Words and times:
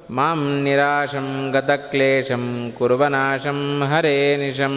ಮಾಂ 0.09 0.63
ನಿರಾಶಂ 0.63 1.53
ಗತಕ್ಲೇಶಂ 1.53 2.73
ಕುರುವನಾಶಂ 2.79 3.83
ಹರೇ 3.91 4.37
ನಿಶಂ 4.37 4.77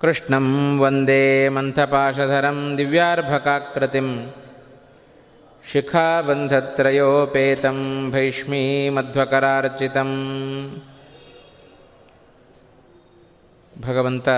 ಕೃಷ್ಣಂ 0.00 0.78
ವಂದೇ 0.80 1.48
ಮಂಥಪಾಶಧರಂ 1.48 2.78
ದಿವ್ಯಾರ್ಭಕಾಕೃತಿಂ 2.78 4.32
ಶಿಖಾಬಂಧತ್ರಯೋಪೇತಂ 5.64 7.78
ಭೈಷ್ಮೀಮಧ್ವಕರಾರ್ಚಿತಂ 8.12 10.10
ಭಗವಂತ 13.72 14.28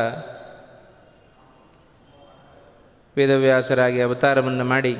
ವೇದವ್ಯಾಸರಾಗಿ 3.17 4.01
ಅವತಾರವನ್ನು 4.01 4.65
ಮಾಡಿ 4.65 4.97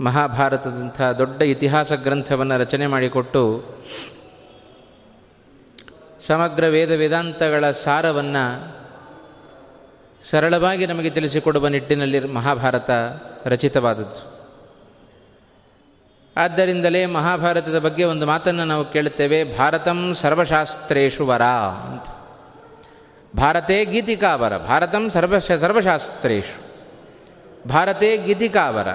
ಮಹಾಭಾರತದಂಥ 0.00 1.02
ದೊಡ್ಡ 1.02 1.42
ಇತಿಹಾಸ 1.42 1.92
ಗ್ರಂಥವನ್ನು 1.92 2.58
ರಚನೆ 2.58 2.86
ಮಾಡಿಕೊಟ್ಟು 2.86 3.64
ಸಮಗ್ರ 6.26 6.66
ವೇದ 6.66 6.90
ವೇದಾಂತಗಳ 6.90 7.70
ಸಾರವನ್ನು 7.70 8.76
ಸರಳವಾಗಿ 10.24 10.86
ನಮಗೆ 10.86 11.10
ತಿಳಿಸಿಕೊಡುವ 11.10 11.68
ನಿಟ್ಟಿನಲ್ಲಿ 11.68 12.20
ಮಹಾಭಾರತ 12.20 12.90
ರಚಿತವಾದದ್ದು. 13.44 14.34
ಆದ್ದರಿಂದಲೇ 16.36 17.06
ಮಹಾಭಾರತದ 17.06 17.78
ಬಗ್ಗೆ 17.78 18.04
ಒಂದು 18.04 18.26
ಮಾತನ್ನು 18.26 18.64
ನಾವು 18.64 18.92
ಕೇಳುತ್ತೇವೆ, 18.92 19.56
ಭಾರತಂ 19.56 20.14
ಸರ್ವಶಾಸ್ತ್ರೇಷು 20.14 21.26
ವರ 21.26 21.42
ಅಂತ. 21.42 22.06
ಭಾರತೇ 23.36 23.84
ಗೀತಿಕಾವರ 23.84 24.58
ಭಾರತಂ 24.58 25.10
ಸರ್ವ 25.10 25.38
ಸರ್ವಶಾಸ್ತ್ರೇಷು. 25.38 26.64
ಭಾರತೇ 27.68 28.16
ಗೀತಿಕಾವರ 28.16 28.88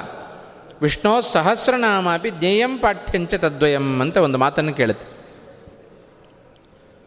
ವಿಷ್ಣೋ 0.81 1.22
ಸಹಸ್ರನಾಮಾಪಿ 1.22 2.29
ಜ್ಞೇಯಂ 2.29 2.78
ಪಾಠ್ಯಂಚ 2.78 3.35
ತದ್ವಯಂ 3.35 4.01
ಅಂತ 4.01 4.17
ಒಂದು 4.17 4.38
ಮಾತನ್ನು 4.38 4.73
ಕೇಳುತ್ತೆ. 4.73 5.19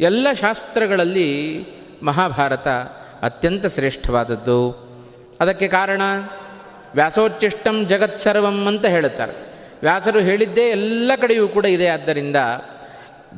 ಎಲ್ಲ 0.04 0.26
ಶಾಸ್ತ್ರಗಳಲ್ಲಿ 0.40 1.64
ಮಹಾಭಾರತ 2.02 2.68
ಅತ್ಯಂತ 3.22 3.66
ಶ್ರೇಷ್ಠವಾದದ್ದು. 3.66 4.70
ಅದಕ್ಕೆ 5.40 5.68
ಕಾರಣ 5.68 6.02
ವ್ಯಾಸೋಚ್ಚಿಷ್ಟಂ 6.94 7.86
ಜಗತ್ಸರ್ವಂ 7.86 8.66
ಅಂತ 8.66 8.86
ಹೇಳುತ್ತಾರೆ. 8.86 9.52
ವ್ಯಾಸರು 9.82 10.18
ಹೇಳಿದ್ದೇ 10.18 10.62
ಎಲ್ಲ 10.62 11.12
ಕಡೆಯೂ 11.20 11.48
ಕೂಡ 11.48 11.64
ಇದೆ. 11.64 11.86
ಆದ್ದರಿಂದ 11.86 12.36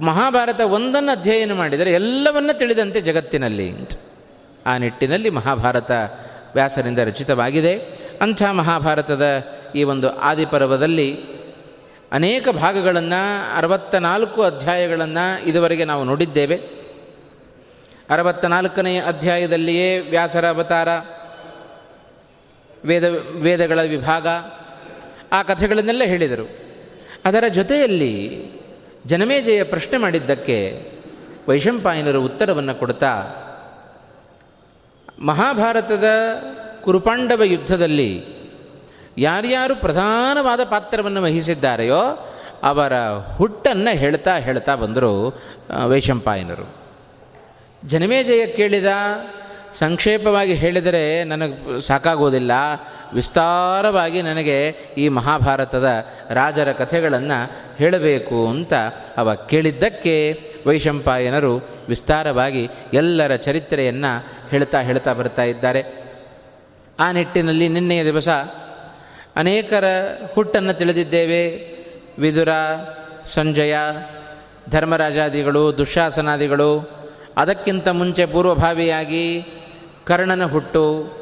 ಮಹಾಭಾರತ 0.02 0.60
ಒಂದನ್ನು 0.60 1.18
ಅಧ್ಯಯನ 1.18 1.52
ಮಾಡಿದರೆ 1.52 1.92
ಎಲ್ಲವನ್ನ 1.92 2.50
ತಿಳಿದಂತೆ 2.52 3.00
ಜಗತ್ತಿನಲ್ಲಿ 3.00 3.72
ಆ 4.66 4.76
ನಿಟ್ಟಿನಲ್ಲಿ 4.78 5.30
ಮಹಾಭಾರತ 5.30 5.90
ವ್ಯಾಸರಿಂದ 6.54 6.98
ರಚಿತವಾಗಿದೆ. 6.98 7.78
ಅಂಥ 8.22 8.42
ಮಹಾಭಾರತದ 8.42 9.22
ಈ 9.74 9.82
ಒಂದು 9.82 10.16
ಆದಿಪರ್ವದಲ್ಲಿ 10.16 11.18
ಅನೇಕ 12.12 12.48
ಭಾಗಗಳನ್ನು 12.48 13.56
ಅರವತ್ತ 13.56 13.94
ನಾಲ್ಕು 13.94 14.42
ಅಧ್ಯಾಯಗಳನ್ನು 14.42 15.48
ಇದುವರೆಗೆ 15.48 15.84
ನಾವು 15.84 16.04
ನೋಡಿದ್ದೇವೆ. 16.04 16.56
ಅರವತ್ತ 18.10 18.44
ನಾಲ್ಕನೆಯ 18.44 19.02
ಅಧ್ಯಾಯದಲ್ಲಿಯೇ 19.06 19.98
ವ್ಯಾಸರ 19.98 20.48
ಅವತಾರ, 20.48 20.88
ವೇದ, 22.84 23.04
ವೇದಗಳ 23.42 23.82
ವಿಭಾಗ 23.82 24.26
ಆ 25.32 25.42
ಕಥೆಗಳನ್ನೆಲ್ಲ 25.42 26.02
ಹೇಳಿದರು. 26.04 26.50
ಅದರ 27.24 27.44
ಜೊತೆಯಲ್ಲಿ 27.48 28.44
ಜನಮೇಜಯ 29.06 29.62
ಪ್ರಶ್ನೆ 29.62 29.98
ಮಾಡಿದ್ದಕ್ಕೆ 29.98 30.90
ವೈಶಂಪಾಯನರು 31.48 32.22
ಉತ್ತರವನ್ನು 32.22 32.74
ಕೊಡ್ತಾ, 32.74 33.22
ಮಹಾಭಾರತದ 35.18 36.04
ಕುರುಪಾಂಡವ 36.82 37.42
ಯುದ್ಧದಲ್ಲಿ 37.42 38.33
ಯಾರ್ಯಾರು 39.18 39.76
ಪ್ರಧಾನವಾದ 39.76 40.60
ಪಾತ್ರವನ್ನು 40.64 41.22
ವಹಿಸಿದ್ದಾರೆಯೋ 41.22 42.30
ಅವರ 42.62 42.92
ಹುಟ್ಟನ್ನು 43.36 43.96
ಹೇಳ್ತಾ 43.96 44.36
ಹೇಳ್ತಾ 44.36 44.74
ಬಂದರು 44.74 45.42
ವೈಶಂಪಾಯನರು. 45.86 46.76
ಜನಮೇಜಯ 47.84 48.46
ಕೇಳಿದ, 48.46 48.86
ಸಂಕ್ಷೇಪವಾಗಿ 49.72 50.54
ಹೇಳಿದರೆ 50.54 51.24
ನನಗೆ 51.24 51.80
ಸಾಕಾಗೋದಿಲ್ಲ. 51.80 52.52
ವಿಸ್ತಾರವಾಗಿ 53.14 54.22
ನನಗೆ 54.22 54.68
ಈ 54.98 55.08
ಮಹಾಭಾರತದ 55.08 55.88
ರಾಜರ 56.30 56.72
ಕಥೆಗಳನ್ನು 56.72 57.52
ಹೇಳಬೇಕು 57.78 58.48
ಅಂತ 58.48 58.74
ಅವ 59.16 59.34
ಕೇಳಿದ್ದಕ್ಕೆ 59.34 60.42
ವೈಶಂಪಾಯನರು 60.66 61.68
ವಿಸ್ತಾರವಾಗಿ 61.88 62.68
ಎಲ್ಲರ 62.92 63.36
ಚರಿತ್ರೆಯನ್ನು 63.36 64.24
ಹೇಳ್ತಾ 64.50 64.80
ಹೇಳ್ತಾ 64.80 65.12
ಬರ್ತಾ 65.12 65.42
ಇದ್ದಾರೆ. 65.42 65.84
ಆ 67.00 67.12
ನಿಟ್ಟಿನಲ್ಲಿ 67.12 67.68
ನಿನ್ನೆಯ 67.68 68.04
ದಿವಸ 68.04 68.28
ಅನೇಕರ 69.36 69.84
ಹುಟ್ಟನ್ನು 70.34 70.72
ತಿಳಿದಿದ್ದೇವೆ. 70.72 71.74
ವಿದುರ, 72.18 72.48
ಸಂಜಯ, 73.24 73.74
ಧರ್ಮರಾಜಾದಿಗಳು, 74.70 75.78
ದುಶಾಸನಾದಿಗಳು. 75.78 76.90
ಅದಕ್ಕಿಂತ 77.36 77.88
ಮುಂಚೆ 77.88 78.26
ಪೂರ್ವಭಾವಿಯಾಗಿ 78.26 79.42
ಕರ್ಣನ 80.06 80.44
ಹುಟ್ಟು, 80.44 81.12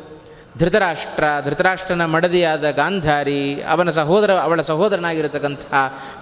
ಧೃತರಾಷ್ಟ್ರ, 0.58 1.24
ಧೃತರಾಷ್ಟ್ರನ 1.44 2.04
ಮಡದಿಯಾದ 2.04 2.70
ಗಾಂಧಾರಿ, 2.70 3.62
ಅವನ 3.62 3.90
ಸಹೋದರ, 3.90 4.32
ಅವಳ 4.32 4.60
ಸಹೋದರನಾಗಿರತಕ್ಕಂಥ 4.60 5.62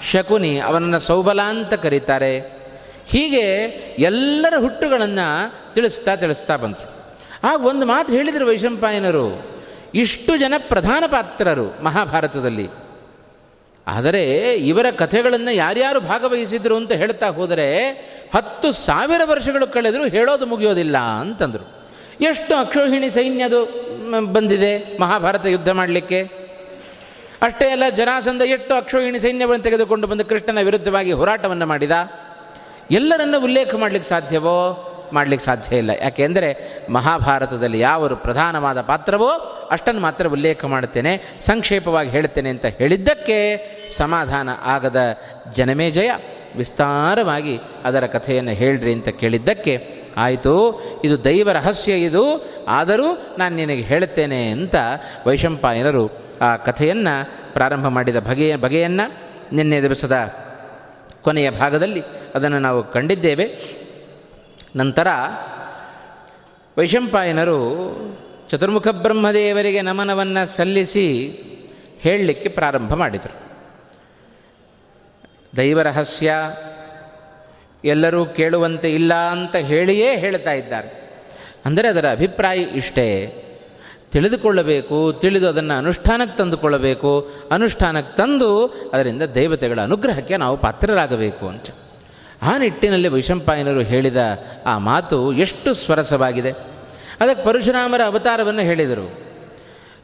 ಶಕುನಿ 0.03 0.59
ಅವನನ್ನು 0.59 0.99
ಸೌಬಲ 0.99 1.41
ಅಂತ 1.41 1.75
ಕರೀತಾರೆ. 1.75 2.61
ಹೀಗೆ 3.07 3.43
ಎಲ್ಲರ 3.99 4.55
ಹುಟ್ಟುಗಳನ್ನು 4.59 5.75
ತಿಳಿಸ್ತಾ 5.75 6.17
ತಿಳಿಸ್ತಾ 6.17 6.57
ಬಂದರು. 6.57 7.17
ಆಗ 7.45 7.67
ಒಂದು 7.67 7.87
ಮಾತು 7.87 8.13
ಹೇಳಿದರು 8.13 8.47
ವೈಶಂಪಾಯನರು. 8.47 9.50
ಇಷ್ಟು 9.95 10.37
ಜನ 10.37 10.55
ಪ್ರಧಾನ 10.59 11.05
ಪಾತ್ರರು 11.07 11.85
ಮಹಾಭಾರತದಲ್ಲಿ. 11.85 12.69
ಆದರೆ 13.87 14.55
ಇವರ 14.55 14.87
ಕಥೆಗಳನ್ನು 14.91 15.55
ಯಾರ್ಯಾರು 15.55 16.01
ಭಾಗವಹಿಸಿದ್ರು 16.01 16.77
ಅಂತ 16.77 16.93
ಹೇಳ್ತಾ 16.93 17.27
ಹೋದರೆ 17.27 17.91
ಹತ್ತು 18.35 18.73
ಸಾವಿರ 18.73 19.21
ವರ್ಷಗಳು 19.25 19.67
ಕಳೆದರೂ 19.67 20.09
ಹೇಳೋದು 20.09 20.47
ಮುಗಿಯೋದಿಲ್ಲ 20.47 20.99
ಅಂತಂದರು. 20.99 21.89
ಎಷ್ಟು 22.21 22.55
ಅಕ್ಷೋಹಿಣಿ 22.55 23.11
ಸೈನ್ಯದು 23.11 23.61
ಬಂದಿದೆ 24.33 24.99
ಮಹಾಭಾರತ 25.01 25.47
ಯುದ್ಧ 25.47 25.69
ಮಾಡಲಿಕ್ಕೆ. 25.69 26.23
ಅಷ್ಟೇ 27.43 27.69
ಅಲ್ಲ 27.69 27.89
ಜನಾಸಂದ 27.97 28.43
ಎಷ್ಟು 28.43 28.75
ಅಕ್ಷೋಹಿಣಿ 28.75 29.19
ಸೈನ್ಯವನ್ನು 29.19 29.63
ತೆಗೆದುಕೊಂಡು 29.63 30.07
ಬಂದು 30.07 30.25
ಕೃಷ್ಣನ 30.25 30.61
ವಿರುದ್ಧವಾಗಿ 30.61 31.13
ಹೋರಾಟವನ್ನು 31.13 31.67
ಮಾಡಿದ. 31.67 31.91
ಎಲ್ಲರನ್ನು 32.91 33.41
ಉಲ್ಲೇಖ 33.41 33.75
ಮಾಡಲಿಕ್ಕೆ 33.75 34.11
ಸಾಧ್ಯವೋ? 34.11 34.87
ಮಾಡಲಿಕ್ಕೆ 35.13 35.47
ಸಾಧ್ಯ 35.47 35.77
ಇಲ್ಲ. 35.77 35.91
ಯಾಕೆಂದರೆ 36.03 36.49
ಮಹಾಭಾರತದಲ್ಲಿ 36.91 37.81
ಯಾವರು 37.81 38.17
ಪ್ರಧಾನವಾದ 38.17 38.81
ಪಾತ್ರವೋ 38.81 39.31
ಅಷ್ಟನ್ನು 39.71 40.01
ಮಾತ್ರ 40.01 40.27
ಉಲ್ಲೇಖ 40.29 40.65
ಮಾಡುತ್ತೇನೆ, 40.65 41.13
ಸಂಕ್ಷೇಪವಾಗಿ 41.41 42.11
ಹೇಳ್ತೇನೆ 42.11 42.51
ಅಂತ 42.51 42.67
ಹೇಳಿದ್ದಕ್ಕೆ 42.67 43.39
ಸಮಾಧಾನ 43.97 44.49
ಆಗದ 44.65 44.97
ಜನಮೇಜಯ 45.55 46.11
ವಿಸ್ತಾರವಾಗಿ 46.57 47.59
ಅದರ 47.85 48.07
ಕಥೆಯನ್ನು 48.07 48.51
ಹೇಳ್ರಿ 48.53 48.93
ಅಂತ 48.93 49.09
ಕೇಳಿದ್ದಕ್ಕೆ, 49.09 49.75
ಆಯಿತು, 50.17 50.55
ಇದು 51.05 51.25
ದೈವ 51.25 51.51
ರಹಸ್ಯ 51.53 51.93
ಇದು, 51.93 52.25
ಆದರೂ 52.69 53.37
ನಾನು 53.39 53.57
ನಿನಗೆ 53.57 53.83
ಹೇಳುತ್ತೇನೆ 53.83 54.51
ಅಂತ 54.51 54.75
ವೈಶಂಪಾಯನರು 55.27 56.05
ಆ 56.41 56.57
ಕಥೆಯನ್ನು 56.57 57.15
ಪ್ರಾರಂಭ 57.53 57.87
ಮಾಡಿದ 57.87 58.17
ಬಗೆಯ, 58.17 58.57
ಬಗೆಯನ್ನು 58.57 59.07
ನಿನ್ನೆ 59.53 59.83
ದಿವಸದ 59.83 60.35
ಕೊನೆಯ 61.23 61.51
ಭಾಗದಲ್ಲಿ 61.51 62.03
ಅದನ್ನು 62.35 62.59
ನಾವು 62.59 62.93
ಕಂಡಿದ್ದೇವೆ. 62.93 63.47
ನಂತರ 64.77 65.09
ವೈಶಂಪಾಯನರು 66.79 67.61
ಚತುರ್ಮುಖ 68.49 68.89
ಬ್ರಹ್ಮದೇವರಿಗೆ 68.89 69.83
ನಮನವನ್ನು 69.83 70.47
ಸಲ್ಲಿಸಿ 70.47 71.31
ಹೇಳಲಿಕ್ಕೆ 71.99 72.49
ಪ್ರಾರಂಭ 72.49 72.95
ಮಾಡಿದರು. 72.95 73.41
ದೈವರಹಸ್ಯ 75.57 76.35
ಎಲ್ಲರೂ 77.85 78.25
ಕೇಳುವಂತೆ 78.25 78.95
ಇಲ್ಲ 78.95 79.15
ಅಂತ 79.15 79.57
ಹೇಳಿಯೇ 79.57 80.17
ಹೇಳ್ತಾ 80.17 80.53
ಇದ್ದಾರೆ. 80.53 81.11
ಅಂದರೆ 81.65 81.89
ಅದರ 81.89 82.11
ಅಭಿಪ್ರಾಯ 82.11 82.59
ಇಷ್ಟೇ. 82.59 83.37
ತಿಳಿದುಕೊಳ್ಳಬೇಕು, 84.11 85.13
ತಿಳಿದು 85.13 85.49
ಅದನ್ನು 85.49 85.79
ಅನುಷ್ಠಾನಕ್ಕೆ 85.79 86.39
ತಂದುಕೊಳ್ಳಬೇಕು, 86.39 87.31
ಅನುಷ್ಠಾನಕ್ಕೆ 87.51 88.17
ತಂದು 88.17 88.67
ಅದರಿಂದ 88.67 89.23
ದೇವತೆಗಳ 89.23 89.81
ಅನುಗ್ರಹಕ್ಕೆ 89.81 90.37
ನಾವು 90.37 90.57
ಪಾತ್ರರಾಗಬೇಕು 90.57 91.49
ಅಂತ. 91.49 91.67
ಆ 92.43 92.59
ನಿಟ್ಟಿನಲ್ಲಿ 92.59 93.09
ವೈಶಂಪಾಯನರು 93.09 93.81
ಹೇಳಿದ 93.81 94.17
ಆ 94.67 94.79
ಮಾತು 94.79 95.33
ಎಷ್ಟು 95.33 95.75
ಸ್ವರಸವಾಗಿದೆ. 95.75 96.51
ಅದಕ್ಕೆ 97.21 97.45
ಪರಶುರಾಮರ 97.45 98.01
ಅವತಾರವನ್ನು 98.07 98.61
ಹೇಳಿದರು. 98.61 99.31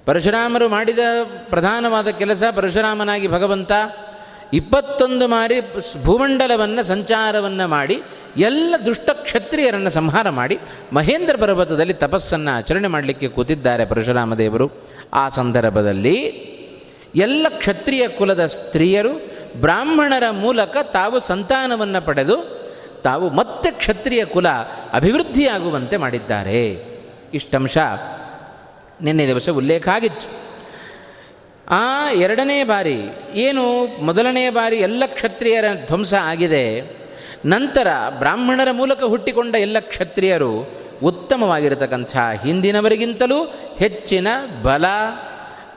ಪರಶುರಾಮರು 0.06 0.68
ಮಾಡಿದ 0.68 0.98
ಪ್ರಧಾನವಾದ 1.48 2.08
ಕೆಲಸ, 2.08 2.42
ಪರಶುರಾಮನಾಗಿ 2.56 3.28
ಭಗವಂತ 3.28 3.72
ಇಪ್ಪತ್ತೊಂದು 4.52 5.28
ಮಾರಿ 5.28 5.60
ಭೂಮಂಡಲವನ್ನು, 6.04 6.84
ಸಂಚಾರವನ್ನು 6.84 7.68
ಮಾಡಿ, 7.68 8.02
ಎಲ್ಲ 8.36 8.74
ದುಷ್ಟ 8.86 9.10
ಕ್ಷತ್ರಿಯರನ್ನು 9.10 9.90
ಸಂಹಾರ 9.90 10.30
ಮಾಡಿ, 10.30 10.58
ಮಹೇಂದ್ರ 10.92 11.36
ಪರ್ವತದಲ್ಲಿ 11.36 11.94
ತಪಸ್ಸನ್ನು 11.94 12.56
ಆಚರಣೆ 12.56 12.88
ಮಾಡಲಿಕ್ಕೆ 12.88 13.28
ಕೂತಿದ್ದಾರೆ 13.28 13.84
ಪರಶುರಾಮ 13.84 14.34
ದೇವರು. 14.34 14.70
ಆ 15.14 15.28
ಸಂದರ್ಭದಲ್ಲಿ 15.28 16.16
ಎಲ್ಲ 17.14 17.46
ಕ್ಷತ್ರಿಯ 17.48 18.08
ಕುಲದ 18.08 18.46
ಸ್ತ್ರೀಯರು 18.46 19.35
ಬ್ರಾಹ್ಮಣರ 19.60 20.30
ಮೂಲಕ 20.30 20.76
ತಾವು 20.92 21.18
ಸಂತಾನವನ್ನು 21.18 22.06
ಪಡೆದು 22.06 22.66
ತಾವು 23.04 23.30
ಮತ್ತೆ 23.30 23.70
ಕ್ಷತ್ರಿಯ 23.70 24.24
ಕುಲ 24.24 24.48
ಅಭಿವೃದ್ಧಿಯಾಗುವಂತೆ 24.92 25.96
ಮಾಡಿದ್ದಾರೆ. 25.96 26.68
ಇಷ್ಟಂಶ 27.34 27.78
ನಿನ್ನೆ 29.00 29.26
ದಿವಸ 29.26 29.48
ಉಲ್ಲೇಖ 29.48 29.88
ಆಗಿತ್ತು. 29.88 30.46
ಆ 31.70 32.10
ಎರಡನೇ 32.10 32.64
ಬಾರಿ 32.64 33.00
ಏನು 33.32 33.86
ಮೊದಲನೇ 34.04 34.50
ಬಾರಿ 34.50 34.76
ಎಲ್ಲ 34.76 35.02
ಕ್ಷತ್ರಿಯರ 35.06 35.64
ಧ್ವಂಸ 35.86 36.14
ಆಗಿದೆ. 36.14 36.96
ನಂತರ 37.44 37.86
ಬ್ರಾಹ್ಮಣರ 38.18 38.68
ಮೂಲಕ 38.70 39.04
ಹುಟ್ಟಿಕೊಂಡ 39.04 39.54
ಎಲ್ಲ 39.54 39.76
ಕ್ಷತ್ರಿಯರು 39.78 40.70
ಉತ್ತಮವಾಗಿರತಕ್ಕಂಥ 41.02 42.16
ಹಿಂದಿನವರಿಗಿಂತಲೂ 42.44 43.44
ಹೆಚ್ಚಿನ 43.78 44.26
ಬಲ 44.62 44.84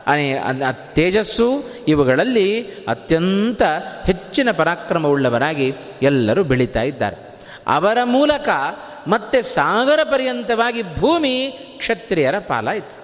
ಅನೆ- 0.09 0.37
ಅನ್- 0.37 0.95
ತೇಜಸ್ಸು 0.95 1.63
ಇವುಗಳಲ್ಲಿ 1.87 2.67
ಅತ್ಯಂತ 2.87 3.61
ಹೆಚ್ಚಿನ 4.05 4.51
ಪರಾಕ್ರಮವುಳ್ಳವರಾಗಿ 4.51 5.73
ಎಲ್ಲರೂ 6.01 6.43
ಬೆಳೀತಾ 6.43 6.81
ಇದ್ದಾರೆ. 6.81 7.29
ಅವರ 7.67 7.97
ಮೂಲಕ 8.03 8.49
ಮತ್ತೆ 9.07 9.41
ಸಾಗರ 9.41 9.99
ಪರ್ಯಂತವಾಗಿ 10.03 10.95
ಭೂಮಿ 10.95 11.59
ಕ್ಷತ್ರಿಯರ 11.77 12.39
ಪಾಲಾಯಿತು. 12.39 12.99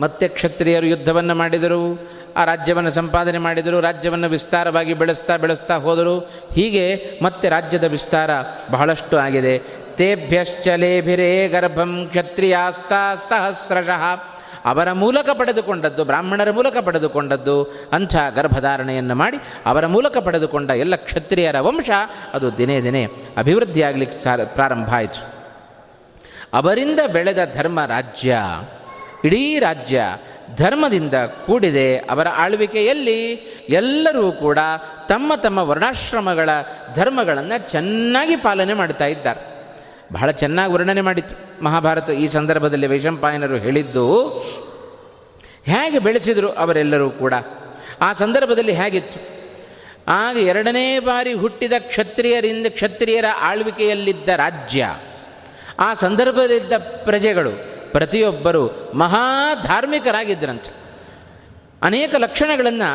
ಮತ್ತೆ 0.00 0.28
ಕ್ಷತ್ರಿಯರು 0.28 0.86
ಯುದ್ಧವನ್ನು 0.86 1.34
ಮಾಡಿದರು, 1.34 2.08
ಆ 2.36 2.44
ರಾಜ್ಯವನ್ನು 2.44 2.90
ಸಂಪಾದನೆ 2.90 3.38
ಮಾಡಿದರು, 3.38 3.80
ರಾಜ್ಯವನ್ನು 3.80 4.28
ವಿಸ್ತಾರವಾಗಿ 4.28 4.94
ಬೆಳೆಸ್ತಾ 4.94 5.36
ಬೆಳೆಸ್ತಾ 5.36 5.74
ಹೋದರು. 5.74 6.18
ಹೀಗೆ 6.54 7.18
ಮತ್ತೆ 7.22 7.48
ರಾಜ್ಯದ 7.48 7.84
ವಿಸ್ತಾರ 7.84 8.30
ಬಹಳಷ್ಟು 8.70 9.18
ಆಗಿದೆ. 9.18 9.58
ತೇಭ್ಯಶ್ಚಲೇಭಿರೇ 9.96 11.48
ಗರ್ಭಂ 11.48 12.06
ಕ್ಷತ್ರಿಯಾಸ್ತಾ 12.10 13.14
ಸಹಸ್ರಶಃ. 13.14 14.32
ಅವರ 14.64 14.92
ಮೂಲಕ 14.92 15.30
ಪಡೆದುಕೊಂಡದ್ದು, 15.30 16.04
ಬ್ರಾಹ್ಮಣರ 16.04 16.50
ಮೂಲಕ 16.50 16.76
ಪಡೆದುಕೊಂಡದ್ದು, 16.76 17.64
ಅಂಥ 17.92 18.16
ಗರ್ಭಧಾರಣೆಯನ್ನು 18.34 19.14
ಮಾಡಿ 19.14 19.36
ಅವರ 19.66 19.86
ಮೂಲಕ 19.86 20.16
ಪಡೆದುಕೊಂಡ 20.16 20.70
ಎಲ್ಲ 20.70 20.96
ಕ್ಷತ್ರಿಯರ 20.96 21.60
ವಂಶ 21.60 21.90
ಅದು 22.32 22.58
ದಿನೇ 22.58 22.80
ದಿನೇ 22.80 23.06
ಅಭಿವೃದ್ಧಿಯಾಗಲಿಕ್ಕೆ 23.36 24.24
ಸಾರ, 24.24 24.44
ಪ್ರಾರಂಭ 24.44 24.94
ಆಯಿತು. 24.94 25.42
ಅವರಿಂದ 26.52 27.00
ಬೆಳೆದ 27.12 27.38
ಧರ್ಮ 27.54 27.84
ರಾಜ್ಯ, 27.84 28.38
ಇಡೀ 29.24 29.58
ರಾಜ್ಯ 29.58 30.02
ಧರ್ಮದಿಂದ 30.56 31.14
ಕೂಡಿದೆ. 31.14 31.98
ಅವರ 31.98 32.28
ಆಳ್ವಿಕೆಯಲ್ಲಿ 32.28 33.32
ಎಲ್ಲರೂ 33.68 34.32
ಕೂಡ 34.32 34.58
ತಮ್ಮ 35.08 35.34
ತಮ್ಮ 35.34 35.58
ವರ್ಣಾಶ್ರಮಗಳ 35.58 36.50
ಧರ್ಮಗಳನ್ನು 36.94 37.70
ಚೆನ್ನಾಗಿ 37.70 38.36
ಪಾಲನೆ 38.36 38.74
ಮಾಡ್ತಾ 38.74 39.06
ಇದ್ದಾರೆ. 39.06 39.51
ಬಹಳ 40.12 40.30
ಚೆನ್ನಾಗಿ 40.30 40.72
ವರ್ಣನೆ 40.72 41.00
ಮಾಡಿತ್ತು. 41.00 41.64
ಮಹಾಭಾರತ 41.64 42.10
ಈ 42.10 42.26
ಸಂದರ್ಭದಲ್ಲಿ 42.26 42.86
ವೈಶಂಪಾಯನರು 42.86 43.56
ಹೇಳಿದ್ದು, 43.56 44.06
ಹೇಗೆ 45.64 45.98
ಬೆಳೆಸಿದರು 45.98 46.50
ಅವರೆಲ್ಲರೂ 46.52 47.10
ಕೂಡ, 47.10 47.34
ಆ 48.00 48.12
ಸಂದರ್ಭದಲ್ಲಿ 48.12 48.72
ಹೇಗಿತ್ತು? 48.72 49.20
ಆಗ 50.08 50.36
ಎರಡನೇ 50.36 50.98
ಬಾರಿ 50.98 51.32
ಹುಟ್ಟಿದ 51.32 51.72
ಕ್ಷತ್ರಿಯರಿಂದ 51.78 52.66
ಕ್ಷತ್ರಿಯರ 52.68 53.24
ಆಳ್ವಿಕೆಯಲ್ಲಿದ್ದ 53.40 54.28
ರಾಜ್ಯ, 54.28 54.96
ಆ 55.78 55.94
ಸಂದರ್ಭದಲ್ಲಿದ್ದ 55.94 56.72
ಪ್ರಜೆಗಳು, 57.04 57.52
ಪ್ರತಿಯೊಬ್ಬರು 57.92 58.92
ಮಹಾ 58.94 59.54
ಧಾರ್ಮಿಕರಾಗಿದ್ದರಂತೆ 59.54 60.72
ಅನೇಕ 61.82 62.14
ಲಕ್ಷಣಗಳನ್ನು 62.14 62.90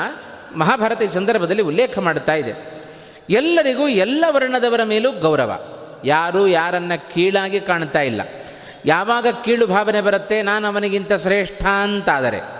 ಮಹಾಭಾರತ 0.59 1.01
ಈ 1.01 1.07
ಸಂದರ್ಭದಲ್ಲಿ 1.07 1.61
ಉಲ್ಲೇಖ 1.61 1.99
ಮಾಡುತ್ತಾ 1.99 2.33
ಇದೆ. 2.33 2.53
ಎಲ್ಲರಿಗೂ 3.29 3.87
ಎಲ್ಲ 3.87 4.25
ವರ್ಣದವರ 4.29 4.83
ಮೇಲೂ 4.83 5.11
ಗೌರವ. 5.11 5.76
ಯಾರೂ 6.07 6.47
ಯಾರನ್ನು 6.47 7.13
ಕೀಳಾಗಿ 7.13 7.59
ಕಾಣ್ತಾ 7.59 8.01
ಇಲ್ಲ. 8.01 8.21
ಯಾವಾಗ 8.85 9.27
ಕೀಳು 9.45 9.67
ಭಾವನೆ 9.67 10.01
ಬರುತ್ತೆ, 10.01 10.41
ನಾನು 10.41 10.67
ಅವನಿಗಿಂತ 10.67 11.13
ಶ್ರೇಷ್ಠ 11.13 11.65
ಅಂತಾದರೆ. 11.65 12.57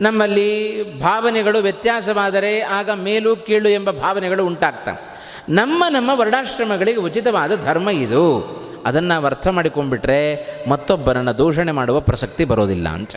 ನಮ್ಮಲ್ಲಿ 0.00 0.82
ಭಾವನೆಗಳು 1.00 1.58
ವ್ಯತ್ಯಾಸವಾದರೆ 1.58 2.60
ಆಗ 2.60 2.90
ಮೇಲು 2.90 3.36
ಕೀಳು 3.36 3.68
ಎಂಬ 3.68 3.90
ಭಾವನೆಗಳು 3.90 4.46
ಉಂಟಾಗ್ತವೆ. 4.46 5.16
ನಮ್ಮ 5.48 5.84
ನಮ್ಮ 5.88 6.10
ವರ್ಣಾಶ್ರಮಗಳಿಗೆ 6.14 6.98
ಉಚಿತವಾದ 6.98 7.64
ಧರ್ಮ 7.64 7.90
ಇದು. 7.90 8.56
ಅದನ್ನು 8.86 9.26
ಅರ್ಥ 9.26 9.48
ಮಾಡಿಕೊಂಡ್ಬಿಟ್ರೆ 9.48 10.46
ಮತ್ತೊಬ್ಬರನ್ನು 10.70 11.38
ದೂಷಣೆ 11.38 11.72
ಮಾಡುವ 11.72 12.00
ಪ್ರಸಕ್ತಿ 12.00 12.44
ಬರೋದಿಲ್ಲ 12.44 12.88
ಅಂತ. 12.88 13.10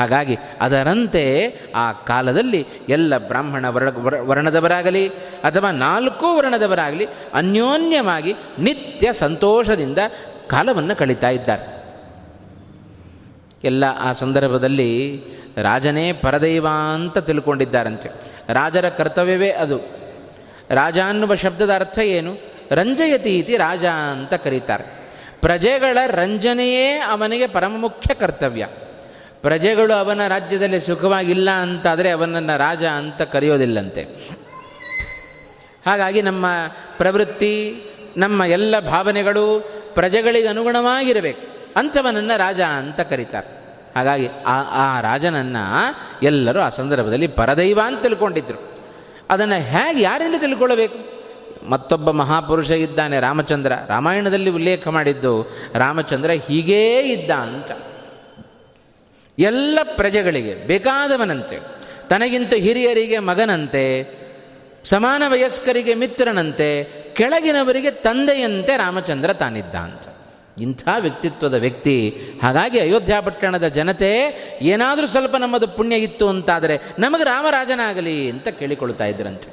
ಹಾಗಾಗಿ 0.00 0.36
ಅದರಂತೆ 0.60 1.54
ಆ 1.74 1.92
ಕಾಲದಲ್ಲಿ 1.92 2.66
ಎಲ್ಲ 2.88 3.18
ಬ್ರಾಹ್ಮಣ 3.18 3.68
ವರ, 3.68 3.88
ವರ- 3.88 4.26
ವರ್ಣದವರಾಗಲಿ 4.26 5.08
ಅಥವಾ 5.44 5.70
ನಾಲ್ಕು 5.70 6.36
ವರ್ಣದವರಾಗಲಿ 6.36 7.06
ಅನ್ಯೋನ್ಯವಾಗಿ 7.34 8.34
ನಿತ್ಯ 8.58 9.12
ಸಂತೋಷದಿಂದ 9.12 9.98
ಕಾಲವನ್ನು 10.48 10.96
ಕಳೀತಾ 10.96 11.28
ಇದ್ದಾರೆ. 11.30 11.84
ಎಲ್ಲ 13.64 13.84
ಆ 13.84 14.12
ಸಂದರ್ಭದಲ್ಲಿ 14.12 15.22
ರಾಜನೇ 15.62 16.12
ಪರದೈವ 16.12 16.66
ಅಂತ 16.94 17.18
ತಿಳ್ಕೊಂಡಿದ್ದಾರಂತೆ. 17.18 18.08
ರಾಜರ 18.48 18.88
ಕರ್ತವ್ಯವೇ 18.88 19.50
ಅದು. 19.50 19.78
ರಾಜ 20.70 20.98
ಅನ್ನುವ 20.98 21.34
ಶಬ್ದದ 21.34 21.74
ಅರ್ಥ 21.74 21.98
ಏನು? 21.98 22.36
ರಂಜಯತಿ 22.70 23.38
ಇತಿ 23.38 23.56
ರಾಜ 23.56 23.84
ಅಂತ 23.84 24.34
ಕರೀತಾರೆ. 24.34 24.84
ಪ್ರಜೆಗಳ 25.40 25.98
ರಂಜನೆಯೇ 26.06 26.98
ಅವನಿಗೆ 26.98 27.46
ಪರಮ 27.46 27.74
ಮುಖ್ಯ 27.76 28.14
ಕರ್ತವ್ಯ. 28.14 28.66
ಪ್ರಜೆಗಳು 29.42 29.92
ಅವನ 29.92 30.26
ರಾಜ್ಯದಲ್ಲಿ 30.26 30.80
ಸುಖವಾಗಿಲ್ಲ 30.80 31.50
ಅಂತಾದರೆ 31.50 32.10
ಅವನನ್ನು 32.10 32.58
ರಾಜ 32.58 32.84
ಅಂತ 32.84 33.22
ಕರೆಯೋದಿಲ್ಲಂತೆ. 33.22 34.02
ಹಾಗಾಗಿ 35.86 36.22
ನಮ್ಮ 36.22 36.46
ಪ್ರವೃತ್ತಿ, 36.96 37.82
ನಮ್ಮ 38.16 38.42
ಎಲ್ಲ 38.42 38.80
ಭಾವನೆಗಳು 38.80 39.72
ಪ್ರಜೆಗಳಿಗೆ 39.94 40.46
ಅನುಗುಣವಾಗಿರಬೇಕು. 40.46 41.72
ಅಂಥವನನ್ನು 41.76 42.38
ರಾಜ 42.38 42.60
ಅಂತ 42.60 43.00
ಕರೀತಾರೆ. 43.00 43.60
ಹಾಗಾಗಿ 43.96 44.28
ಆ 44.46 44.62
ಆ 44.62 45.00
ರಾಜನನ್ನು 45.00 45.94
ಎಲ್ಲರೂ 46.22 46.60
ಆ 46.60 46.68
ಸಂದರ್ಭದಲ್ಲಿ 46.68 47.26
ಪರದೈವ 47.26 47.80
ಅಂತ 47.84 48.02
ತಿಳ್ಕೊಂಡಿದ್ರು. 48.02 48.70
ಅದನ್ನು 49.30 49.54
ಹೇಗೆ 49.54 50.02
ಯಾರಿಂದ 50.02 50.34
ತಿಳ್ಕೊಳ್ಬೇಕು 50.38 51.20
ಮತ್ತೊಬ್ಬ 51.70 52.10
ಮಹಾಪುರುಷ 52.10 52.70
ಇದ್ದಾನೆ 52.70 53.20
ರಾಮಚಂದ್ರ. 53.20 53.72
ರಾಮಾಯಣದಲ್ಲಿ 53.88 54.50
ಉಲ್ಲೇಖ 54.50 54.88
ಮಾಡಿದ್ದು 54.88 55.56
ರಾಮಚಂದ್ರ 55.74 56.30
ಹೀಗೇ 56.30 57.00
ಇದ್ದ 57.00 57.30
ಅಂತ. 57.30 57.70
ಎಲ್ಲ 59.40 59.78
ಪ್ರಜೆಗಳಿಗೆ, 59.96 60.54
ಬೇಕಾದವನಂತೆ, 60.54 61.58
ತನಗಿಂತ 62.08 62.54
ಹಿರಿಯರಿಗೆ 62.54 63.18
ಮಗನಂತೆ, 63.18 63.84
ಸಮಾನ 64.84 65.22
ವಯಸ್ಕರಿಗೆ 65.26 65.94
ಮಿತ್ರನಂತೆ, 65.94 66.84
ಕೆಳಗಿನವರಿಗೆ 67.14 67.90
ತಂದೆಯಂತೆ 67.90 68.76
ರಾಮಚಂದ್ರ 68.76 69.32
ತಾನಿದ್ದ 69.32 69.74
ಅಂತ 69.74 70.06
ಇಂಥ 70.60 70.88
ವ್ಯಕ್ತಿತ್ವದ 70.98 71.54
ವ್ಯಕ್ತಿ, 71.54 72.08
ಹಾಗಾಗಿ 72.42 72.80
ಅಯೋಧ್ಯ 72.80 73.16
ಪಟ್ಟಣದ 73.20 73.68
ಜನತೆ, 73.68 74.10
ಏನಾದರೂ 74.62 75.06
ಸ್ವಲ್ಪ 75.06 75.36
ನಮ್ಮದು 75.36 75.68
ಪುಣ್ಯ 75.68 75.96
ಇತ್ತು 75.96 76.28
ಅಂತಾದರೆ 76.28 76.78
ನಮಗೆ 76.98 77.24
ರಾಮರಾಜನಾಗಲಿ 77.24 78.30
ಅಂತ 78.30 78.48
ಕೇಳಿಕೊಳ್ತಾ 78.48 79.04
ಇದ್ರಂತೆ. 79.04 79.50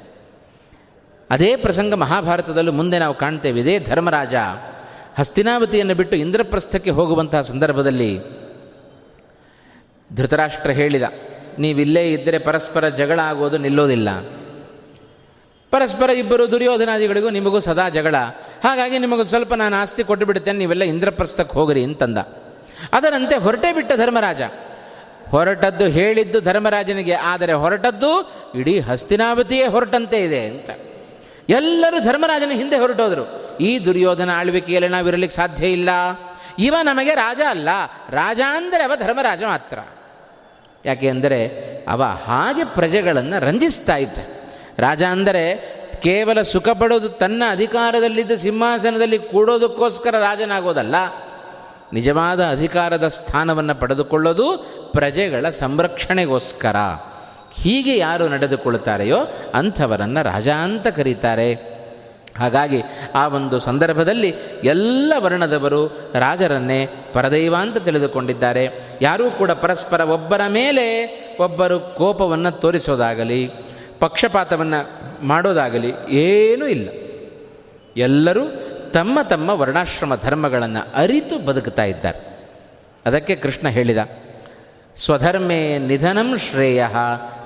ಅದೇ 1.29 1.55
ಪ್ರಸಂಗ 1.55 1.93
ಮಹಾಭಾರತದಲ್ಲೂ 1.93 2.71
ಮುಂದೆ 2.71 2.99
ನಾವು 2.99 3.13
ಕಾಣ್ತೇವೆ, 3.13 3.59
ಇದೇ 3.59 3.79
ಧರ್ಮರಾಜ, 3.79 4.35
ಹಸ್ತಿನಾವತಿಯನ್ನು 5.19 5.95
ಬಿಟ್ಟು 5.95 6.15
ಇಂದ್ರಪ್ರಸ್ಥಕ್ಕೆ 6.15 6.89
ಹೋಗುವಂತಹ 6.89 7.41
ಸಂದರ್ಭದಲ್ಲಿ 7.41 8.19
ಧೃತರಾಷ್ಟ್ರ 10.09 10.71
ಹೇಳಿದ, 10.71 11.05
ನೀವಿಲ್ಲೇ 11.59 12.03
ಇದ್ದರೆ 12.11 12.37
ಪರಸ್ಪರ 12.37 12.87
ಜಗಳ 12.89 13.19
ಆಗೋದು 13.19 13.57
ನಿಲ್ಲೋದಿಲ್ಲ. 13.57 14.09
ಪರಸ್ಪರ 15.71 16.09
ಇಬ್ಬರು 16.09 16.43
ದುರ್ಯೋಧನಾದಿಗಳಿಗೂ 16.51 17.29
ನಿಮಗೂ 17.29 17.59
ಸದಾ 17.59 17.85
ಜಗಳ. 17.89 18.15
ಹಾಗಾಗಿ 18.63 18.97
ನಿಮಗೂ 18.99 19.23
ಸ್ವಲ್ಪ 19.23 19.53
ನಾನು 19.53 19.75
ಆಸ್ತಿ 19.75 20.03
ಕೊಟ್ಟು 20.03 20.25
ಬಿಡ್ತೇನೆ 20.25 20.57
ನೀವೆಲ್ಲ 20.57 20.83
ಇಂದ್ರಪ್ರಸ್ಥಕ್ಕೆ 20.83 21.53
ಹೋಗ್ರಿ 21.53 21.83
ಅಂತಂದ. 21.83 22.19
ಅದರಂತೆ 22.93 23.35
ಹೊರಟೇ 23.35 23.73
ಬಿಟ್ಟ 23.73 23.91
ಧರ್ಮರಾಜ. 23.93 24.41
ಹೊರಟದ್ದು 25.29 25.85
ಹೇಳಿದ್ದು 25.87 26.39
ಧರ್ಮರಾಜನಿಗೆ, 26.41 27.13
ಆದರೆ 27.13 27.53
ಹೊರಟದ್ದು 27.53 28.11
ಇಡೀ 28.55 28.79
ಹಸ್ತಿನಾವತಿಯೇ 28.79 29.65
ಹೊರಟಂತೆ 29.65 30.19
ಇದೆ 30.23 30.41
ಅಂತ. 30.45 30.69
ಎಲ್ಲರೂ 31.49 31.97
ಧರ್ಮರಾಜನ 31.99 32.51
ಹಿಂದೆ 32.51 32.77
ಹೊರಟೋದ್ರು. 32.77 33.25
ಈ 33.57 33.71
ದುರ್ಯೋಧನ 33.85 34.29
ಆಳ್ವಿಕೆಯಲ್ಲಿ 34.33 34.89
ನಾವಿರಲಿಕ್ಕೆ 34.89 35.35
ಸಾಧ್ಯ 35.35 35.67
ಇಲ್ಲ. 35.67 35.89
ಇವ 36.59 36.75
ನಮಗೆ 36.83 37.13
ರಾಜ 37.15 37.41
ಅಲ್ಲ. 37.49 37.69
ರಾಜ 38.09 38.41
ಅಂದರೆ 38.49 38.83
ಅವ 38.83 38.93
ಧರ್ಮರಾಜ 38.95 39.43
ಮಾತ್ರ. 39.43 39.79
ಯಾಕೆ 40.85 41.09
ಅಂದರೆ 41.09 41.67
ಅವ 41.87 42.03
ಹಾಗೆ 42.03 42.63
ಪ್ರಜೆಗಳನ್ನು 42.63 43.45
ರಂಜಿಸ್ತಾ 43.45 43.95
ಇದ್ದ. 43.95 44.17
ರಾಜ 44.79 45.03
ಅಂದರೆ 45.03 45.77
ಕೇವಲ 46.03 46.41
ಸುಖ 46.41 46.69
ಪಡೋದು 46.69 47.09
ತನ್ನ 47.09 47.43
ಅಧಿಕಾರದಲ್ಲಿದ್ದ 47.51 48.31
ಸಿಂಹಾಸನದಲ್ಲಿ 48.31 49.19
ಕೂಡೋದಕ್ಕೋಸ್ಕರ 49.19 50.15
ರಾಜನಾಗೋದಲ್ಲ. 50.19 50.95
ನಿಜವಾದ 51.93 52.45
ಅಧಿಕಾರದ 52.45 53.07
ಸ್ಥಾನವನ್ನು 53.07 53.75
ಪಡೆದುಕೊಳ್ಳೋದು 53.75 54.57
ಪ್ರಜೆಗಳ 54.91 55.49
ಸಂರಕ್ಷಣೆಗೋಸ್ಕರ. 55.49 56.75
ಹೀಗೆ 57.53 57.97
ಯಾರು 57.97 58.27
ನಡೆದುಕೊಳ್ಳುತ್ತಾರೆಯೋ 58.27 59.17
ಅಂಥವರನ್ನು 59.53 60.23
ರಾಜ 60.23 60.49
ಅಂತ 60.49 60.87
ಕರೀತಾರೆ. 60.87 61.76
ಹಾಗಾಗಿ 62.37 62.81
ಆ 63.15 63.27
ಒಂದು 63.27 63.59
ಸಂದರ್ಭದಲ್ಲಿ 63.59 64.29
ಎಲ್ಲ 64.63 65.13
ವರ್ಣದವರು 65.17 65.81
ರಾಜರನ್ನೇ 66.13 66.87
ಪರದೈವ 67.13 67.55
ಅಂತ 67.55 67.77
ತಿಳಿದುಕೊಂಡಿದ್ದಾರೆ. 67.77 68.63
ಯಾರೂ 69.01 69.31
ಕೂಡ 69.31 69.51
ಪರಸ್ಪರ 69.51 70.01
ಒಬ್ಬರ 70.01 70.41
ಮೇಲೆ 70.47 70.85
ಒಬ್ಬರು 71.39 71.79
ಕೋಪವನ್ನು 71.79 72.51
ತೋರಿಸೋದಾಗಲಿ, 72.51 73.41
ಪಕ್ಷಪಾತವನ್ನು 73.99 74.79
ಮಾಡೋದಾಗಲಿ 75.27 75.91
ಏನೂ 76.09 76.65
ಇಲ್ಲ. 76.67 76.89
ಎಲ್ಲರೂ 77.97 78.43
ತಮ್ಮ 78.93 79.19
ತಮ್ಮ 79.21 79.49
ವರ್ಣಾಶ್ರಮ 79.49 80.15
ಧರ್ಮಗಳನ್ನು 80.15 80.81
ಅರಿತು 80.95 81.45
ಬದುಕ್ತಾ 81.45 81.83
ಇದ್ದಾರೆ. 81.83 82.19
ಅದಕ್ಕೆ 83.05 83.35
ಕೃಷ್ಣ 83.35 83.67
ಹೇಳಿದ, 83.67 83.97
ಸ್ವಧರ್ಮೇ 84.95 85.77
ನಿಧನಂ 85.77 86.37
ಶ್ರೇಯ 86.37 86.85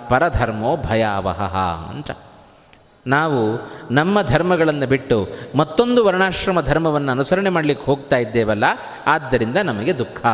ಪರಧರ್ಮೋ 0.10 0.77
ಭಯಾವಹ 0.77 1.41
ಅಂತ. 1.89 2.12
ನಾವು 3.08 3.70
ನಮ್ಮ 3.91 4.22
ಧರ್ಮಗಳನ್ನು 4.22 4.88
ಬಿಟ್ಟು 4.88 5.29
ಮತ್ತೊಂದು 5.55 6.05
ವರ್ಣಾಶ್ರಮ 6.05 6.62
ಧರ್ಮವನ್ನು 6.62 7.12
ಅನುಸರಣೆ 7.12 7.50
ಮಾಡಲಿಕ್ಕೆ 7.50 7.86
ಹೋಗ್ತಾ 7.86 8.17
ಇದ್ದೇವಲ್ಲ, 8.17 8.63
ಆದ್ದರಿಂದ 9.08 9.58
ನಮಗೆ 9.58 9.98
ದುಃಖ. 9.98 10.25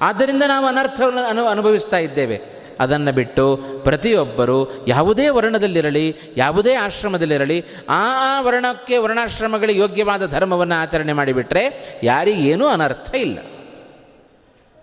ಆದ್ದರಿಂದ 0.00 0.42
ನಾವು 0.48 0.66
ಅನರ್ಥವನ್ನು 0.66 1.28
ಅನು, 1.28 1.46
ಅನುಭವಿಸ್ತಾ 1.46 1.96
ಇದ್ದೇವೆ. 1.96 2.54
ಅದನ್ನು 2.80 3.12
ಬಿಟ್ಟು 3.12 3.56
ಪ್ರತಿಯೊಬ್ಬರು 3.82 4.84
ಯಾವುದೇ 4.88 5.28
ವರ್ಣದಲ್ಲಿರಲಿ, 5.28 6.16
ಯಾವುದೇ 6.36 6.74
ಆಶ್ರಮದಲ್ಲಿರಲಿ, 6.74 7.64
ಆ 7.88 8.36
ಆ 8.36 8.40
ವರ್ಣಕ್ಕೆ 8.40 8.98
ವರ್ಣಾಶ್ರಮಗಳಿಗೆ 8.98 9.80
ಯೋಗ್ಯವಾದ 9.80 10.26
ಧರ್ಮವನ್ನು 10.26 10.82
ಆಚರಣೆ 10.82 11.12
ಮಾಡಿಬಿಟ್ರೆ 11.12 11.94
ಯಾರಿಗೇನೂ 12.02 12.68
ಅನರ್ಥ 12.68 13.14
ಇಲ್ಲ. 13.14 13.38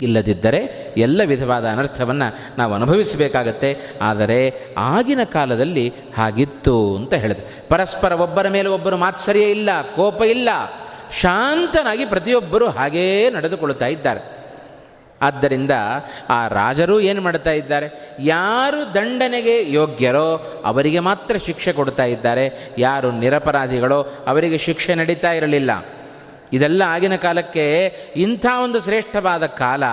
ಇಲ್ಲದಿದ್ದರೆ 0.01 0.93
ಎಲ್ಲ 0.97 1.21
ವಿಧವಾದ 1.25 1.65
ಅನರ್ಥವನ್ನು 1.65 2.57
ನಾವು 2.57 2.73
ಅನುಭವಿಸಬೇಕಾಗತ್ತೆ. 2.73 3.77
ಆದರೆ 4.01 4.53
ಆಗಿನ 4.77 5.23
ಕಾಲದಲ್ಲಿ 5.23 5.93
ಹಾಗಿತ್ತು 6.17 6.95
ಅಂತ 6.95 7.13
ಹೇಳಿದೆ 7.13 7.63
ಪರಸ್ಪರ 7.69 8.11
ಒಬ್ಬರ 8.11 8.47
ಮೇಲೆ 8.49 8.69
ಒಬ್ಬರು 8.69 8.97
ಮಾತ್ಸರ್ಯ 8.97 9.41
ಇಲ್ಲ, 9.41 9.69
ಕೋಪ 9.95 10.21
ಇಲ್ಲ, 10.21 10.49
ಶಾಂತನಾಗಿ 11.19 12.05
ಪ್ರತಿಯೊಬ್ಬರು 12.05 12.69
ಹಾಗೇ 12.69 13.29
ನಡೆದುಕೊಳ್ಳುತ್ತಾ 13.29 13.85
ಇದ್ದಾರೆ. 13.85 14.41
ಆದ್ದರಿಂದ 15.21 15.71
ಆ 16.29 16.47
ರಾಜರು 16.47 16.99
ಏನು 16.99 17.21
ಮಾಡ್ತಾ 17.21 17.51
ಇದ್ದಾರೆ? 17.51 18.17
ಯಾರು 18.19 18.93
ದಂಡನೆಗೆ 18.93 19.71
ಯೋಗ್ಯರೋ 19.71 20.61
ಅವರಿಗೆ 20.65 20.99
ಮಾತ್ರ 20.99 21.37
ಶಿಕ್ಷೆ 21.37 21.73
ಕೊಡ್ತಾ 21.73 22.03
ಇದ್ದಾರೆ. 22.03 22.75
ಯಾರು 22.77 23.11
ನಿರಪರಾಧಿಗಳೋ 23.11 24.01
ಅವರಿಗೆ 24.01 24.57
ಶಿಕ್ಷೆ 24.57 24.95
ನಡೀತಾ 24.95 25.31
ಇರಲಿಲ್ಲ. 25.31 25.85
ಇದೆಲ್ಲ 26.53 26.81
ಆಗಿನ 26.93 27.15
ಕಾಲಕ್ಕೆ 27.15 27.65
ಇಂಥ 28.25 28.45
ಒಂದು 28.63 28.79
ಶ್ರೇಷ್ಠವಾದ 28.79 29.45
ಕಾಲ 29.61 29.83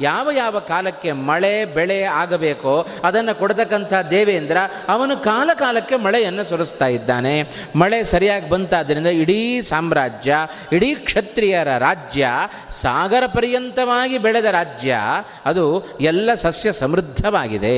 ಯಾವ 0.00 0.28
ಯಾವ 0.32 0.58
ಕಾಲಕ್ಕೆ 0.58 1.12
ಮಳೆ, 1.12 1.64
ಬೆಳೆ 1.76 1.98
ಆಗಬೇಕೋ 2.02 2.74
ಅದನ್ನು 3.04 3.38
ಕೊಡತಕ್ಕಂಥ 3.38 3.92
ದೇವೇಂದ್ರ 4.10 4.58
ಅವನು 4.88 5.16
ಕಾಲ 5.22 5.50
ಕಾಲಕ್ಕೆ 5.54 5.96
ಮಳೆಯನ್ನು 5.96 6.44
ಸುರಿಸ್ತಾ 6.44 6.86
ಇದ್ದಾನೆ. 6.86 7.34
ಮಳೆ 7.76 8.00
ಸರಿಯಾಗಿ 8.04 8.48
ಬಂತಾದ್ದರಿಂದ 8.48 9.06
ಇಡೀ 9.06 9.60
ಸಾಮ್ರಾಜ್ಯ, 9.60 10.34
ಇಡೀ 10.72 10.90
ಕ್ಷತ್ರಿಯರ 10.94 11.70
ರಾಜ್ಯ 11.78 12.28
ಸಾಗರ 12.70 13.24
ಪರ್ಯಂತವಾಗಿ 13.26 14.18
ಬೆಳೆದ 14.18 14.44
ರಾಜ್ಯ, 14.44 14.96
ಅದು 15.46 15.64
ಎಲ್ಲ 16.00 16.30
ಸಸ್ಯ 16.34 16.72
ಸಮೃದ್ಧವಾಗಿದೆ, 16.72 17.76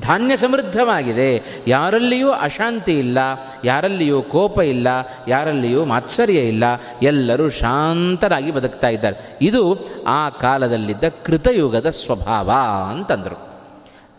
ಧಾನ್ಯ 0.00 0.36
ಸಮೃದ್ಧವಾಗಿದೆ. 0.36 1.30
ಯಾರಲ್ಲಿಯೂ 1.66 2.30
ಅಶಾಂತಿ 2.30 2.94
ಇಲ್ಲ, 2.98 3.18
ಯಾರಲ್ಲಿಯೂ 3.64 4.22
ಕೋಪ 4.22 4.58
ಇಲ್ಲ, 4.58 4.88
ಯಾರಲ್ಲಿಯೂ 5.28 5.84
ಮಾತ್ಸರ್ಯ 5.84 6.40
ಇಲ್ಲ, 6.52 6.64
ಎಲ್ಲರೂ 7.02 7.48
ಶಾಂತರಾಗಿ 7.78 8.50
ಬದುಕ್ತಾ 8.50 8.88
ಇದ್ದಾರೆ. 8.88 9.38
ಇದು 9.40 9.62
ಆ 10.06 10.28
ಕಾಲದಲ್ಲಿದ್ದ 10.28 11.04
ಕೃತಯುಗದ 11.26 11.90
ಸ್ವಭಾವ 11.90 12.50
ಅಂತಂದರು. 12.90 13.38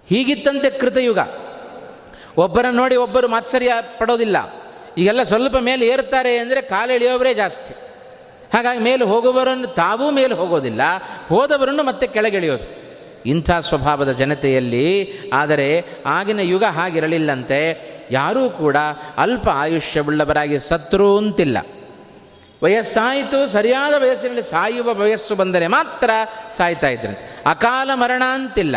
ಹೀಗಿತ್ತಂತೆ 0.10 0.70
ಕೃತಯುಗ. 0.70 1.20
ಒಬ್ಬರನ್ನು 2.38 2.82
ನೋಡಿ 2.82 2.96
ಒಬ್ಬರು 2.96 3.28
ಮಾತ್ಸರ್ಯ 3.28 3.72
ಪಡೋದಿಲ್ಲ. 3.98 4.38
ಈಗೆಲ್ಲ 4.98 5.24
ಸ್ವಲ್ಪ 5.24 5.58
ಮೇಲೆ 5.58 5.88
ಏರುತ್ತಾರೆ 5.88 6.38
ಅಂದರೆ 6.38 6.62
ಕಾಲೆಳೆಯೋವರೇ 6.62 7.34
ಜಾಸ್ತಿ. 7.34 7.74
ಹಾಗಾಗಿ 8.54 8.80
ಮೇಲೆ 8.80 9.06
ಹೋಗುವವರನ್ನು 9.06 9.68
ತಾವೂ 9.68 10.12
ಮೇಲೆ 10.12 10.34
ಹೋಗೋದಿಲ್ಲ, 10.34 10.82
ಹೋದವರನ್ನು 11.30 11.84
ಮತ್ತೆ 11.84 12.08
ಕೆಳಗೆಳೆಯೋದು. 12.08 12.68
ಇಂಥ 13.26 13.52
ಸ್ವಭಾವದ 13.52 14.12
ಜನತೆಯಲ್ಲಿ, 14.12 14.88
ಆದರೆ 15.34 15.84
ಆಗಿನ 16.06 16.40
ಯುಗ 16.40 16.64
ಹಾಗಿರಲಿಲ್ಲಂತೆ, 16.64 17.60
ಯಾರೂ 18.12 18.50
ಕೂಡ 18.50 18.78
ಅಲ್ಪ 19.18 19.48
ಆಯುಷ್ಯವುಳ್ಳವರಾಗಿ 19.54 20.60
ಸತ್ರು 20.60 21.18
ಅಂತಿಲ್ಲ. 21.18 21.58
ವಯಸ್ಸಾಯಿತು, 22.64 23.48
ಸರಿಯಾದ 23.48 24.02
ವಯಸ್ಸಿನಲ್ಲಿ 24.02 24.44
ಸಾಯುವ 24.44 24.94
ವಯಸ್ಸು 24.94 25.36
ಬಂದರೆ 25.36 25.68
ಮಾತ್ರ 25.68 26.10
ಸಾಯ್ತಾ 26.52 26.88
ಇದ್ರಂತೆ. 26.88 27.44
ಅಕಾಲ 27.46 27.90
ಮರಣ 27.94 28.24
ಅಂತಿಲ್ಲ. 28.34 28.76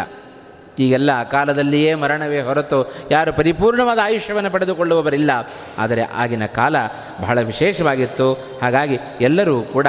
ಈಗೆಲ್ಲ 0.79 1.21
ಅಕಾಲದಲ್ಲಿಯೇ 1.21 1.95
ಮರಣವೇ 1.95 2.41
ಹೊರತು 2.41 2.95
ಯಾರು 3.11 3.33
ಪರಿಪೂರ್ಣವಾದ 3.33 3.99
ಆಯುಷ್ಯವನ್ನು 4.03 4.51
ಪಡೆದುಕೊಳ್ಳುವವರಿಲ್ಲ. 4.51 5.31
ಆದರೆ 5.79 6.03
ಆಗಿನ 6.03 6.47
ಕಾಲ 6.47 6.77
ಬಹಳ 7.21 7.41
ವಿಶೇಷವಾಗಿತ್ತು. 7.41 8.59
ಹಾಗಾಗಿ 8.63 8.99
ಎಲ್ಲರೂ 9.21 9.63
ಕೂಡ, 9.63 9.87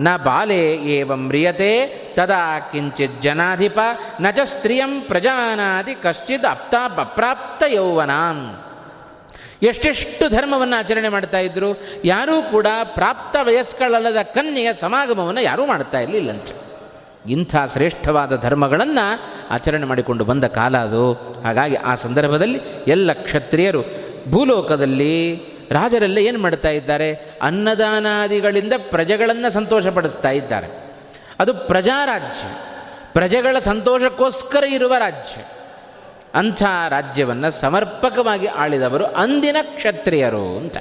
ನ 0.00 0.16
ಬಾಲೆ 0.16 0.76
ಏವ 0.76 1.16
ಮ್ರಿಯತೆ 1.16 1.86
ತದಾ 2.14 2.58
ಕಿಂಚಿತ್ 2.58 3.22
ಜನಾಧಿಪ, 3.22 3.78
ನ 4.20 4.30
ಚ 4.30 4.40
ಸ್ತ್ರೀಯಂ 4.44 5.00
ಪ್ರಜಾನಾದಿ 5.00 5.94
ಕಶ್ಚಿತ್ 5.94 6.44
ಅಪ್ತಾ 6.44 6.84
ಅಪ್ರಾಪ್ತ 6.98 7.62
ಯೌವನಾಂ 7.66 8.64
ಎಷ್ಟೆಷ್ಟು 9.62 10.28
ಧರ್ಮವನ್ನು 10.28 10.78
ಆಚರಣೆ 10.78 11.08
ಮಾಡ್ತಾ 11.08 11.38
ಇದ್ದರು 11.38 11.80
ಯಾರೂ 12.04 12.42
ಕೂಡ 12.42 12.66
ಪ್ರಾಪ್ತ 12.84 13.36
ವಯಸ್ಕಳಲ್ಲದ 13.42 14.22
ಕನ್ಯೆಯ 14.22 14.72
ಸಮಾಗಮವನ್ನು 14.72 15.40
ಯಾರೂ 15.40 15.66
ಮಾಡ್ತಾ 15.66 16.00
ಇರಲಿಲ್ಲಂತೆ. 16.00 16.70
ಇಂಥ 17.30 17.56
ಶ್ರೇಷ್ಠವಾದ 17.72 18.40
ಧರ್ಮಗಳನ್ನು 18.40 19.20
ಆಚರಣೆ 19.50 19.86
ಮಾಡಿಕೊಂಡು 19.86 20.24
ಬಂದ 20.24 20.44
ಕಾಲ 20.44 20.76
ಅದು. 20.76 21.12
ಹಾಗಾಗಿ 21.44 21.74
ಆ 21.74 21.94
ಸಂದರ್ಭದಲ್ಲಿ 21.94 22.60
ಎಲ್ಲ 22.86 23.12
ಕ್ಷತ್ರಿಯರು 23.12 23.82
ಭೂಲೋಕದಲ್ಲಿ 24.30 25.36
ರಾಜರೆಲ್ಲ 25.70 26.18
ಏನು 26.18 26.38
ಮಾಡ್ತಾ 26.38 26.68
ಇದ್ದಾರೆ? 26.68 27.14
ಅನ್ನದಾನಾದಿಗಳಿಂದ 27.42 28.72
ಪ್ರಜೆಗಳನ್ನು 28.78 29.50
ಸಂತೋಷಪಡಿಸ್ತಾ 29.50 30.30
ಇದ್ದಾರೆ. 30.30 30.94
ಅದು 31.40 31.54
ಪ್ರಜಾರಾಜ್ಯ. 31.54 32.48
ಪ್ರಜೆಗಳ 33.12 33.58
ಸಂತೋಷಕ್ಕೋಸ್ಕರ 33.58 34.64
ಇರುವ 34.64 34.96
ರಾಜ್ಯ. 34.98 35.59
ಅಂಥ 36.34 36.62
ರಾಜ್ಯವನ್ನು 36.88 37.50
ಸಮರ್ಪಕವಾಗಿ 37.50 38.46
ಆಳಿದವರು 38.46 39.04
ಅಂದಿನ 39.04 39.56
ಕ್ಷತ್ರಿಯರು 39.62 40.58
ಅಂತ. 40.58 40.76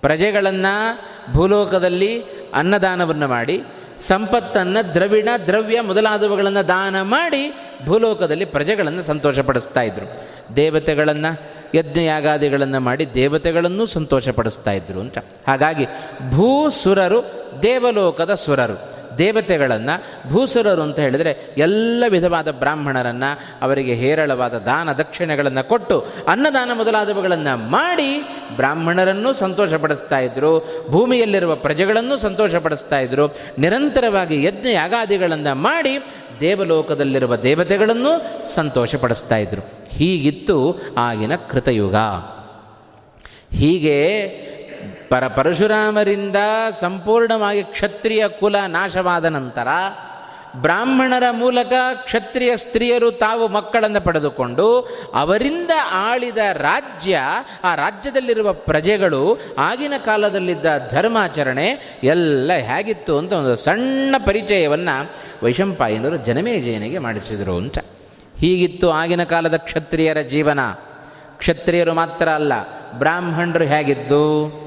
ಪ್ರಜೆಗಳನ್ನು 0.00 1.00
ಭೂಲೋಕದಲ್ಲಿ 1.32 2.22
ಅನ್ನದಾನವನ್ನು 2.54 3.28
ಮಾಡಿ, 3.28 3.62
ಸಂಪತ್ತನ್ನು 3.98 4.94
ದ್ರವಿಣ 4.94 5.28
ದ್ರವ್ಯ 5.46 5.80
ಮೊದಲಾದವುಗಳನ್ನು 5.80 6.68
ದಾನ 6.68 7.02
ಮಾಡಿ 7.02 7.54
ಭೂಲೋಕದಲ್ಲಿ 7.86 8.44
ಪ್ರಜೆಗಳನ್ನು 8.44 9.02
ಸಂತೋಷಪಡಿಸ್ತಾ 9.02 9.82
ಇದ್ದರು 9.82 10.28
ದೇವತೆಗಳನ್ನು, 10.56 11.40
ಯಜ್ಞಯಾಗಾದಿಗಳನ್ನು 11.74 12.80
ಮಾಡಿ 12.80 13.14
ದೇವತೆಗಳನ್ನು 13.14 13.86
ಸಂತೋಷಪಡಿಸ್ತಾ 13.86 14.70
ಇದ್ದರು 14.70 15.00
ಅಂತ. 15.00 15.18
ಹಾಗಾಗಿ 15.46 15.86
ಭೂಸುರರು 16.30 17.24
ದೇವಲೋಕದ 17.62 18.34
ಸುರರು. 18.34 18.93
ದೇವತೆಗಳನ್ನು 19.18 20.30
ಭೂಸುರರು 20.32 20.82
ಅಂತ 20.82 20.98
ಹೇಳಿದರೆ 20.98 21.54
ಎಲ್ಲ 21.56 22.04
ವಿಧವಾದ 22.08 22.50
ಬ್ರಾಹ್ಮಣರನ್ನು, 22.50 23.38
ಅವರಿಗೆ 23.62 23.94
ಹೇರಳವಾದ 23.94 24.54
ದಾನ 24.58 24.92
ದಕ್ಷಿಣೆಗಳನ್ನು 24.92 25.68
ಕೊಟ್ಟು 25.68 26.06
ಅನ್ನದಾನ 26.28 26.70
ಮೊದಲಾದವುಗಳನ್ನು 26.74 27.56
ಮಾಡಿ 27.56 28.22
ಬ್ರಾಹ್ಮಣರನ್ನು 28.56 29.32
ಸಂತೋಷಪಡಿಸ್ತಾ 29.32 30.18
ಇದ್ದರು 30.18 30.84
ಭೂಮಿಯಲ್ಲಿರುವ 30.90 31.54
ಪ್ರಜೆಗಳನ್ನು 31.54 32.16
ಸಂತೋಷಪಡಿಸ್ತಾ 32.16 32.98
ಇದ್ದರು 32.98 33.36
ನಿರಂತರವಾಗಿ 33.58 34.44
ಯಜ್ಞ 34.44 34.66
ಯಾಗಾದಿಗಳನ್ನು 34.72 35.54
ಮಾಡಿ 35.54 35.98
ದೇವಲೋಕದಲ್ಲಿರುವ 36.40 37.36
ದೇವತೆಗಳನ್ನು 37.36 38.12
ಸಂತೋಷಪಡಿಸ್ತಾ 38.54 39.36
ಇದ್ದರು 39.36 39.88
ಹೀಗಿತ್ತು 39.88 40.80
ಆಗಿನ 40.98 41.36
ಕೃತಯುಗ. 41.36 41.94
ಹೀಗೆ 43.52 43.94
ಪರ 45.10 45.26
ಪರಶುರಾಮರಿಂದ 45.26 46.36
ಸಂಪೂರ್ಣವಾಗಿ 46.70 47.62
ಕ್ಷತ್ರಿಯ 47.62 48.28
ಕುಲ 48.28 48.56
ನಾಶವಾದ 48.66 49.24
ನಂತರ 49.24 49.68
ಬ್ರಾಹ್ಮಣರ 50.56 51.22
ಮೂಲಕ 51.30 51.72
ಕ್ಷತ್ರಿಯ 52.04 52.56
ಸ್ತ್ರೀಯರು 52.56 53.10
ತಾವು 53.10 53.48
ಮಕ್ಕಳನ್ನು 53.48 54.00
ಪಡೆದುಕೊಂಡು 54.00 54.88
ಅವರಿಂದ 55.14 55.70
ಆಳಿದ 55.92 56.36
ರಾಜ್ಯ, 56.52 57.20
ಆ 57.64 57.74
ರಾಜ್ಯದಲ್ಲಿರುವ 57.74 58.52
ಪ್ರಜೆಗಳು 58.52 59.40
ಆಗಿನ 59.58 59.92
ಕಾಲದಲ್ಲಿದ್ದ 60.04 60.66
ಧರ್ಮಾಚರಣೆ 60.90 61.98
ಎಲ್ಲ 62.02 62.52
ಹೇಗಿತ್ತು 62.52 63.18
ಅಂತ 63.18 63.32
ಒಂದು 63.32 63.56
ಸಣ್ಣ 63.56 64.14
ಪರಿಚಯವನ್ನು 64.26 65.10
ವೈಶಂಪಾಯನರು 65.42 66.16
ಜನಮೇಜಯನಿಗೆ 66.16 66.98
ಮಾಡಿಸಿದರು 66.98 67.56
ಅಂತ. 67.56 67.78
ಹೀಗಿತ್ತು 68.38 68.90
ಆಗಿನ 68.90 69.24
ಕಾಲದ 69.24 69.56
ಕ್ಷತ್ರಿಯರ 69.56 70.20
ಜೀವನ. 70.20 70.60
ಕ್ಷತ್ರಿಯರು 71.38 71.94
ಮಾತ್ರ 71.94 72.28
ಅಲ್ಲ, 72.28 72.52
ಬ್ರಾಹ್ಮಣರು 72.92 73.64
ಹೇಗಿದ್ದು? 73.64 74.63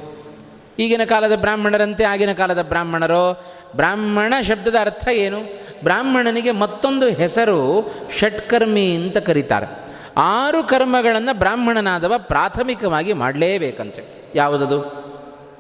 ಈಗಿನ 0.79 1.01
ಕಾಲದ 1.05 1.35
ಬ್ರಾಹ್ಮಣರಂತೆ 1.35 2.03
ಆಗಿನ 2.03 2.33
ಕಾಲದ 2.33 2.61
ಬ್ರಾಹ್ಮಣರು, 2.61 3.43
ಬ್ರಾಹ್ಮಣ 3.75 4.33
ಶಬ್ದದ 4.41 4.75
ಅರ್ಥ 4.81 5.07
ಏನು? 5.07 5.39
ಬ್ರಾಹ್ಮಣನಿಗೆ 5.83 6.51
ಮತ್ತೊಂದು 6.51 7.09
ಹೆಸರು 7.09 7.91
ಷಟ್ಕರ್ಮಿ 8.19 8.95
ಅಂತ 8.95 9.17
ಕರೀತಾರೆ. 9.17 9.87
ಆರು 10.17 10.63
ಕರ್ಮಗಳನ್ನು 10.63 11.39
ಬ್ರಾಹ್ಮಣನಾದವ 11.39 12.13
ಪ್ರಾಥಮಿಕವಾಗಿ 12.17 13.13
ಮಾಡಲೇಬೇಕಂತೆ. 13.13 14.31
ಯಾವುದದು? 14.35 14.81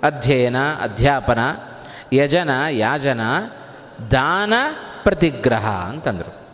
ಅಧ್ಯಯನ, 0.03 0.55
ಅಧ್ಯಾಪನ, 0.81 1.39
ಯಜನ, 2.13 2.49
ಯಾಜನ, 2.71 3.21
ದಾನ, 4.11 4.53
ಪ್ರತಿಗ್ರಹ 5.03 5.67
ಅಂತಂದರು. 5.89 6.47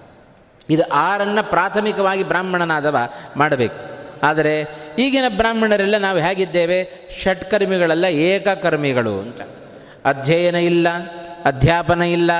ಇದು 0.69 0.83
ಆರನ್ನು 0.89 1.49
ಪ್ರಾಥಮಿಕವಾಗಿ 1.49 2.23
ಬ್ರಾಹ್ಮಣನಾದವ 2.23 2.97
ಮಾಡಬೇಕು. 3.37 3.92
ಆದರೆ 4.23 4.65
ಈಗಿನ 4.99 5.23
ಬ್ರಾಹ್ಮಣರೆಲ್ಲ 5.37 5.97
ನಾವು 5.97 6.17
ಹೇಗಿದ್ದೇವೆ? 6.17 7.09
ಷಟ್ಕರ್ಮಿಗಳೆಲ್ಲ 7.21 8.05
ಏಕಕರ್ಮಿಗಳು 8.05 9.19
ಅಂತ. 9.19 9.41
ಅಧ್ಯಯನ 10.05 10.55
ಇಲ್ಲ, 10.55 10.87
ಅಧ್ಯಾಪನ 11.45 12.01
ಇಲ್ಲ, 12.01 12.31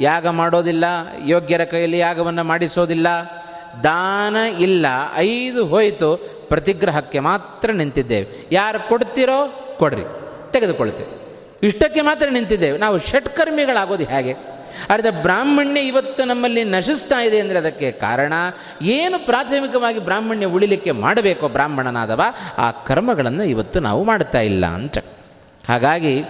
ಯಾಗ 0.00 0.26
ಮಾಡೋದಿಲ್ಲ, 0.26 0.84
ಯೋಗ್ಯರ 1.26 1.64
ಕೈಯಲ್ಲಿ 1.64 1.98
ಯಾಗವನ್ನು 1.98 2.44
ಮಾಡಿಸೋದಿಲ್ಲ. 2.44 3.06
ದಾನ 3.84 4.36
ಇಲ್ಲ, 4.36 4.86
ಐದು 5.16 5.66
ಹೋಯಿತು, 5.66 6.38
ಪ್ರತಿಗ್ರಹಕ್ಕೆ 6.48 7.18
ಮಾತ್ರ 7.18 7.70
ನಿಂತಿದ್ದೇವೆ. 7.70 8.48
ಯಾರು 8.52 8.88
ಕೊಡ್ತೀರೋ 8.88 9.38
ಕೊಡ್ರಿ 9.78 10.02
ತೆಗೆದುಕೊಳ್ತೇವೆ 10.52 11.28
ಇಷ್ಟಕ್ಕೆ 11.62 12.00
ಮಾತ್ರ 12.00 12.28
ನಿಂತಿದ್ದೇವೆ. 12.28 12.78
ನಾವು 12.78 12.98
ಷಟ್ಕರ್ಮಿಗಳಾಗೋದು 12.98 14.04
ಹೇಗೆ? 14.04 14.34
ಅರ್ಧ 14.90 15.06
ಬ್ರಾಹ್ಮಣ್ಯ 15.22 15.80
ಇವತ್ತು 15.80 16.24
ನಮ್ಮಲ್ಲಿ 16.24 16.64
ನಶಿಸ್ತಾ 16.64 17.22
ಇದೆ 17.22 17.40
ಅಂದರೆ 17.40 17.58
ಅದಕ್ಕೆ 17.58 17.92
ಕಾರಣ, 17.92 18.32
ಏನು 18.82 19.26
ಪ್ರಾಥಮಿಕವಾಗಿ 19.26 19.98
ಬ್ರಾಹ್ಮಣ್ಯ 19.98 20.46
ಉಳಿಲಿಕ್ಕೆ 20.46 20.90
ಮಾಡಬೇಕೋ 20.90 21.48
ಬ್ರಾಹ್ಮಣನಾದವ, 21.48 22.22
ಆ 22.58 22.70
ಕರ್ಮಗಳನ್ನು 22.70 23.44
ಇವತ್ತು 23.44 23.80
ನಾವು 23.80 24.04
ಮಾಡ್ತಾ 24.04 24.40
ಇಲ್ಲ 24.40 24.66
ಅಂತ. 24.66 24.98
ಹಾಗಾಗಿ, 25.68 26.22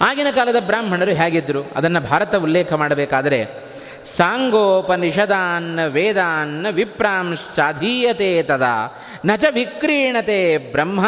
ಆಗಿನ 0.00 0.26
ಕಾಲದ 0.34 0.56
ಬ್ರಾಹ್ಮಣರು 0.66 1.10
ಹೇಗಿದ್ದರು 1.10 1.72
ಅದನ್ನು 1.76 2.00
ಭಾರತ 2.00 2.34
ಉಲ್ಲೇಖ 2.34 2.72
ಮಾಡಬೇಕಾದರೆ, 2.72 3.72
ಸಾಂಗೋಪನಿಷದಾನ್ನ 4.06 5.80
ವೇದಾನ್ನ 5.86 6.66
ವಿಪ್ರಾಂಶ್ಚಾಧೀಯತೆ 6.70 8.42
ತದಾ, 8.42 9.02
ನ 9.26 9.30
ಚ 9.36 9.44
ವಿಕ್ರೀಣತೆ 9.54 10.58
ಬ್ರಹ್ಮ 10.58 11.06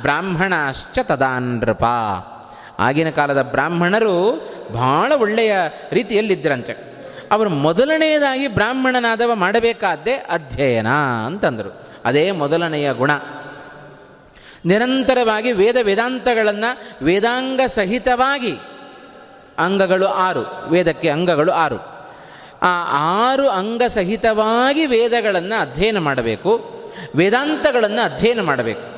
ಬ್ರಾಹ್ಮಣಾಶ್ಚ 0.00 0.98
ತದಾ 0.98 1.38
ನೃಪ 1.38 1.84
ಆಗಿನ 2.78 3.10
ಕಾಲದ 3.10 3.42
ಬ್ರಾಹ್ಮಣರು 3.42 4.16
ಭಾಳ 4.72 5.12
ಒಳ್ಳೆಯ 5.12 5.56
ರೀತಿಯಲ್ಲಿದ್ದರಂತೆ. 5.90 6.96
ಅವರು 7.30 7.50
ಮೊದಲನೆಯದಾಗಿ 7.50 8.48
ಬ್ರಾಹ್ಮಣನಾದವ 8.48 9.30
ಮಾಡಬೇಕಾದ್ದೇ 9.34 10.12
ಅಧ್ಯಯನ 10.12 10.88
ಅಂತಂದರು. 11.26 11.88
ಅದೇ 12.04 12.30
ಮೊದಲನೆಯ 12.30 12.92
ಗುಣ. 12.92 13.10
ನಿರಂತರವಾಗಿ 14.64 15.52
ವೇದ 15.52 15.76
ವೇದಾಂತಗಳನ್ನು 15.82 17.04
ವೇದಾಂಗ 17.04 17.60
ಸಹಿತವಾಗಿ 17.66 18.58
ಅಂಗಗಳು 19.58 20.06
ಆರು, 20.06 20.70
ವೇದಕ್ಕೆ 20.70 21.10
ಅಂಗಗಳು 21.10 21.52
ಆರು. 21.52 21.76
ಆ 22.62 22.88
ಆರು 22.90 23.48
ಅಂಗ 23.48 23.82
ಸಹಿತವಾಗಿ 23.88 24.86
ವೇದಗಳನ್ನು 24.86 25.60
ಅಧ್ಯಯನ 25.60 25.98
ಮಾಡಬೇಕು, 25.98 26.82
ವೇದಾಂತಗಳನ್ನು 27.16 28.14
ಅಧ್ಯಯನ 28.14 28.40
ಮಾಡಬೇಕು. 28.40 28.96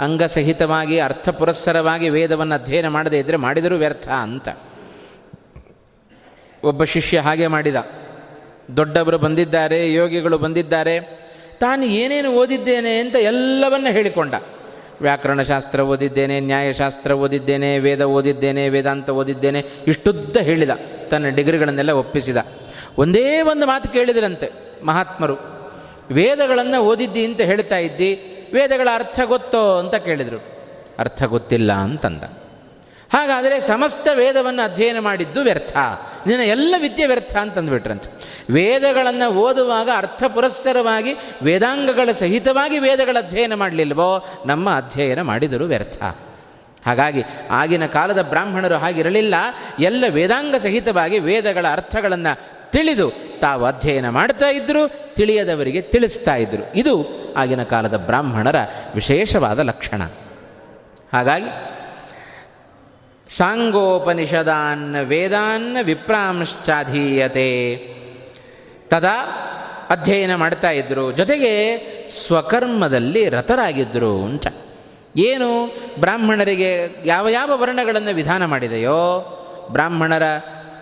ಅಂಗಸಹಿತವಾಗಿ 0.00 0.98
ಅರ್ಥಪುರಸ್ಸರವಾಗಿ 0.98 2.08
ವೇದವನ್ನು 2.08 2.54
ಅಧ್ಯಯನ 2.54 2.88
ಮಾಡದೇ 2.88 3.18
ಇದ್ದರೆ 3.18 3.36
ಮಾಡಿದರೂ 3.36 3.76
ವ್ಯರ್ಥ 3.76 4.08
ಅಂತ. 4.08 4.48
ಒಬ್ಬ 6.64 6.84
ಶಿಷ್ಯ 6.84 7.18
ಹಾಗೆ 7.18 7.46
ಮಾಡಿದ. 7.46 7.76
ದೊಡ್ಡವರು 8.76 9.18
ಬಂದಿದ್ದಾರೆ, 9.18 9.92
ಯೋಗಿಗಳು 9.92 10.38
ಬಂದಿದ್ದಾರೆ. 10.38 11.00
ತಾನು 11.60 11.84
ಏನೇನು 11.84 12.30
ಓದಿದ್ದೇನೆ 12.30 12.98
ಅಂತ 12.98 13.16
ಎಲ್ಲವನ್ನ 13.16 13.86
ಹೇಳಿಕೊಂಡ. 13.90 14.34
ವ್ಯಾಕರಣಶಾಸ್ತ್ರ 15.00 15.80
ಓದಿದ್ದೇನೆ, 15.80 16.40
ನ್ಯಾಯಶಾಸ್ತ್ರ 16.40 17.12
ಓದಿದ್ದೇನೆ, 17.12 17.78
ವೇದ 17.78 18.00
ಓದಿದ್ದೇನೆ, 18.00 18.68
ವೇದಾಂತ 18.68 19.10
ಓದಿದ್ದೇನೆ, 19.10 19.64
ಇಷ್ಟುದ್ದ 19.86 20.36
ಹೇಳಿದ. 20.36 20.70
ತನ್ನ 21.10 21.28
ಡಿಗ್ರಿಗಳನ್ನೆಲ್ಲ 21.28 21.90
ಒಪ್ಪಿಸಿದ. 21.90 22.36
ಒಂದೇ 22.98 23.40
ಒಂದು 23.40 23.66
ಮಾತು 23.66 23.88
ಕೇಳಿದ್ರಂತೆ 23.88 24.50
ಮಹಾತ್ಮರು. 24.84 25.34
ವೇದಗಳನ್ನು 26.10 26.82
ಓದಿದ್ದಿ 26.82 27.24
ಅಂತ 27.24 27.40
ಹೇಳ್ತಾ 27.40 27.78
ಇದ್ದಿ, 27.78 28.14
ವೇದಗಳ 28.54 28.88
ಅರ್ಥ 28.94 29.20
ಗೊತ್ತೋ 29.24 29.78
ಅಂತ 29.78 29.94
ಕೇಳಿದರು. 29.94 30.44
ಅರ್ಥ 30.98 31.22
ಗೊತ್ತಿಲ್ಲ 31.22 31.72
ಅಂತಂದ. 31.72 32.22
ಹಾಗಾದರೆ 33.12 33.60
ಸಮಸ್ತ 33.60 34.08
ವೇದವನ್ನು 34.14 34.70
ಅಧ್ಯಯನ 34.70 34.98
ಮಾಡಿದ್ದು 34.98 35.42
ವ್ಯರ್ಥ. 35.42 35.76
ನಿನ್ನ 36.26 36.42
ಎಲ್ಲ 36.42 36.74
ವಿದ್ಯೆ 36.78 37.06
ವ್ಯರ್ಥ 37.06 37.36
ಅಂತಂದುಬಿಟ್ರಂತೆ. 37.36 38.10
ವೇದಗಳನ್ನು 38.52 39.30
ಓದುವಾಗ 39.30 39.88
ಅರ್ಥ 39.96 40.22
ಪುರಸ್ಸರವಾಗಿ 40.34 41.14
ವೇದಾಂಗಗಳ 41.42 42.12
ಸಹಿತವಾಗಿ 42.12 42.78
ವೇದಗಳ 42.78 43.16
ಅಧ್ಯಯನ 43.18 43.54
ಮಾಡಲಿಲ್ವೋ? 43.54 44.42
ನಮ್ಮ 44.46 44.70
ಅಧ್ಯಯನ 44.70 45.22
ಮಾಡಿದರೂ 45.22 45.64
ವ್ಯರ್ಥ. 45.64 46.02
ಹಾಗಾಗಿ 46.86 47.22
ಆಗಿನ 47.50 47.86
ಕಾಲದ 47.86 48.22
ಬ್ರಾಹ್ಮಣರು 48.22 48.74
ಹಾಗಿರಲಿಲ್ಲ. 48.74 49.34
ಎಲ್ಲ 49.80 50.04
ವೇದಾಂಗ 50.08 50.56
ಸಹಿತವಾಗಿ 50.56 51.18
ವೇದಗಳ 51.18 51.66
ಅರ್ಥಗಳನ್ನು 51.72 52.40
ತಿಳಿದು 52.70 53.12
ತಾವು 53.40 53.64
ಅಧ್ಯಯನ 53.64 54.08
ಮಾಡ್ತಾ 54.08 54.48
ಇದ್ದರು 54.48 55.14
ತಿಳಿಯದವರಿಗೆ 55.14 55.80
ತಿಳಿಸ್ತಾ 55.80 56.36
ಇದ್ದರು 56.36 56.76
ಇದು 56.76 57.06
ಆಗಿನ 57.36 57.62
ಕಾಲದ 57.62 57.96
ಬ್ರಾಹ್ಮಣರ 57.96 58.56
ವಿಶೇಷವಾದ 58.94 59.58
ಲಕ್ಷಣ. 59.58 60.02
ಹಾಗಾಗಿ 61.12 61.46
ಸಾಂಗೋಪನಿಷದಾನ್ನ 63.30 64.96
ವೇದಾನ್ನ 65.00 65.76
ವಿಪ್ರಾಂಶ್ಚಾಧೀಯತೆ. 65.82 67.76
ತದಾ 68.88 69.24
ಅಧ್ಯಯನ 69.90 70.34
ಮಾಡ್ತಾ 70.34 70.70
ಇದ್ದರು 70.70 71.12
ಜೊತೆಗೆ 71.12 71.78
ಸ್ವಕರ್ಮದಲ್ಲಿ 72.08 73.28
ರತರಾಗಿದ್ದರು 73.28 74.24
ಅಂತ. 74.24 74.46
ಏನು 75.16 75.78
ಬ್ರಾಹ್ಮಣರಿಗೆ 76.00 77.02
ಯಾವ 77.04 77.28
ಯಾವ 77.28 77.50
ವರ್ಣಗಳನ್ನು 77.60 78.14
ವಿಧಾನ 78.14 78.44
ಮಾಡಿದೆಯೋ 78.44 79.36
ಬ್ರಾಹ್ಮಣರ 79.72 80.22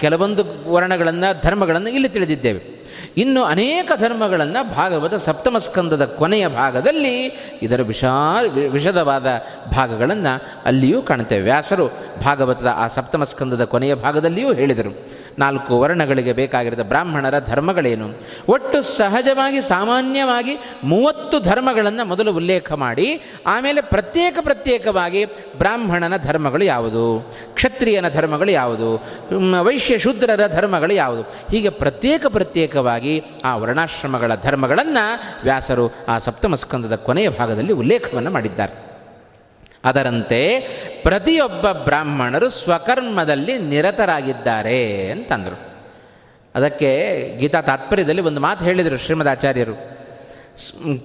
ಕೆಲವೊಂದು 0.00 0.72
ವರ್ಣಗಳನ್ನು 0.72 1.40
ಧರ್ಮಗಳನ್ನು 1.42 1.88
ಇಲ್ಲಿ 1.88 2.08
ತಿಳಿದಿದ್ದೇವೆ. 2.08 2.77
ಇನ್ನು 3.18 3.44
ಅನೇಕ 3.44 3.92
ಧರ್ಮಗಳನ್ನು 3.96 4.74
ಭಾಗವತ 4.74 5.14
ಸಪ್ತಮ 5.14 5.58
ಸ್ಕಂದದ 5.58 6.04
ಕೊನೆಯ 6.04 6.48
ಭಾಗದಲ್ಲಿ 6.48 7.26
ಇದರ 7.62 7.82
ವಿಶಾಲ 7.82 8.68
ವಿಶದವಾದ 8.68 9.26
ಭಾಗಗಳನ್ನು 9.74 10.42
ಅಲ್ಲಿಯೂ 10.64 11.02
ಕಾಣುತ್ತೇವೆ. 11.02 11.42
ವ್ಯಾಸರು 11.42 11.86
ಭಾಗವತದ 12.24 12.66
ಆ 12.76 12.86
ಸಪ್ತಮ 12.86 13.24
ಸ್ಕಂದದ 13.24 13.64
ಕೊನೆಯ 13.64 13.94
ಭಾಗದಲ್ಲಿಯೂ 13.94 14.52
ಹೇಳಿದರು. 14.52 15.17
ನಾಲ್ಕು 15.38 15.80
ವರ್ಣಗಳಿಗೆ 15.80 16.32
ಬೇಕಾಗಿರದ 16.32 16.82
ಬ್ರಾಹ್ಮಣರ 16.82 17.38
ಧರ್ಮಗಳೇನು? 17.38 18.08
ಒಟ್ಟು 18.48 18.82
ಸಹಜವಾಗಿ, 18.82 19.60
ಸಾಮಾನ್ಯವಾಗಿ 19.60 20.56
ಮೂವತ್ತು 20.84 21.40
ಧರ್ಮಗಳನ್ನು 21.40 22.04
ಮೊದಲು 22.04 22.32
ಉಲ್ಲೇಖ 22.32 22.72
ಮಾಡಿ, 22.72 23.22
ಆಮೇಲೆ 23.46 23.80
ಪ್ರತ್ಯೇಕ 23.80 24.38
ಪ್ರತ್ಯೇಕವಾಗಿ 24.40 25.24
ಬ್ರಾಹ್ಮಣನ 25.58 26.16
ಧರ್ಮಗಳು 26.16 26.64
ಯಾವುದು? 26.64 27.32
ಕ್ಷತ್ರಿಯನ 27.54 28.08
ಧರ್ಮಗಳು 28.08 28.50
ಯಾವುದು? 28.50 29.04
ವೈಶ್ಯ 29.60 29.98
ಶೂದ್ರರ 29.98 30.46
ಧರ್ಮಗಳು 30.46 30.92
ಯಾವುದು? 30.92 31.22
ಹೀಗೆ 31.22 31.68
ಪ್ರತ್ಯೇಕ 31.68 32.26
ಪ್ರತ್ಯೇಕವಾಗಿ 32.26 33.24
ಆ 33.44 33.56
ವರ್ಣಾಶ್ರಮಗಳ 33.56 34.34
ಧರ್ಮಗಳನ್ನು 34.34 35.20
ವ್ಯಾಸರು 35.42 35.94
ಆ 36.08 36.18
ಸಪ್ತಮಸ್ಕಂದದ 36.18 36.94
ಕೊನೆಯ 36.94 37.28
ಭಾಗದಲ್ಲಿ 37.28 37.72
ಉಲ್ಲೇಖವನ್ನು 37.72 38.30
ಮಾಡಿದ್ದಾರೆ. 38.30 38.87
ಅದರಂತೆ 39.84 40.60
ಪ್ರತಿಯೊಬ್ಬ 41.02 41.72
ಬ್ರಾಹ್ಮಣರು 41.72 42.48
ಸ್ವಕರ್ಮದಲ್ಲಿ 42.48 43.58
ನಿರತರಾಗಿದ್ದಾರೆ 43.58 45.10
ಅಂತಂದರು. 45.10 45.68
ಅದಕ್ಕೆ 46.54 47.18
ಗೀತಾ 47.38 47.60
ತಾತ್ಪರ್ಯದಲ್ಲಿ 47.60 48.22
ಒಂದು 48.22 48.40
ಮಾತು 48.40 48.64
ಹೇಳಿದರು 48.64 48.98
ಶ್ರೀಮದಾಚಾರ್ಯರು. 48.98 49.98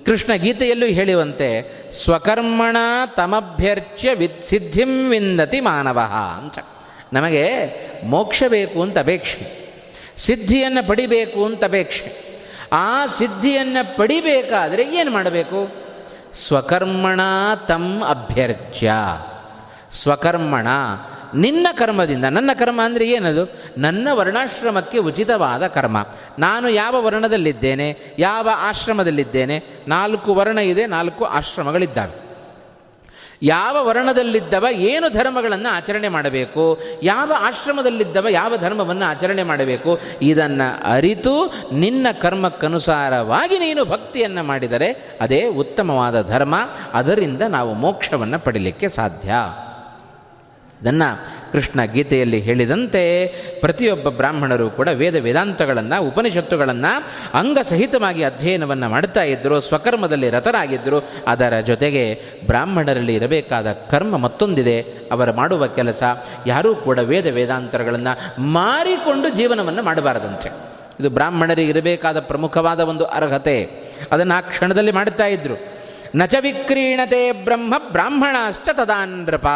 ಕೃಷ್ಣ 0.05 0.33
ಗೀತೆಯಲ್ಲೂ 0.33 0.85
ಹೇಳುವಂತೆ, 0.85 1.73
ಸ್ವಕರ್ಮಣ 1.91 2.77
ತಮಭ್ಯರ್ಚ್ಯ 3.15 4.13
ವಿತ್ 4.13 4.43
ಸಿದ್ಧಿಂ 4.43 5.09
ವಿಂದತಿ 5.09 5.59
ಮಾನವ 5.59 5.99
ಅಂತ. 6.37 6.59
ನಮಗೆ 7.13 7.49
ಮೋಕ್ಷ 8.03 8.43
ಬೇಕು 8.47 8.81
ಅಂತ 8.81 8.97
ಅಪೇಕ್ಷೆ. 8.97 9.63
ಸಿದ್ಧಿಯನ್ನು 10.17 10.87
ಪಡಿಬೇಕು 10.87 11.45
ಅಂತ 11.45 11.63
ಅಪೇಕ್ಷೆ. 11.63 12.23
ಆ 12.71 13.05
ಸಿದ್ಧಿಯನ್ನು 13.05 13.97
ಪಡಿಬೇಕಾದರೆ 13.97 14.99
ಏನು 14.99 15.11
ಮಾಡಬೇಕು? 15.11 15.82
ಸ್ವಕರ್ಮಣ 16.33 17.19
ತಮ್ 17.67 18.03
ಅಭ್ಯರ್ಚ್ಯ 18.03 18.93
ಸ್ವಕರ್ಮಣ 19.91 20.67
ನಿನ್ನ 21.35 21.67
ಕರ್ಮದಿಂದ, 21.71 22.25
ನನ್ನ 22.25 22.49
ಕರ್ಮ 22.53 22.81
ಅಂದರೆ 22.83 23.09
ಏನದು? 23.09 23.53
ನನ್ನ 23.77 24.07
ವರ್ಣಾಶ್ರಮಕ್ಕೆ 24.11 24.97
ಉಚಿತವಾದ 24.97 25.67
ಕರ್ಮ. 25.67 26.07
ನಾನು 26.39 26.69
ಯಾವ 26.69 27.05
ವರ್ಣದಲ್ಲಿದ್ದೇನೆ? 27.05 27.99
ಯಾವ 28.19 28.49
ಆಶ್ರಮದಲ್ಲಿದ್ದೇನೆ? 28.55 29.63
ನಾಲ್ಕು 29.87 30.35
ವರ್ಣ 30.35 30.57
ಇದೆ, 30.57 30.85
ನಾಲ್ಕು 30.85 31.25
ಆಶ್ರಮಗಳಿದ್ದಾವೆ. 31.25 32.22
ಯಾವ 33.43 33.87
ವರ್ಣದಲ್ಲಿದ್ದವ 33.87 34.65
ಏನು 34.73 35.09
ಧರ್ಮಗಳನ್ನು 35.09 35.75
ಆಚರಣೆ 35.75 36.07
ಮಾಡಬೇಕು, 36.07 36.79
ಯಾವ 37.03 37.31
ಆಶ್ರಮದಲ್ಲಿದ್ದವ 37.39 38.27
ಯಾವ 38.29 38.57
ಧರ್ಮವನ್ನು 38.57 39.05
ಆಚರಣೆ 39.05 39.43
ಮಾಡಬೇಕು, 39.43 39.99
ಇದನ್ನು 40.21 40.91
ಅರಿತು 40.91 41.53
ನಿನ್ನ 41.71 42.07
ಕರ್ಮಕ್ಕನುಸಾರವಾಗಿ 42.21 43.59
ನೀನು 43.59 43.85
ಭಕ್ತಿಯನ್ನು 43.85 44.43
ಮಾಡಿದರೆ, 44.43 45.17
ಅದೇ 45.21 45.47
ಉತ್ತಮವಾದ 45.47 46.27
ಧರ್ಮ, 46.27 46.55
ಅದರಿಂದ 46.93 47.41
ನಾವು 47.41 47.73
ಮೋಕ್ಷವನ್ನು 47.73 48.39
ಪಡೀಲಿಕ್ಕೆ 48.39 48.89
ಸಾಧ್ಯ. 48.89 49.33
ಇದನ್ನು 50.83 51.25
ಕೃಷ್ಣ 51.51 51.83
ಗೀತೆಯಲ್ಲಿ 51.83 52.39
ಹೇಳಿದಂತೆ 52.39 53.27
ಪ್ರತಿಯೊಬ್ಬ 53.59 54.09
ಬ್ರಾಹ್ಮಣರು 54.09 54.69
ಕೂಡ 54.69 54.87
ವೇದ 54.87 55.15
ವೇದಾಂತಗಳನ್ನು, 55.15 56.07
ಉಪನಿಷತ್ತುಗಳನ್ನು 56.07 57.07
ಅಂಗಸಹಿತವಾಗಿ 57.33 58.23
ಅಧ್ಯಯನವನ್ನು 58.23 58.89
ಮಾಡ್ತಾ 58.89 59.23
ಇದ್ದರು 59.23 59.59
ಸ್ವಕರ್ಮದಲ್ಲಿ 59.59 60.29
ರತರಾಗಿದ್ದರು 60.29 61.09
ಅದರ 61.27 61.59
ಜೊತೆಗೆ 61.59 62.21
ಬ್ರಾಹ್ಮಣರಲ್ಲಿ 62.45 63.15
ಇರಬೇಕಾದ 63.15 63.71
ಕರ್ಮ 63.71 64.17
ಮತ್ತೊಂದಿದೆ. 64.17 64.81
ಅವರ 65.11 65.31
ಮಾಡುವ 65.31 65.67
ಕೆಲಸ 65.67 66.03
ಯಾರೂ 66.47 66.75
ಕೂಡ 66.75 66.99
ವೇದ 66.99 67.27
ವೇದಾಂತರಗಳನ್ನು 67.27 68.41
ಮಾರಿಕೊಂಡು 68.41 69.29
ಜೀವನವನ್ನು 69.29 69.83
ಮಾಡಬಾರದಂತೆ. 69.83 70.49
ಇದು 70.99 71.09
ಬ್ರಾಹ್ಮಣರಿಗೆ 71.09 71.69
ಇರಬೇಕಾದ 71.69 72.19
ಪ್ರಮುಖವಾದ 72.19 72.79
ಒಂದು 72.79 73.05
ಅರ್ಹತೆ. 73.05 73.69
ಅದನ್ನು 74.11 74.37
ಆ 74.37 74.41
ಕ್ಷಣದಲ್ಲಿ 74.41 74.91
ಮಾಡುತ್ತಾ 74.91 75.25
ಇದ್ದರು 75.25 75.73
ನಚ 76.15 76.35
ವಿಕ್ರೀಣತೆ 76.39 77.31
ಬ್ರಹ್ಮ 77.31 77.73
ಬ್ರಾಹ್ಮಣಾಶ್ಚ 77.91 78.69
ತದಾನ್ರಪ. 78.73 79.47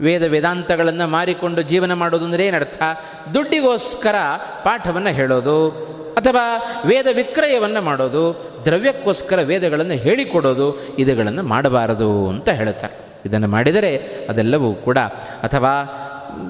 ವೇದ 0.00 0.22
ವೇದಾಂತಗಳನ್ನು 0.22 1.06
ಮಾರಿಕೊಂಡು 1.08 1.62
ಜೀವನ 1.62 1.92
ಮಾಡೋದು 1.92 2.24
ಅಂದರೆ 2.24 2.46
ಏನರ್ಥ? 2.46 2.82
ದುಡ್ಡಿಗೋಸ್ಕರ 3.34 4.14
ಪಾಠವನ್ನು 4.64 5.10
ಹೇಳೋದು, 5.10 5.68
ಅಥವಾ 6.16 6.44
ವೇದ 6.84 7.06
ವಿಕ್ರಯವನ್ನು 7.12 7.82
ಮಾಡೋದು, 7.82 8.22
ದ್ರವ್ಯಕ್ಕೋಸ್ಕರ 8.64 9.42
ವೇದಗಳನ್ನು 9.42 9.94
ಹೇಳಿಕೊಡೋದು, 9.94 10.96
ಇದುಗಳನ್ನು 10.96 11.42
ಮಾಡಬಾರದು 11.42 12.28
ಅಂತ 12.28 12.48
ಹೇಳುತ್ತಾರೆ 12.48 12.96
ಇದನ್ನು 13.26 13.48
ಮಾಡಿದರೆ 13.48 13.96
ಅದೆಲ್ಲವೂ 14.28 14.74
ಕೂಡ, 14.74 14.98
ಅಥವಾ 15.42 15.74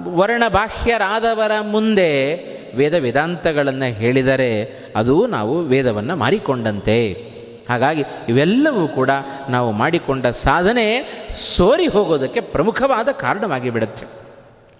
ವರ್ಣಬಾಹ್ಯರಾದವರ 0.09 1.53
ಮುಂದೆ 1.61 2.35
ವೇದ 2.77 2.95
ವೇದಾಂತಗಳನ್ನು 2.95 3.95
ಹೇಳಿದರೆ, 3.95 4.51
ಅದು 4.97 5.27
ನಾವು 5.27 5.61
ವೇದವನ್ನು 5.61 6.17
ಮಾರಿಕೊಂಡಂತೆ. 6.17 7.28
ಹಾಗಾಗಿ 7.69 8.05
ಇವೆಲ್ಲವೂ 8.29 8.89
ಕೂಡ 8.89 9.11
ನಾವು 9.49 9.73
ಮಾಡಿಕೊಂಡ 9.73 10.27
ಸಾಧನೆ 10.27 10.87
ಸೋರಿ 11.31 11.87
ಹೋಗೋದಕ್ಕೆ 11.87 12.41
ಪ್ರಮುಖವಾದ 12.41 13.09
ಕಾರಣವಾಗಿ 13.13 13.71
ಬಿಡುತ್ತೆ 13.71 14.28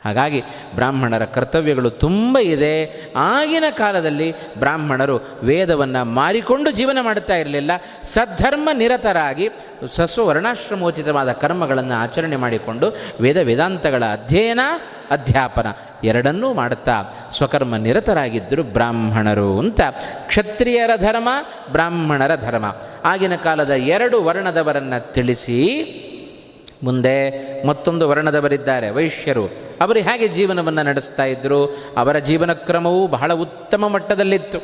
ಹಾಗಾಗಿ 0.09 0.43
ಬ್ರಾಹ್ಮಣರ 0.75 1.25
ಕರ್ತವ್ಯಗಳು 1.25 1.91
ತುಂಬ 1.91 2.39
ಇದೆ. 2.39 2.75
ಆಗಿನ 3.17 3.65
ಕಾಲದಲ್ಲಿ 3.71 4.55
ಬ್ರಾಹ್ಮಣರು 4.59 5.17
ವೇದವನ್ನು 5.43 6.05
ಮಾರಿಕೊಂಡು 6.05 6.71
ಜೀವನ 6.71 6.99
ಮಾಡುತ್ತಾ 7.03 7.37
ಇರಲಿಲ್ಲ. 7.37 7.71
ಸದ್ಧರ್ಮ 8.05 8.69
ನಿರತರಾಗಿ 8.73 9.49
ಸಸ್ವ 9.93 10.27
ವರ್ಣಾಶ್ರಮೋಚಿತವಾದ 10.27 11.33
ಕರ್ಮಗಳನ್ನು 11.33 11.95
ಆಚರಣೆ 11.95 12.37
ಮಾಡಿಕೊಂಡು 12.37 12.97
ವೇದ 13.21 13.37
ವೇದಾಂತಗಳ 13.37 14.05
ಅಧ್ಯಯನ, 14.05 14.61
ಅಧ್ಯಾಪನ 15.11 15.67
ಎರಡನ್ನೂ 16.05 16.53
ಮಾಡುತ್ತಾ 16.53 17.03
ಸ್ವಕರ್ಮ 17.33 17.77
ನಿರತರಾಗಿದ್ದರು 17.77 18.63
ಬ್ರಾಹ್ಮಣರು 18.63 19.59
ಅಂತ. 19.59 19.81
ಕ್ಷತ್ರಿಯರ 20.27 20.91
ಧರ್ಮ, 20.97 21.29
ಬ್ರಾಹ್ಮಣರ 21.73 22.37
ಧರ್ಮ. 22.37 22.77
ಆಗಿನ 23.05 23.35
ಕಾಲದ 23.37 23.71
ಎರಡು 23.71 24.25
ವರ್ಣದವರನ್ನು 24.25 25.13
ತಿಳಿಸಿ 25.13 25.59
ಮುಂದೆ 26.83 27.17
ಮತ್ತೊಂದು 27.67 28.09
ವರ್ಣದವರಿದ್ದಾರೆ 28.09 28.91
ವೈಶ್ಯರು. 28.91 29.68
ಅವರು 29.81 29.99
ಹೇಗೆ 29.99 30.29
ಜೀವನವನ್ನು 30.29 30.83
ನಡೆಸ್ತಾ 30.83 31.25
ಇದ್ದರು 31.25 31.79
ಅವರ 31.97 32.19
ಜೀವನ 32.19 32.53
ಕ್ರಮವು 32.53 33.07
ಬಹಳ 33.07 33.33
ಉತ್ತಮ 33.33 33.89
ಮಟ್ಟದಲ್ಲಿತ್ತು. 33.89 34.59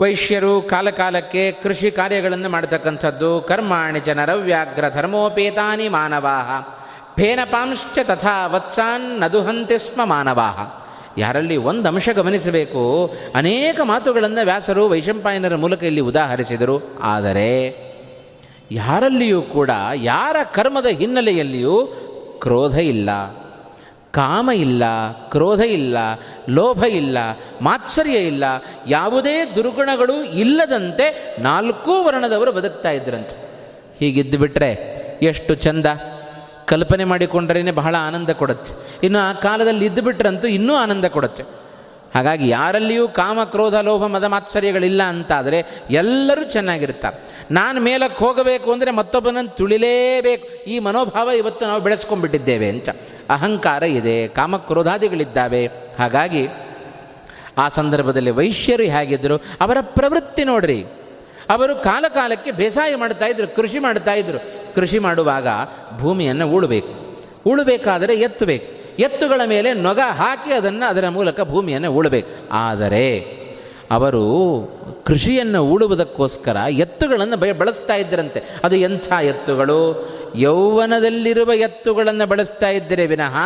ವೈಶ್ಯರು 0.00 0.62
ಕಾಲಕಾಲಕ್ಕೆ 0.62 1.52
ಕೃಷಿ 1.52 1.90
ಕಾರ್ಯಗಳನ್ನು 1.90 2.48
ಮಾಡತಕ್ಕಂಥದ್ದು. 2.48 3.40
ಕರ್ಮಾಣಿ 3.40 4.00
ಚ 4.00 4.08
ನರವ್ಯಾಘ್ರ 4.08 4.88
ಧರ್ಮೋಪೇತಾನಿ 4.88 5.88
ಮಾನವಾಹ. 5.88 6.72
ಫೇನಪಾಂಶ್ಚ 7.16 7.98
ತಥಾ 8.02 8.46
ವತ್ಸಾನ್ 8.46 9.20
ನದುಹಂತೆ 9.20 9.78
ಸ್ಮ 9.78 10.04
ಮಾನವಾಹ. 10.04 10.88
ಯಾರಲ್ಲಿ 11.18 11.56
ಒಂದು 11.56 11.88
ಅಂಶ 11.88 12.08
ಗಮನಿಸಬೇಕು. 12.08 13.14
ಅನೇಕ 13.34 13.80
ಮಾತುಗಳನ್ನು 13.84 14.44
ವ್ಯಾಸರು 14.44 14.88
ವೈಶಂಪಾಯನರ 14.88 15.56
ಮೂಲಕ 15.56 15.82
ಇಲ್ಲಿ 15.82 16.00
ಉದಾಹರಿಸಿದರು. 16.00 17.00
ಆದರೆ 17.02 17.88
ಯಾರಲ್ಲಿಯೂ 18.70 19.42
ಕೂಡ, 19.42 19.70
ಯಾರ 19.94 20.36
ಕರ್ಮದ 20.54 20.86
ಹಿನ್ನೆಲೆಯಲ್ಲಿಯೂ 20.86 21.92
ಕ್ರೋಧ 22.40 22.78
ಇಲ್ಲ, 22.78 23.10
ಕಾಮ 24.10 24.50
ಇಲ್ಲ, 24.54 24.82
ಕ್ರೋಧ 25.30 25.60
ಇಲ್ಲ, 25.60 25.96
ಲೋಭ 26.48 26.84
ಇಲ್ಲ, 26.84 27.18
ಮಾತ್ಸರ್ಯ 27.62 28.18
ಇಲ್ಲ, 28.18 28.44
ಯಾವುದೇ 28.86 29.44
ದುರ್ಗುಣಗಳು 29.54 30.24
ಇಲ್ಲದಂತೆ 30.24 31.36
ನಾಲ್ಕೂ 31.40 32.04
ವರ್ಣದವರು 32.04 32.52
ಬದುಕ್ತಾ 32.52 32.90
ಇದ್ರಂತೆ. 32.90 33.48
ಹೀಗಿದ್ದು 33.98 34.38
ಬಿಟ್ಟರೆ 34.38 34.98
ಎಷ್ಟು 35.22 35.54
ಚಂದ. 35.54 35.86
ಕಲ್ಪನೆ 36.64 37.04
ಮಾಡಿಕೊಂಡ್ರೇ 37.04 37.70
ಬಹಳ 37.70 37.94
ಆನಂದ 37.98 38.30
ಕೊಡುತ್ತೆ. 38.30 38.72
ಇನ್ನು 39.02 39.18
ಆ 39.18 39.32
ಕಾಲದಲ್ಲಿ 39.32 39.86
ಇದ್ದು 39.86 40.48
ಇನ್ನೂ 40.48 40.74
ಆನಂದ 40.74 41.04
ಕೊಡುತ್ತೆ. 41.04 41.67
ಹಾಗಾಗಿ 42.14 42.48
ಯಾರಲ್ಲಿಯೂ 42.48 43.08
ಕಾಮ, 43.08 43.44
ಕ್ರೋಧ, 43.44 43.74
ಲೋಭ, 43.74 44.06
ಮದ 44.06 44.24
ಮಾತ್ಸರ್ಯಗಳಿಲ್ಲ 44.24 45.02
ಅಂತಾದರೆ 45.02 45.64
ಎಲ್ಲರೂ 45.90 46.44
ಚೆನ್ನಾಗಿರ್ತಾರೆ. 46.44 47.44
ನಾನು 47.50 47.80
ಮೇಲಕ್ಕೆ 47.80 48.24
ಹೋಗಬೇಕು 48.24 48.72
ಅಂದರೆ 48.72 48.90
ಮತ್ತೊಬ್ಬನನ್ನು 48.90 49.56
ತುಳಿಲೇಬೇಕು. 49.56 50.64
ಈ 50.64 50.78
ಮನೋಭಾವ 50.78 51.30
ಇವತ್ತು 51.30 51.66
ನಾವು 51.66 51.80
ಬೆಳೆಸ್ಕೊಂಡ್ಬಿಟ್ಟಿದ್ದೇವೆ 51.80 52.68
ಅಂತ. 52.68 52.88
ಅಹಂಕಾರ 53.30 53.82
ಇದೆ 53.82 54.28
ಕಾಮಕ್ರೋಧಾದಿಗಳಿದ್ದಾವೆ 54.28 55.66
ಹಾಗಾಗಿ 55.98 56.48
ಆ 57.58 57.68
ಸಂದರ್ಭದಲ್ಲಿ 57.68 58.30
ವೈಶ್ಯರು 58.30 58.82
ಹೇಗಿದ್ದರು 58.82 59.36
ಅವರ 59.60 59.76
ಪ್ರವೃತ್ತಿ 59.80 60.44
ನೋಡ್ರಿ. 60.44 60.86
ಅವರು 61.50 61.76
ಕಾಲಕಾಲಕ್ಕೆ 61.76 62.50
ಬೇಸಾಯ 62.50 62.96
ಮಾಡ್ತಾ 62.96 63.26
ಇದ್ರು, 63.26 63.48
ಕೃಷಿ 63.48 63.78
ಮಾಡ್ತಾ 63.78 64.14
ಇದ್ರು. 64.14 64.38
ಕೃಷಿ 64.74 64.98
ಮಾಡುವಾಗ 64.98 65.46
ಭೂಮಿಯನ್ನು 65.98 66.48
ಉಳಬೇಕು 66.48 67.22
ಉಳಬೇಕಾದರೆ 67.46 68.14
ಎತ್ತಬೇಕು. 68.14 68.77
ಎತ್ತುಗಳ 68.98 69.40
ಮೇಲೆ 69.46 69.72
ನೊಗ 69.72 70.00
ಹಾಕಿ 70.10 70.52
ಅದನ್ನು 70.52 70.88
ಅದರ 70.88 71.08
ಮೂಲಕ 71.08 71.40
ಭೂಮಿಯನ್ನು 71.40 71.92
ಉಳಬೇಕು 71.92 72.48
ಆದರೆ 72.52 73.38
ಅವರು 73.90 74.24
ಕೃಷಿಯನ್ನು 75.06 75.64
ಉಳುವುದಕ್ಕೋಸ್ಕರ 75.64 76.56
ಎತ್ತುಗಳನ್ನು 76.68 77.36
ಬ, 77.36 77.44
ಬಳಸ್ತಾ 77.58 77.94
ಇದ್ದರಂತೆ. 77.94 78.42
ಅದು 78.64 78.76
ಎಂಥ 78.76 79.12
ಎತ್ತುಗಳು? 79.12 80.08
ಯೌವನದಲ್ಲಿರುವ 80.34 81.52
ಎತ್ತುಗಳನ್ನು 81.52 82.26
ಬಳಸ್ತಾ 82.26 82.68
ಇದ್ದರೆ 82.68 83.06
ವಿನಃ 83.06 83.36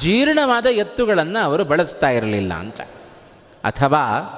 ಜೀರ್ಣವಾದ 0.00 0.66
ಎತ್ತುಗಳನ್ನು 0.66 1.44
ಅವರು 1.44 1.64
ಬಳಸ್ತಾ 1.64 2.10
ಇರಲಿಲ್ಲ 2.10 2.54
ಅಂತ. 2.54 2.80
ಅಥವಾ 3.64 4.36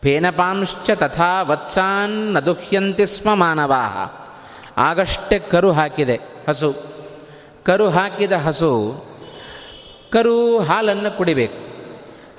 ಪೇನಪಾಂಶ್ಚ 0.00 0.90
ತಥಾ 0.90 1.42
ವತ್ಸಾನ್ 1.42 2.34
ನದುಹ್ಯಂತಿ 2.34 3.06
ಸ್ಮ 3.06 3.34
ಮಾನವಾ 3.34 4.12
ಆಗಷ್ಟೇ 4.76 5.38
ಕರು 5.38 5.72
ಹಾಕಿದೆ 5.72 6.20
ಹಸು. 6.48 6.74
ಕರು 7.64 7.88
ಹಾಕಿದ 7.88 8.32
ಹಸು 8.32 9.05
ಕರು 10.10 10.58
ಹಾಲನ್ನು 10.58 11.16
ಕುಡಿಬೇಕು. 11.16 11.66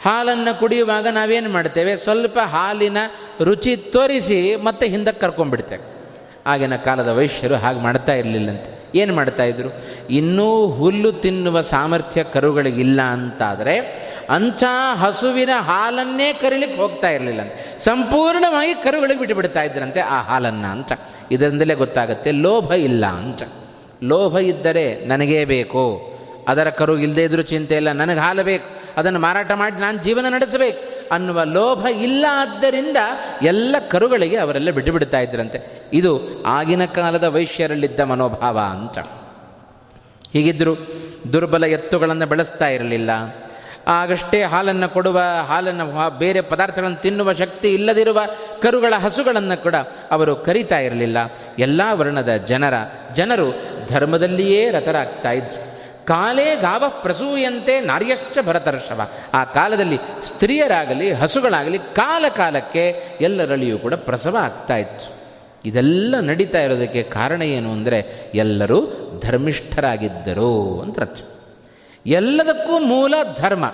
ಹಾಲನ್ನು 0.04 0.60
ಕುಡಿಯುವಾಗ 0.60 1.08
ನಾವೇನು 1.08 1.50
ಮಾಡ್ತೇವೆ? 1.50 1.98
ಸ್ವಲ್ಪ 1.98 2.40
ಹಾಲಿನ 2.44 2.98
ರುಚಿ 3.44 3.78
ತೋರಿಸಿ 3.78 4.56
ಮತ್ತೆ 4.56 4.88
ಹಿಂದಕ್ಕೆ 4.88 5.22
ಕರ್ಕೊಂಡ್ಬಿಡ್ತೇವೆ. 5.22 5.98
ಆಗಿನ 6.46 6.76
ಕಾಲದ 6.76 7.08
ವೈಶ್ಯರು 7.08 7.56
ಹಾಗೆ 7.56 7.80
ಮಾಡ್ತಾ 7.80 8.14
ಇರಲಿಲ್ಲಂತೆ. 8.14 8.78
ಏನು 8.96 9.16
ಮಾಡ್ತಾಯಿದ್ರು 9.16 9.70
ಇನ್ನೂ 10.10 10.68
ಹುಲ್ಲು 10.68 11.12
ತಿನ್ನುವ 11.12 11.62
ಸಾಮರ್ಥ್ಯ 11.62 12.24
ಕರುಗಳಿಗಿಲ್ಲ 12.24 13.02
ಅಂತಾದರೆ 13.02 14.08
ಅಂಥ 14.30 14.64
ಹಸುವಿನ 14.96 15.50
ಹಾಲನ್ನೇ 15.60 16.34
ಕರೀಲಿಕ್ಕೆ 16.34 16.82
ಹೋಗ್ತಾ 16.82 17.10
ಇರಲಿಲ್ಲ 17.10 17.42
ಸಂಪೂರ್ಣವಾಗಿ 17.80 18.74
ಕರುಗಳಿಗೆ 18.74 19.20
ಬಿಟ್ಟು 19.20 19.36
ಬಿಡ್ತಾ 19.36 19.64
ಇದ್ರಂತೆ 19.64 20.00
ಆ 20.00 20.22
ಹಾಲನ್ನು 20.22 20.72
ಅಂತ. 20.72 20.92
ಇದರಿಂದಲೇ 21.32 21.74
ಗೊತ್ತಾಗುತ್ತೆ, 21.74 22.32
ಲೋಭ 22.32 22.74
ಇಲ್ಲ 22.74 23.06
ಅಂತ. 23.06 23.44
ಲೋಭ 24.04 24.38
ಇದ್ದರೆ 24.38 25.06
ನನಗೇ 25.06 25.46
ಬೇಕು. 25.46 26.17
ಅದರ 26.48 26.70
ಕರು 26.70 26.98
ಇಲ್ಲದೇ 26.98 27.24
ಇದ್ರೂ 27.24 27.42
ಚಿಂತೆ 27.42 27.76
ಇಲ್ಲ. 27.76 27.92
ನನಗೆ 27.92 28.20
ಹಾಲು 28.20 28.44
ಬೇಕು 28.44 28.66
ಅದನ್ನು 28.98 29.20
ಮಾರಾಟ 29.20 29.52
ಮಾಡಿ 29.52 29.82
ನಾನು 29.82 30.04
ಜೀವನ 30.04 30.26
ನಡೆಸಬೇಕು. 30.30 30.98
ಅನ್ನುವ 31.12 31.44
ಲೋಭ 31.44 31.88
ಇಲ್ಲ 31.88 32.26
ಆದ್ದರಿಂದ 32.30 32.98
ಎಲ್ಲ 33.42 33.76
ಕರುಗಳಿಗೆ 33.90 34.36
ಅವರೆಲ್ಲ 34.36 34.70
ಬಿಟ್ಟು 34.70 34.92
ಬಿಡ್ತಾ 34.92 35.20
ಇದ್ರಂತೆ. 35.20 35.90
ಇದು 35.94 36.44
ಆಗಿನ 36.46 36.86
ಕಾಲದ 36.86 37.24
ವೈಶ್ಯರಲ್ಲಿದ್ದ 37.24 38.00
ಮನೋಭಾವ 38.00 38.60
ಅಂತ. 38.60 39.00
ಹೀಗಿದ್ದರು 40.34 40.88
ದುರ್ಬಲ 41.34 41.64
ಎತ್ತುಗಳನ್ನು 41.64 42.26
ಬೆಳೆಸ್ತಾ 42.26 42.68
ಇರಲಿಲ್ಲ. 42.68 43.10
ಆಗಷ್ಟೇ 43.88 44.44
ಹಾಲನ್ನು 44.44 44.90
ಕೊಡುವ, 44.90 45.22
ಹಾಲನ್ನು 45.48 46.18
ಬೇರೆ 46.18 46.42
ಪದಾರ್ಥಗಳನ್ನು 46.42 47.02
ತಿನ್ನುವ 47.02 47.34
ಶಕ್ತಿ 47.34 47.74
ಇಲ್ಲದಿರುವ 47.74 48.22
ಕರುಗಳ 48.62 48.94
ಹಸುಗಳನ್ನು 48.98 49.64
ಕೂಡ 49.64 49.76
ಅವರು 50.12 50.36
ಕರಿತಾ 50.36 50.80
ಇರಲಿಲ್ಲ. 50.80 51.18
ಎಲ್ಲ 51.60 51.82
ವರ್ಣದ 51.92 52.30
ಜನರ, 52.30 52.74
ಜನರು 53.14 53.56
ಧರ್ಮದಲ್ಲಿಯೇ 53.90 54.72
ರತರಾಗ್ತಾ 54.72 55.32
ಇದ್ರು. 55.32 55.67
ಕಾಲೇ 56.08 56.56
ಗಾವ 56.56 56.84
ಪ್ರಸೂಯಂತೆ 57.02 57.80
ನಾರ್ಯಶ್ಚ 57.80 58.38
ಭರತರ್ಷವ. 58.46 59.10
ಆ 59.34 59.44
ಕಾಲದಲ್ಲಿ 59.44 60.00
ಸ್ತ್ರೀಯರಾಗಲಿ, 60.24 61.12
ಹಸುಗಳಾಗಲಿ, 61.12 61.78
ಕಾಲ 61.78 62.26
ಕಾಲಕ್ಕೆ 62.30 63.04
ಎಲ್ಲರಲ್ಲಿಯೂ 63.22 63.78
ಕೂಡ 63.78 63.94
ಪ್ರಸವ 63.94 64.38
ಆಗ್ತಾ 64.38 64.76
ಇತ್ತು. 64.76 65.18
ಇದೆಲ್ಲ 65.66 66.16
ನಡೀತಾ 66.20 66.62
ಇರೋದಕ್ಕೆ 66.62 67.04
ಕಾರಣ 67.04 67.42
ಏನು 67.42 67.72
ಅಂದರೆ, 67.72 68.32
ಎಲ್ಲರೂ 68.36 68.80
ಧರ್ಮಿಷ್ಠರಾಗಿದ್ದರು 69.26 70.82
ಅಂತ 70.82 71.00
ಅರ್ಥ. 71.00 71.22
ಎಲ್ಲದಕ್ಕೂ 72.06 72.80
ಮೂಲ 72.80 73.14
ಧರ್ಮ. 73.40 73.74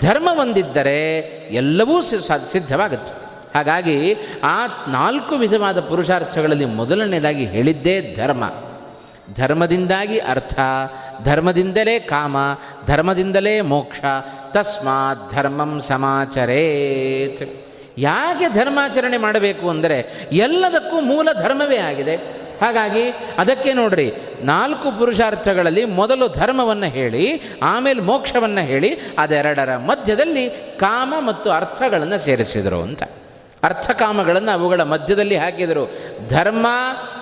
ಧರ್ಮ 0.00 0.28
ಒಂದಿದ್ದರೆ 0.40 1.20
ಎಲ್ಲವೂ 1.50 2.00
ಸಿದ್ಧವಾಗುತ್ತೆ. 2.00 3.12
ಹಾಗಾಗಿ 3.54 4.14
ಆ 4.44 4.66
ನಾಲ್ಕು 4.88 5.34
ವಿಧವಾದ 5.34 5.80
ಪುರುಷಾರ್ಥಗಳಲ್ಲಿ 5.80 6.64
ಮೊದಲನೇದಾಗಿ 6.64 7.44
ಹೇಳಿದ್ದೇ 7.44 8.14
ಧರ್ಮ. 8.14 8.50
ಧರ್ಮದಿಂದಾಗಿ 9.34 10.18
ಅರ್ಥ 10.18 10.58
ಧರ್ಮದಿಂದಲೇ 11.24 11.98
ಕಾಮ, 11.98 12.36
ಧರ್ಮದಿಂದಲೇ 12.86 13.60
ಮೋಕ್ಷ, 13.60 14.00
ತಸ್ಮಾತ್ 14.52 15.34
ಧರ್ಮಂ 15.34 15.80
ಸಮಾಚರೇತ್. 15.80 17.66
ಯಾಕೆ 17.98 18.48
ಧರ್ಮಾಚರಣೆ 18.48 19.16
ಮಾಡಬೇಕು 19.16 19.68
ಅಂದರೆ 19.68 20.28
ಎಲ್ಲದಕ್ಕೂ 20.32 21.00
ಮೂಲ 21.00 21.28
ಧರ್ಮವೇ 21.42 21.76
ಆಗಿದೆ. 21.76 22.16
ಹಾಗಾಗಿ 22.60 23.10
ಅದಕ್ಕೆ 23.38 23.72
ನೋಡ್ರಿ, 23.72 24.12
ನಾಲ್ಕು 24.40 24.98
ಪುರುಷಾರ್ಥಗಳಲ್ಲಿ 24.98 25.84
ಮೊದಲು 25.84 26.28
ಧರ್ಮವನ್ನು 26.28 26.86
ಹೇಳಿ, 26.86 27.42
ಆಮೇಲೆ 27.62 28.00
ಮೋಕ್ಷವನ್ನು 28.00 28.66
ಹೇಳಿ, 28.66 28.90
ಅದೆರಡರ 29.18 29.76
ಮಧ್ಯದಲ್ಲಿ 29.76 30.50
ಕಾಮ 30.78 31.14
ಮತ್ತು 31.18 31.50
ಅರ್ಥಗಳನ್ನು 31.50 32.18
ಸೇರಿಸಿದರು 32.18 32.82
ಅಂತ. 32.82 33.02
ಅರ್ಥಕಾಮಗಳನ್ನು 33.62 34.50
ಅವುಗಳ 34.50 34.80
ಮಧ್ಯದಲ್ಲಿ 34.80 35.36
ಹಾಕಿದರು. 35.36 35.90
ಧರ್ಮ, 36.28 36.66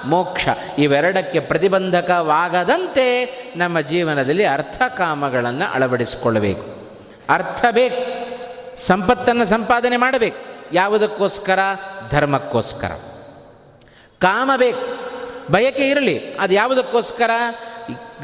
ಮೋಕ್ಷ 0.04 0.48
ಇವೆರಡಕ್ಕೆ 0.78 1.40
ಪ್ರತಿಬಂಧಕವಾಗದಂತೆ 1.40 3.24
ನಮ್ಮ 3.56 3.80
ಜೀವನದಲ್ಲಿ 3.80 4.44
ಅರ್ಥಕಾಮಗಳನ್ನು 4.44 5.72
ಅಳವಡಿಸಿಕೊಳ್ಳಬೇಕು. 5.72 6.90
ಅರ್ಥ 7.28 7.64
ಬೇಕು, 7.70 8.02
ಸಂಪತ್ತನ್ನು 8.86 9.46
ಸಂಪಾದನೆ 9.46 9.96
ಮಾಡಬೇಕು. 9.96 10.36
ಯಾವುದಕ್ಕೋಸ್ಕರ? 10.72 11.58
ಧರ್ಮಕ್ಕೋಸ್ಕರ. 12.10 12.90
ಕಾಮ 14.18 14.50
ಬೇಕು, 14.56 14.86
ಬಯಕೆ 15.52 15.90
ಇರಲಿ, 15.90 16.34
ಅದು 16.34 16.54
ಯಾವುದಕ್ಕೋಸ್ಕರ? 16.54 17.30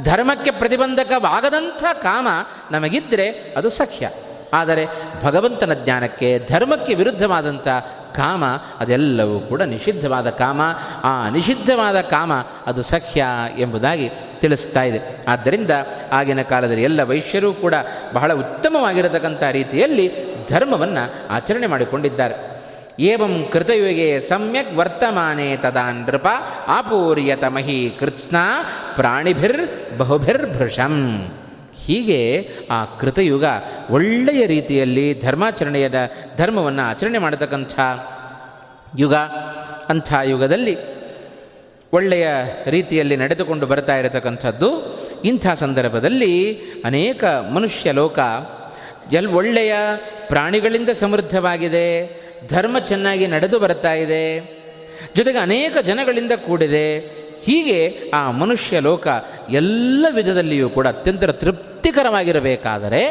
ಧರ್ಮಕ್ಕೆ 0.03 0.51
ಪ್ರತಿಬಂಧಕವಾಗದಂಥ 0.51 1.85
ಕಾಮ 2.03 2.29
ನಮಗಿದ್ದರೆ 2.71 3.55
ಅದು 3.57 3.71
ಸಖ್ಯ. 3.71 4.11
ಆದರೆ 4.53 4.87
ಭಗವಂತನ 5.23 5.73
ಜ್ಞಾನಕ್ಕೆ 5.75 6.39
ಧರ್ಮಕ್ಕೆ 6.49 6.95
ವಿರುದ್ಧವಾದಂಥ 6.95 7.69
ಕಾಮ, 8.15 8.45
ಅದೆಲ್ಲವೂ 8.81 9.41
ಕೂಡ 9.41 9.63
ನಿಷಿದ್ಧವಾದ 9.63 10.31
ಕಾಮ. 10.31 10.61
ಆ 11.05 11.31
ನಿಷಿದ್ಧವಾದ 11.31 12.01
ಕಾಮ 12.01 12.33
ಅದು 12.67 12.83
ಸಖ್ಯ 12.83 13.25
ಎಂಬುದಾಗಿ 13.59 14.11
ತಿಳಿಸ್ತಾ 14.41 14.83
ಇದೆ. 14.83 15.25
ಆದ್ದರಿಂದ 15.29 15.71
ಆಗಿನ 16.13 16.43
ಕಾಲದಲ್ಲಿ 16.43 16.83
ಎಲ್ಲ 16.83 17.03
ವೈಶ್ಯರೂ 17.03 17.53
ಕೂಡ 17.53 17.75
ಬಹಳ 18.13 18.33
ಉತ್ತಮವಾಗಿರತಕ್ಕಂಥ 18.33 19.43
ರೀತಿಯಲ್ಲಿ 19.43 20.31
ಧರ್ಮವನ್ನು 20.51 21.27
ಆಚರಣೆ 21.31 21.67
ಮಾಡಿಕೊಂಡಿದ್ದಾರೆ. 21.67 22.51
ಏವಂ 22.99 23.49
ಕೃತಯುಗೆ 23.53 24.21
ಸಮ್ಯಕ್ 24.21 24.77
ವರ್ತಮಾನೆ 24.77 25.57
ತದಾ 25.57 25.93
ನೃಪ 25.93 26.27
ಆಪೂರ್ಯತ 26.69 27.45
ಮಹಿ 27.45 27.97
ಕೃತ್ಸ್ನ 28.01 28.37
ಪ್ರಾಣಿಭಿರ್ 28.97 29.99
ಬಹುಭಿರ್ಭೃಶಂ 29.99 31.29
ಹೀಗೆ 31.87 32.49
ಆ 32.71 32.85
ಕೃತಯುಗ 32.85 33.45
ಒಳ್ಳೆಯ 33.91 34.47
ರೀತಿಯಲ್ಲಿ 34.47 35.21
ಧರ್ಮಾಚರಣೆಯದ 35.21 35.99
ಧರ್ಮವನ್ನು 36.37 36.83
ಆಚರಣೆ 36.83 37.19
ಮಾಡತಕ್ಕಂಥ 37.19 37.75
ಯುಗ. 38.99 39.15
ಅಂಥ 39.89 40.15
ಯುಗದಲ್ಲಿ 40.25 40.77
ಒಳ್ಳೆಯ 41.93 42.29
ರೀತಿಯಲ್ಲಿ 42.71 43.17
ನಡೆದುಕೊಂಡು 43.17 43.67
ಬರ್ತಾ 43.67 43.97
ಇರತಕ್ಕಂಥದ್ದು. 43.97 44.69
ಇಂಥ 45.25 45.47
ಸಂದರ್ಭದಲ್ಲಿ 45.55 46.57
ಅನೇಕ 46.85 47.25
ಮನುಷ್ಯ 47.25 47.93
ಲೋಕ 47.93 48.19
ಎಲ್ 49.13 49.27
ಒಳ್ಳೆಯ 49.27 49.75
ಪ್ರಾಣಿಗಳಿಂದ 50.29 50.89
ಸಮೃದ್ಧವಾಗಿದೆ, 50.89 51.87
ಧರ್ಮ 52.49 52.79
ಚೆನ್ನಾಗಿ 52.79 53.27
ನಡೆದು 53.27 53.59
ಬರ್ತಾ 53.59 53.93
ಇದೆ, 53.95 54.25
ಜೊತೆಗೆ 55.17 55.39
ಅನೇಕ 55.39 55.77
ಜನಗಳಿಂದ 55.83 56.33
ಕೂಡಿದೆ. 56.33 57.21
ಹೀಗೆ 57.45 58.11
ಆ 58.15 58.31
ಮನುಷ್ಯ 58.31 58.81
ಲೋಕ 58.81 59.07
ಎಲ್ಲ 59.51 60.07
ವಿಧದಲ್ಲಿಯೂ 60.11 60.69
ಕೂಡ 60.69 60.87
ಅತ್ಯಂತ 60.87 61.25
ತೃಪ್ತಿಕರವಾಗಿರಬೇಕಾದರೆ 61.81 63.03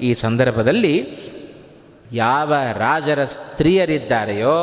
ಈ 0.00 0.14
ಸಂದರ್ಭದಲ್ಲಿ 0.14 1.16
ಯಾವ 2.12 2.54
ರಾಜರ 2.78 3.24
ಸ್ತ್ರೀಯರಿದ್ದಾರೆಯೋ 3.24 4.54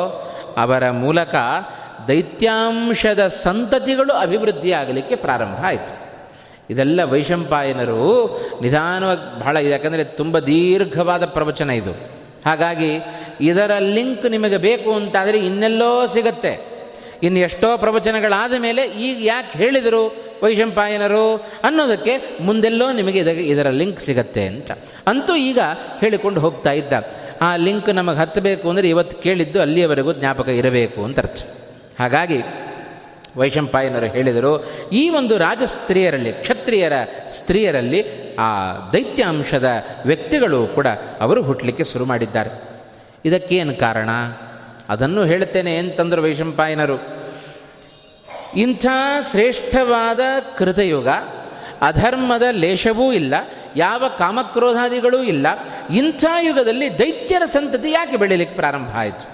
ಅವರ 0.58 0.92
ಮೂಲಕ 0.92 1.36
ದೈತ್ಯಾಂಶದ 2.08 3.28
ಸಂತತಿಗಳು 3.28 4.14
ಅಭಿವೃದ್ಧಿಯಾಗಲಿಕ್ಕೆ 4.14 5.16
ಪ್ರಾರಂಭ 5.16 5.66
ಆಯಿತು. 5.66 5.96
ಇದೆಲ್ಲ 6.70 7.04
ವೈಶಂಪಾಯನರು 7.04 8.42
ನಿಧಾನವಾಗಿ 8.62 9.40
ಬಹಳ, 9.40 9.58
ಯಾಕಂದರೆ 9.58 10.04
ತುಂಬ 10.04 10.40
ದೀರ್ಘವಾದ 10.40 11.26
ಪ್ರವಚನ 11.26 11.70
ಇದು. 11.70 11.92
ಹಾಗಾಗಿ 12.46 13.00
ಇದರ 13.42 13.72
ಲಿಂಕ್ 13.80 14.32
ನಿಮಗೆ 14.32 14.58
ಬೇಕು 14.58 14.94
ಅಂತಾದರೆ 14.94 15.38
ಇನ್ನೆಲ್ಲೋ 15.38 16.06
ಸಿಗತ್ತೆ. 16.08 16.73
ಇನ್ನು 17.24 17.40
ಎಷ್ಟೋ 17.40 17.78
ಪ್ರವಚನಗಳಾದ 17.78 18.54
ಮೇಲೆ 18.58 18.84
ಈಗ 18.86 19.18
ಯಾಕೆ 19.22 19.58
ಹೇಳಿದರು 19.58 20.34
ವೈಶಂಪಾಯನರು 20.44 21.36
ಅನ್ನೋದಕ್ಕೆ 21.64 22.14
ಮುಂದೆಲ್ಲೋ 22.42 22.92
ನಿಮಗೆ 22.92 23.20
ಇದ 23.20 23.28
ಇದರ 23.28 23.70
ಲಿಂಕ್ 23.70 24.00
ಸಿಗತ್ತೆ 24.00 24.46
ಅಂತ. 24.46 24.72
ಅಂತೂ 25.08 25.36
ಈಗ 25.36 25.60
ಹೇಳಿಕೊಂಡು 26.00 26.40
ಹೋಗ್ತಾ 26.40 26.72
ಇದ್ದ. 26.72 26.94
ಆ 27.42 27.56
ಲಿಂಕ್ 27.56 27.90
ನಮಗೆ 27.90 28.18
ಹತ್ತಬೇಕು 28.18 28.70
ಅಂದರೆ 28.70 28.90
ಇವತ್ತು 28.90 29.18
ಕೇಳಿದ್ದು 29.18 29.62
ಅಲ್ಲಿಯವರೆಗೂ 29.62 30.14
ಜ್ಞಾಪಕ 30.14 30.48
ಇರಬೇಕು 30.48 31.04
ಅಂತ 31.04 31.20
ಅರ್ಥ. 31.20 31.44
ಹಾಗಾಗಿ 32.00 32.42
ವೈಶಂಪಾಯನರು 33.38 34.06
ಹೇಳಿದರು, 34.06 34.52
ಈ 34.92 35.10
ಒಂದು 35.10 35.38
ರಾಜಸ್ತ್ರೀಯರಲ್ಲಿ, 35.38 36.32
ಕ್ಷತ್ರಿಯರ 36.32 36.94
ಸ್ತ್ರೀಯರಲ್ಲಿ 37.30 38.02
ಆ 38.36 38.50
ದೈತ್ಯಾಂಶದ 38.94 39.70
ವ್ಯಕ್ತಿಗಳು 40.06 40.68
ಕೂಡ 40.68 40.88
ಅವರು 41.20 41.44
ಹುಟ್ಟಲಿಕ್ಕೆ 41.44 41.84
ಶುರು 41.84 42.06
ಮಾಡಿದ್ದಾರೆ. 42.06 42.52
ಇದಕ್ಕೇನು 43.26 43.76
ಕಾರಣ? 43.76 44.10
ಅದನ್ನು 44.90 45.24
ಹೇಳ್ತೇನೆ 45.24 45.78
ಅಂತಂದರು 45.78 46.22
ವೈಶಂಪಾಯನರು. 46.22 47.24
ಇಂಥ 48.56 48.86
ಶ್ರೇಷ್ಠವಾದ 49.32 50.20
ಕೃತಯುಗ, 50.58 51.08
ಅಧರ್ಮದ 51.82 52.42
ಲೇಷವೂ 52.52 53.14
ಇಲ್ಲ, 53.14 53.34
ಯಾವ 53.76 54.04
ಕಾಮಕ್ರೋಧಾದಿಗಳೂ 54.18 55.24
ಇಲ್ಲ, 55.24 55.48
ಇಂಥ 55.96 56.26
ಯುಗದಲ್ಲಿ 56.42 57.00
ದೈತ್ಯರ 57.00 57.46
ಸಂತತಿ 57.46 57.92
ಯಾಕೆ 57.92 58.18
ಬೆಳೀಲಿಕ್ಕೆ 58.18 58.56
ಪ್ರಾರಂಭ 58.56 58.90
ಆಯಿತು? 58.96 59.28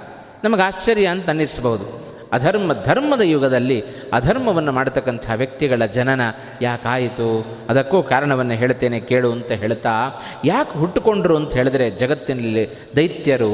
ನಮಗೆ 0.43 0.61
ಆಶ್ಚರ್ಯ 0.61 1.05
ಅಂತ 1.05 1.27
ಅನ್ನಿಸ್ಬೋದು 1.27 2.09
ಅಧರ್ಮ, 2.31 2.73
ಧರ್ಮದ 2.83 3.21
ಯುಗದಲ್ಲಿ 3.21 3.83
ಅಧರ್ಮವನ್ನು 4.13 4.71
ಮಾಡತಕ್ಕಂಥ 4.71 5.31
ವ್ಯಕ್ತಿಗಳ 5.35 5.85
ಜನನ 5.85 6.21
ಯಾಕಾಯಿತು? 6.61 7.57
ಅದಕ್ಕೂ 7.69 8.03
ಕಾರಣವನ್ನು 8.03 8.53
ಹೇಳ್ತೇನೆ 8.53 8.99
ಕೇಳು 8.99 9.31
ಅಂತ 9.31 9.51
ಹೇಳ್ತಾ 9.51 10.23
ಯಾಕೆ 10.45 10.79
ಹುಟ್ಟುಕೊಂಡ್ರು 10.79 11.37
ಅಂತ 11.37 11.53
ಹೇಳಿದ್ರೆ 11.53 11.91
ಜಗತ್ತಿನಲ್ಲಿ 11.91 12.69
ದೈತ್ಯರು 12.95 13.53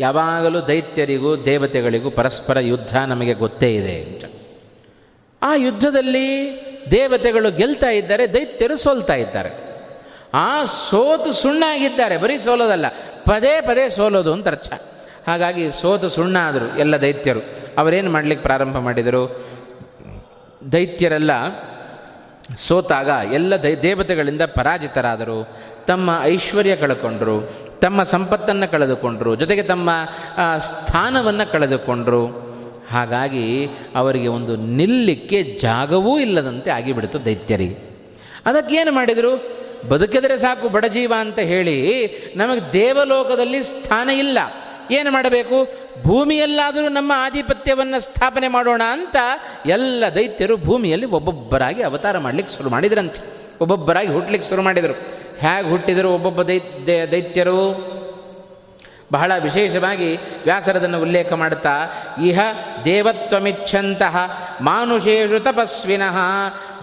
ಯಾವಾಗಲೂ 0.00 0.60
ದೈತ್ಯರಿಗೂ 0.60 1.36
ದೇವತೆಗಳಿಗೂ 1.36 2.10
ಪರಸ್ಪರ 2.10 2.58
ಯುದ್ಧ 2.58 2.98
ನಮಗೆ 2.98 3.34
ಗೊತ್ತೇ 3.34 3.74
ಇದೆ 3.74 4.02
ಅಂತ. 4.02 4.24
ಆ 5.42 5.54
ಯುದ್ಧದಲ್ಲಿ 5.54 6.26
ದೇವತೆಗಳು 6.90 7.50
ಗೆಲ್ತಾ 7.50 7.90
ಇದ್ದಾರೆ, 7.90 8.34
ದೈತ್ಯರು 8.34 8.76
ಸೋಲ್ತಾ 8.76 9.14
ಇದ್ದಾರೆ. 9.14 9.50
ಆ 10.34 10.64
ಸೋತು 10.64 11.32
ಸುಣ್ಣಾಗಿದ್ದಾರೆ, 11.32 12.16
ಬರೀ 12.16 12.38
ಸೋಲೋದಲ್ಲ, 12.38 12.88
ಪದೇ 13.24 13.60
ಪದೇ 13.60 13.88
ಸೋಲೋದು 13.88 14.32
ಅಂತ 14.32 14.48
ಅರ್ಥ. 14.48 14.72
ಹಾಗಾಗಿ 15.26 15.70
ಸೋತು 15.70 16.08
ಸುಣ್ಣ 16.08 16.36
ಆದರು 16.40 16.78
ಎಲ್ಲ 16.78 17.00
ದೈತ್ಯರು. 17.00 17.40
ಅವರೇನು 17.78 18.10
ಮಾಡಲಿಕ್ಕೆ 18.10 18.42
ಪ್ರಾರಂಭ 18.42 18.78
ಮಾಡಿದರು? 18.78 19.46
ದೈತ್ಯರೆಲ್ಲ 20.72 21.30
ಸೋತಾಗ 22.56 23.10
ಎಲ್ಲ 23.32 23.62
ದೈ, 23.62 23.76
ದೇವತೆಗಳಿಂದ 23.76 24.42
ಪರಾಜಿತರಾದರು. 24.42 25.48
ತಮ್ಮ 25.86 26.10
ಐಶ್ವರ್ಯ 26.22 26.76
ಕಳ್ಕೊಂಡ್ರು 26.76 27.50
ತಮ್ಮ 27.80 28.02
ಸಂಪತ್ತನ್ನು 28.02 28.70
ಕಳೆದುಕೊಂಡರು, 28.70 29.34
ಜೊತೆಗೆ 29.34 29.62
ತಮ್ಮ 29.62 29.90
ಸ್ಥಾನವನ್ನು 30.58 31.52
ಕಳೆದುಕೊಂಡರು. 31.52 32.26
ಹಾಗಾಗಿ 32.90 33.66
ಅವರಿಗೆ 33.94 34.28
ಒಂದು 34.28 34.56
ನಿಲ್ಲಿಕ್ಕೆ 34.56 35.42
ಜಾಗವೂ 35.42 36.18
ಇಲ್ಲದಂತೆ 36.18 36.70
ಆಗಿಬಿಡ್ತು 36.70 37.24
ದೈತ್ಯರಿಗೆ. 37.24 37.96
ಅದಕ್ಕೇನು 38.46 38.92
ಮಾಡಿದರು? 38.92 39.56
ಬದುಕಿದರೆ 39.88 40.38
ಸಾಕು 40.38 40.68
ಬಡಜೀವ 40.68 41.12
ಅಂತ 41.20 41.38
ಹೇಳಿ 41.38 42.08
ನಮಗೆ 42.36 42.72
ದೇವಲೋಕದಲ್ಲಿ 42.72 43.64
ಸ್ಥಾನ 43.64 44.10
ಇಲ್ಲ. 44.10 44.38
ಏನು 44.90 45.10
ಮಾಡಬೇಕು? 45.10 45.68
ಭೂಮಿಯಲ್ಲಾದರೂ 46.02 46.88
ನಮ್ಮ 46.88 47.12
ಆಧಿಪತ್ಯವನ್ನು 47.16 48.00
ಸ್ಥಾಪನೆ 48.00 48.48
ಮಾಡೋಣ 48.48 48.82
ಅಂತ 48.90 49.16
ಎಲ್ಲ 49.66 50.04
ದೈತ್ಯರು 50.14 50.56
ಭೂಮಿಯಲ್ಲಿ 50.56 51.06
ಒಬ್ಬೊಬ್ಬರಾಗಿ 51.06 51.82
ಅವತಾರ 51.82 52.18
ಮಾಡಲಿಕ್ಕೆ 52.18 52.56
ಶುರು 52.56 52.70
ಮಾಡಿದ್ರಂತೆ. 52.70 53.36
ಒಬ್ಬೊಬ್ಬರಾಗಿ 53.60 54.08
ಹುಟ್ಟಲಿಕ್ಕೆ 54.08 54.48
ಶುರು 54.48 54.62
ಮಾಡಿದರು. 54.62 55.15
ಹೇಗೆ 55.40 55.70
ಹುಟ್ಟಿದರು 55.70 56.14
ಒಬ್ಬೊಬ್ಬ 56.14 56.42
ದೈತ್ಯ 56.42 57.06
ದೈತ್ಯರು? 57.06 57.96
ಬಹಳ 59.12 59.32
ವಿಶೇಷವಾಗಿ 59.38 60.16
ವ್ಯಾಸರದನ್ನು 60.16 61.00
ಉಲ್ಲೇಖ 61.00 61.32
ಮಾಡುತ್ತಾ, 61.32 61.74
ಇಹ 62.24 62.40
ದೇವತ್ವಮಿಚ್ಛಂತಹ 62.84 64.16
ಮಾನುಷೇಷು 64.60 65.40
ತಪಸ್ವಿನಃ, 65.40 66.18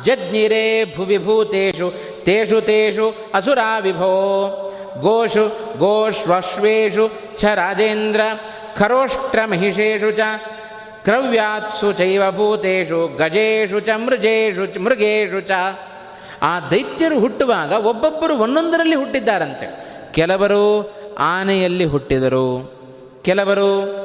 ಜಜ್ಞಿರೇ 0.04 0.94
ಭುವಿಭೂತೇಷು 0.96 1.94
ತೇಷು 2.26 2.62
ತೇಷು 2.62 3.16
ಅಸುರಾ 3.34 3.80
ವಿಭೋ, 3.80 4.14
ಗೋಷು 5.00 5.78
ಗೋಶ್ವಶ್ವೇಷು 5.78 7.10
ಛ 7.38 7.46
ರಾಜೇಂದ್ರ 7.46 8.22
ಖರೋಷ್ಟ್ರಮಹಿಷೇಷು 8.78 10.12
ಚ 10.12 10.20
ಕ್ರವ್ಯಾತ್ಸು 11.04 11.94
ಚೈವ 11.94 12.32
ಭೂತೇಷು, 12.32 13.08
ಗಜೇಷು 13.18 13.80
ಚ 13.80 13.90
ಮೃಜೇಷು 13.96 14.80
ಮೃಗೇಷು 14.80 15.42
ಚ 15.42 15.52
ಆ 16.44 16.60
ದೈತ್ಯರು 16.60 17.20
ಹುಟ್ಟುವಾಗ 17.20 17.72
ಒಬ್ಬೊಬ್ಬರು 17.72 18.38
ಒಂದೊಂದರಲ್ಲಿ 18.38 18.96
ಹುಟ್ಟಿದ್ದಾರಂತೆ. 18.96 19.86
ಕೆಲವರು 20.14 20.94
ಆನೆಯಲ್ಲಿ 21.20 21.86
ಹುಟ್ಟಿದರು. 21.86 22.74
ಕೆಲವರು 23.22 24.04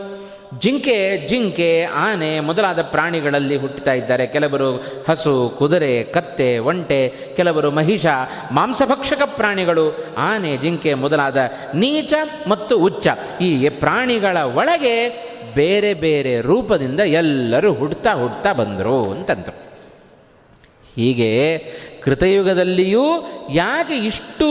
ಜಿಂಕೆ 0.61 1.27
ಜಿಂಕೆ, 1.27 1.85
ಆನೆ 1.85 2.41
ಮೊದಲಾದ 2.41 2.83
ಪ್ರಾಣಿಗಳಲ್ಲಿ 2.83 3.57
ಹುಟ್ಟುತ್ತಾ 3.57 3.93
ಇದ್ದಾರೆ. 3.93 4.27
ಕೆಲವರು 4.27 4.83
ಹಸು, 5.09 5.55
ಕುದುರೆ, 5.59 6.05
ಕತ್ತೆ, 6.05 6.59
ಒಂಟೆ, 6.59 7.15
ಕೆಲವರು 7.37 7.71
ಮಹಿಷ, 7.71 8.07
ಮಾಂಸಭಕ್ಷಕ 8.53 9.23
ಪ್ರಾಣಿಗಳು, 9.37 10.15
ಆನೆ, 10.19 10.57
ಜಿಂಕೆ 10.57 10.95
ಮೊದಲಾದ 10.95 11.37
ನೀಚ 11.75 12.15
ಮತ್ತು 12.49 12.79
ಉಚ್ಚ. 12.79 13.09
ಈ 13.41 13.69
ಪ್ರಾಣಿಗಳ 13.69 14.37
ಒಳಗೆ 14.37 15.09
ಬೇರೆ 15.55 15.95
ಬೇರೆ 15.95 16.41
ರೂಪದಿಂದ 16.41 17.01
ಎಲ್ಲರೂ 17.01 17.73
ಹುಡ್ತಾ 17.73 18.15
ಹುಡ್ತಾ 18.15 18.53
ಬಂದರು 18.53 19.11
ಅಂತಂದರು. 19.11 19.69
ಹೀಗೆ 20.97 21.59
ಕೃತಯುಗದಲ್ಲಿಯೂ 22.03 23.05
ಯಾಕೆ 23.53 23.95
ಇಷ್ಟು 23.95 24.49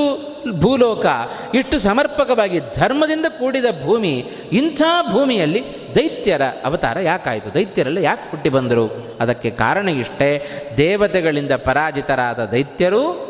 ಭೂಲೋಕ, 0.59 1.05
ಇಷ್ಟು 1.53 1.79
ಸಮರ್ಪಕವಾಗಿ 1.79 2.59
ಧರ್ಮದಿಂದ 2.59 3.25
ಕೂಡಿದ 3.39 3.65
ಭೂಮಿ, 3.83 4.15
ಇಂಥ 4.51 4.81
ಭೂಮಿಯಲ್ಲಿ 5.11 5.61
ದೈತ್ಯರ 5.95 6.41
ಅವತಾರ 6.41 6.99
ಯಾಕಾಯಿತು? 6.99 7.53
ದೈತ್ಯರೆಲ್ಲ 7.53 7.97
ಯಾಕೆ 7.97 8.31
ಹುಟ್ಟಿ 8.31 8.49
ಬಂದರು? 8.49 9.17
ಅದಕ್ಕೆ 9.19 9.49
ಕಾರಣ 9.49 9.89
ಇಷ್ಟೇ, 9.89 10.29
ದೇವತೆಗಳಿಂದ 10.77 11.51
ಪರಾಜಿತರಾದ 11.51 12.45
ದೈತ್ಯರು 12.45 13.27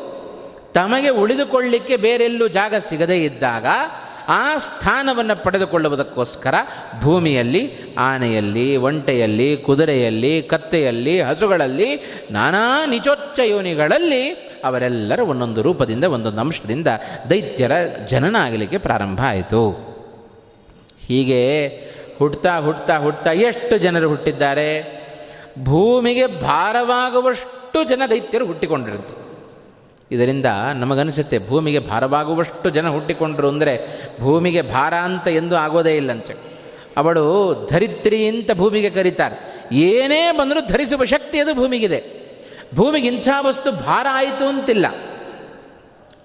ತಮಗೆ 0.74 1.10
ಉಳಿದುಕೊಳ್ಳಿಕ್ಕೆ 1.10 1.96
ಬೇರೆಲ್ಲೂ 1.98 2.48
ಜಾಗ 2.48 2.76
ಸಿಗದೇ 2.76 3.24
ಇದ್ದಾಗ 3.24 3.66
ಆ 4.28 4.58
ಸ್ಥಾನವನ್ನು 4.58 5.44
ಪಡೆದುಕೊಳ್ಳುವುದಕ್ಕೋಸ್ಕರ 5.44 6.56
ಭೂಮಿಯಲ್ಲಿ, 7.02 7.72
ಆನೆಯಲ್ಲಿ, 7.98 8.78
ಒಂಟೆಯಲ್ಲಿ, 8.78 9.58
ಕುದುರೆಯಲ್ಲಿ, 9.58 10.42
ಕತ್ತೆಯಲ್ಲಿ, 10.42 11.22
ಹಸುಗಳಲ್ಲಿ, 11.22 12.02
ನಾನಾ 12.32 12.86
ನಿಚೋಚ್ಚ 12.86 13.40
ಯೋನಿಗಳಲ್ಲಿ 13.40 14.32
ಅವರೆಲ್ಲರ 14.64 15.20
ಒಂದೊಂದು 15.20 15.62
ರೂಪದಿಂದ, 15.62 16.04
ಒಂದೊಂದು 16.04 16.42
ಅಂಶದಿಂದ 16.42 16.88
ದೈತ್ಯರ 17.30 17.72
ಜನನ 18.08 18.36
ಆಗಲಿಕ್ಕೆ 18.40 18.78
ಪ್ರಾರಂಭ 18.78 19.22
ಆಯಿತು. 19.26 19.72
ಹೀಗೆ 21.08 21.68
ಹುಟ್ತಾ 22.20 22.60
ಹುಟ್ತಾ 22.60 22.98
ಹುಟ್ತಾ 22.98 23.32
ಎಷ್ಟು 23.32 23.78
ಜನರು 23.78 24.10
ಹುಟ್ಟಿದ್ದಾರೆ? 24.10 24.98
ಭೂಮಿಗೆ 25.64 26.28
ಭಾರವಾಗುವಷ್ಟು 26.28 27.84
ಜನ 27.84 28.02
ದೈತ್ಯರು 28.10 28.46
ಹುಟ್ಟಿಕೊಂಡಿರುತ್ತೆ 28.46 29.27
ಇದರಿಂದ 30.12 30.46
ನಮಗನಿಸುತ್ತೆ, 30.76 31.40
ಭೂಮಿಗೆ 31.48 31.80
ಭಾರವಾಗುವಷ್ಟು 31.80 32.70
ಜನ 32.70 32.90
ಹುಟ್ಟಿಕೊಂಡರು 32.90 33.48
ಅಂದರೆ 33.48 33.74
ಭೂಮಿಗೆ 34.20 34.62
ಭಾರ 34.62 34.94
ಅಂತ 34.94 35.28
ಎಂದು 35.28 35.56
ಆಗೋದೇ 35.56 35.96
ಇಲ್ಲಂತೆ. 35.96 36.34
ಅವಳು 36.98 37.54
ಧರಿತ್ರಿ 37.72 38.28
ಅಂತ 38.28 38.52
ಭೂಮಿಗೆ 38.54 38.90
ಕರೀತಾರೆ. 38.90 39.58
ಏನೇ 39.76 40.32
ಬಂದರೂ 40.32 40.68
ಧರಿಸುವ 40.68 41.04
ಶಕ್ತಿ 41.04 41.40
ಅದು 41.40 41.54
ಭೂಮಿಗಿದೆ. 41.54 42.04
ಭೂಮಿಗೆ 42.76 43.08
ಇಂಥ 43.08 43.28
ವಸ್ತು 43.42 43.72
ಭಾರ 43.72 44.08
ಆಯಿತು 44.12 44.48
ಅಂತಿಲ್ಲ. 44.48 44.86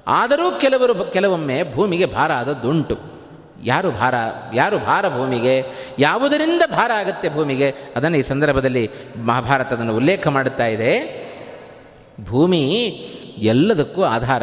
ಆದರೂ 0.06 0.58
ಕೆಲವರು 0.58 0.94
ಕೆಲವೊಮ್ಮೆ 0.94 1.62
ಭೂಮಿಗೆ 1.74 2.06
ಭಾರ 2.06 2.32
ಆದದ್ದುಂಟು. 2.32 2.98
ಯಾರು 3.64 3.90
ಭಾರ 3.90 4.14
ಯಾರು 4.54 4.78
ಭಾರ 4.78 5.08
ಭೂಮಿಗೆ, 5.08 5.64
ಯಾವುದರಿಂದ 5.98 6.62
ಭಾರ 6.66 6.90
ಆಗುತ್ತೆ 6.90 7.28
ಭೂಮಿಗೆ? 7.28 7.74
ಅದನ್ನು 7.96 8.18
ಈ 8.18 8.22
ಸಂದರ್ಭದಲ್ಲಿ 8.22 8.90
ಮಹಾಭಾರತದನ್ನು 9.24 9.96
ಉಲ್ಲೇಖ 9.96 10.28
ಮಾಡುತ್ತಾ 10.28 10.66
ಇದೆ. 10.66 11.22
ಭೂಮಿ 12.24 12.62
ಎಲ್ಲದಕ್ಕೂ 13.38 14.02
ಆಧಾರ. 14.02 14.42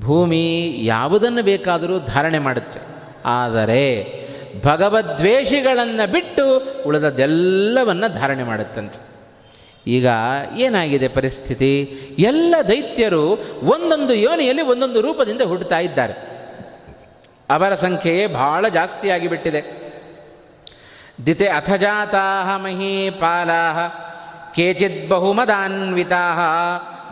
ಭೂಮಿ 0.00 0.72
ಯಾವುದನ್ನು 0.84 1.42
ಬೇಕಾದರೂ 1.42 1.98
ಧಾರಣೆ 1.98 2.38
ಮಾಡುತ್ತೆ. 2.38 2.80
ಆದರೆ 3.24 4.22
ಭಗವದ್ವೇಷಿಗಳನ್ನು 4.64 6.12
ಬಿಟ್ಟು 6.12 6.62
ಉಳಿದದ್ದೆಲ್ಲವನ್ನು 6.86 8.12
ಧಾರಣೆ 8.12 8.42
ಮಾಡುತ್ತಂತೆ. 8.42 9.12
ಈಗ 9.86 10.06
ಏನಾಗಿದೆ 10.56 11.08
ಪರಿಸ್ಥಿತಿ? 11.08 11.82
ಎಲ್ಲ 12.18 12.54
ದೈತ್ಯರು 12.68 13.30
ಒಂದೊಂದು 13.62 14.14
ಯೋನಿಯಲ್ಲಿ 14.14 14.62
ಒಂದೊಂದು 14.62 15.00
ರೂಪದಿಂದ 15.00 15.40
ಹುಟ್ಟುತ್ತಾ 15.40 15.78
ಇದ್ದಾರೆ. 15.78 16.12
ಅವರ 17.50 17.74
ಸಂಖ್ಯೆಯೇ 17.74 18.26
ಬಹಳ 18.26 18.68
ಜಾಸ್ತಿಯಾಗಿಬಿಟ್ಟಿದೆ. 18.68 19.82
ದಿತೆ 21.26 21.46
ಅಥಜಾತಾ 21.46 22.58
ಮಹೀಪಾಲಾ 22.58 23.88
ಕೇಚಿತ್ 24.56 25.08
ಬಹುಮದಾನ್ವಿತಾ 25.08 26.18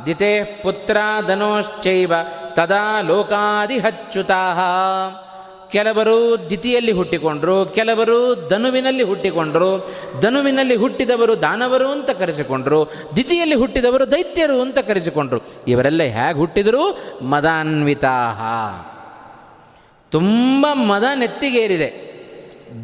ದಿತೆ 0.06 0.44
ಪುತ್ರ 0.62 0.96
ಧನೋಶ್ಚೈವ 1.26 2.12
ತದಾ 2.54 3.00
ಲೋಕಾದಿಹಚ್ಚುತಾ 3.00 4.36
ಕೆಲವರು 5.72 6.50
ದಿತಿಯಲ್ಲಿ 6.50 6.92
ಹುಟ್ಟಿಕೊಂಡರು, 6.92 7.66
ಕೆಲವರು 7.66 8.48
ಧನುವಿನಲ್ಲಿ 8.48 9.02
ಹುಟ್ಟಿಕೊಂಡರು, 9.02 9.94
ಧನುವಿನಲ್ಲಿ 10.20 10.76
ಹುಟ್ಟಿದವರು 10.76 11.42
ದಾನವರು 11.42 11.88
ಅಂತ 11.88 12.10
ಕರೆಸಿಕೊಂಡರು 12.10 12.92
ದಿತಿಯಲ್ಲಿ 13.16 13.54
ಹುಟ್ಟಿದವರು 13.54 14.10
ದೈತ್ಯರು 14.10 14.60
ಅಂತ 14.60 14.78
ಕರೆಸಿಕೊಂಡರು. 14.78 15.40
ಇವರೆಲ್ಲ 15.68 16.02
ಹೇಗೆ 16.02 16.38
ಹುಟ್ಟಿದರು? 16.38 16.98
ಮದಾನ್ವಿತಾಹ. 17.22 18.42
ತುಂಬ 20.10 20.66
ಮದ 20.72 21.04
ನೆತ್ತಿಗೇರಿದೆ. 21.14 22.10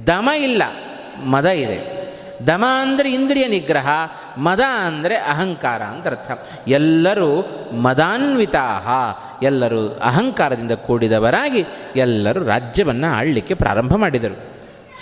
ದಮ 0.07 0.31
ಇಲ್ಲ, 0.39 0.63
ಮದ 1.25 1.47
ಇದೆ. 1.47 1.97
ದಮ 2.47 2.65
ಅಂದರೆ 2.81 3.13
ಇಂದ್ರಿಯ 3.13 3.49
ನಿಗ್ರಹ 3.49 3.89
ಮದ 4.39 4.61
ಅಂದರೆ 4.85 5.17
ಅಹಂಕಾರ 5.17 5.83
ಅಂತ 5.83 6.07
ಅರ್ಥ. 6.07 6.31
ಎಲ್ಲರೂ 6.69 7.47
ಮದಾನ್ವಿತಾಹ, 7.73 8.89
ಎಲ್ಲರೂ 9.43 9.89
ಅಹಂಕಾರದಿಂದ 9.89 10.73
ಕೂಡಿದವರಾಗಿ 10.73 11.65
ಎಲ್ಲರೂ 11.97 12.45
ರಾಜ್ಯವನ್ನು 12.45 13.17
ಆಳ್ಲಿಕ್ಕೆ 13.17 13.55
ಪ್ರಾರಂಭ 13.55 13.95
ಮಾಡಿದರು. 13.97 14.57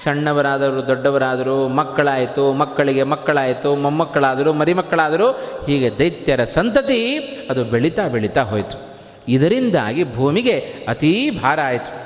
ಸಣ್ಣವರಾದರು 0.04 0.88
ದೊಡ್ಡವರಾದರು 0.88 1.68
ಮಕ್ಕಳಾಯಿತು, 1.68 2.52
ಮಕ್ಕಳಿಗೆ 2.52 3.02
ಮಕ್ಕಳಾಯಿತು, 3.02 3.74
ಮೊಮ್ಮಕ್ಕಳಾದರು 3.74 4.52
ಮರಿಮಕ್ಕಳಾದರು 4.52 5.30
ಹೀಗೆ 5.66 5.98
ದೈತ್ಯರ 5.98 6.44
ಸಂತತಿ 6.44 7.16
ಅದು 7.50 7.64
ಬೆಳೀತಾ 7.64 8.08
ಬೆಳೀತಾ 8.08 8.42
ಹೋಯಿತು. 8.42 8.94
ಇದರಿಂದಾಗಿ 9.28 10.14
ಭೂಮಿಗೆ 10.14 10.58
ಅತೀ 10.88 11.30
ಭಾರ 11.42 11.58
ಆಯಿತು. 11.64 12.03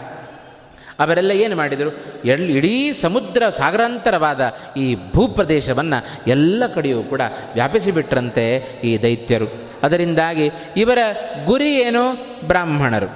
ಅವರೆಲ್ಲ 0.98 1.30
ಏನು 1.30 1.56
ಮಾಡಿದರು? 1.56 2.04
ಎಲ್ 2.24 2.50
ಇಡೀ 2.50 2.92
ಸಮುದ್ರ 2.92 3.48
ಸಾಗರಾಂತರವಾದ 3.48 4.52
ಈ 4.76 4.96
ಭೂಪ್ರದೇಶವನ್ನು 5.14 6.06
ಎಲ್ಲ 6.26 6.64
ಕಡೆಯೂ 6.74 7.02
ಕೂಡ 7.02 7.20
ವ್ಯಾಪಿಸಿಬಿಟ್ರಂತೆ 7.54 8.56
ಈ 8.84 9.02
ದೈತ್ಯರು. 9.02 9.62
ಅದರಿಂದಾಗಿ 9.82 10.50
ಇವರ 10.76 10.98
ಗುರಿ 11.44 11.74
ಏನು? 11.74 12.12
ಬ್ರಾಹ್ಮಣರು. 12.46 13.06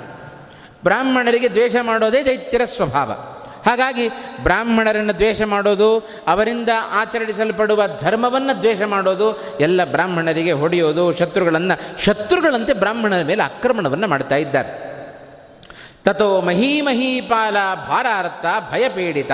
ಬ್ರಾಹ್ಮಣರಿಗೆ 0.84 1.50
ದ್ವೇಷ 1.50 1.76
ಮಾಡೋದೇ 1.82 2.24
ದೈತ್ಯರ 2.24 2.64
ಸ್ವಭಾವ. 2.64 3.12
ಹಾಗಾಗಿ 3.66 4.08
ಬ್ರಾಹ್ಮಣರನ್ನು 4.42 5.14
ದ್ವೇಷ 5.14 5.42
ಮಾಡೋದು, 5.42 5.98
ಅವರಿಂದ 6.26 6.68
ಆಚರಿಸಲ್ಪಡುವ 6.90 7.82
ಧರ್ಮವನ್ನು 8.00 8.62
ದ್ವೇಷ 8.62 8.82
ಮಾಡೋದು, 8.82 9.58
ಎಲ್ಲ 9.60 9.84
ಬ್ರಾಹ್ಮಣರಿಗೆ 9.84 10.52
ಹೊಡೆಯೋದು, 10.52 11.12
ಶತ್ರುಗಳನ್ನು, 11.12 12.04
ಶತ್ರುಗಳಂತೆ 12.04 12.72
ಬ್ರಾಹ್ಮಣರ 12.72 13.22
ಮೇಲೆ 13.22 13.42
ಆಕ್ರಮಣವನ್ನು 13.42 14.08
ಮಾಡ್ತಾ 14.08 14.36
ಇದ್ದಾರೆ. 14.36 14.81
ತಥೋ 16.04 16.40
ಮಹೀಮಹೀಪಾಲ 16.40 17.56
ಭಾರಾರ್ಥ 17.88 18.46
ಭಯಪೀಡಿತ. 18.72 19.30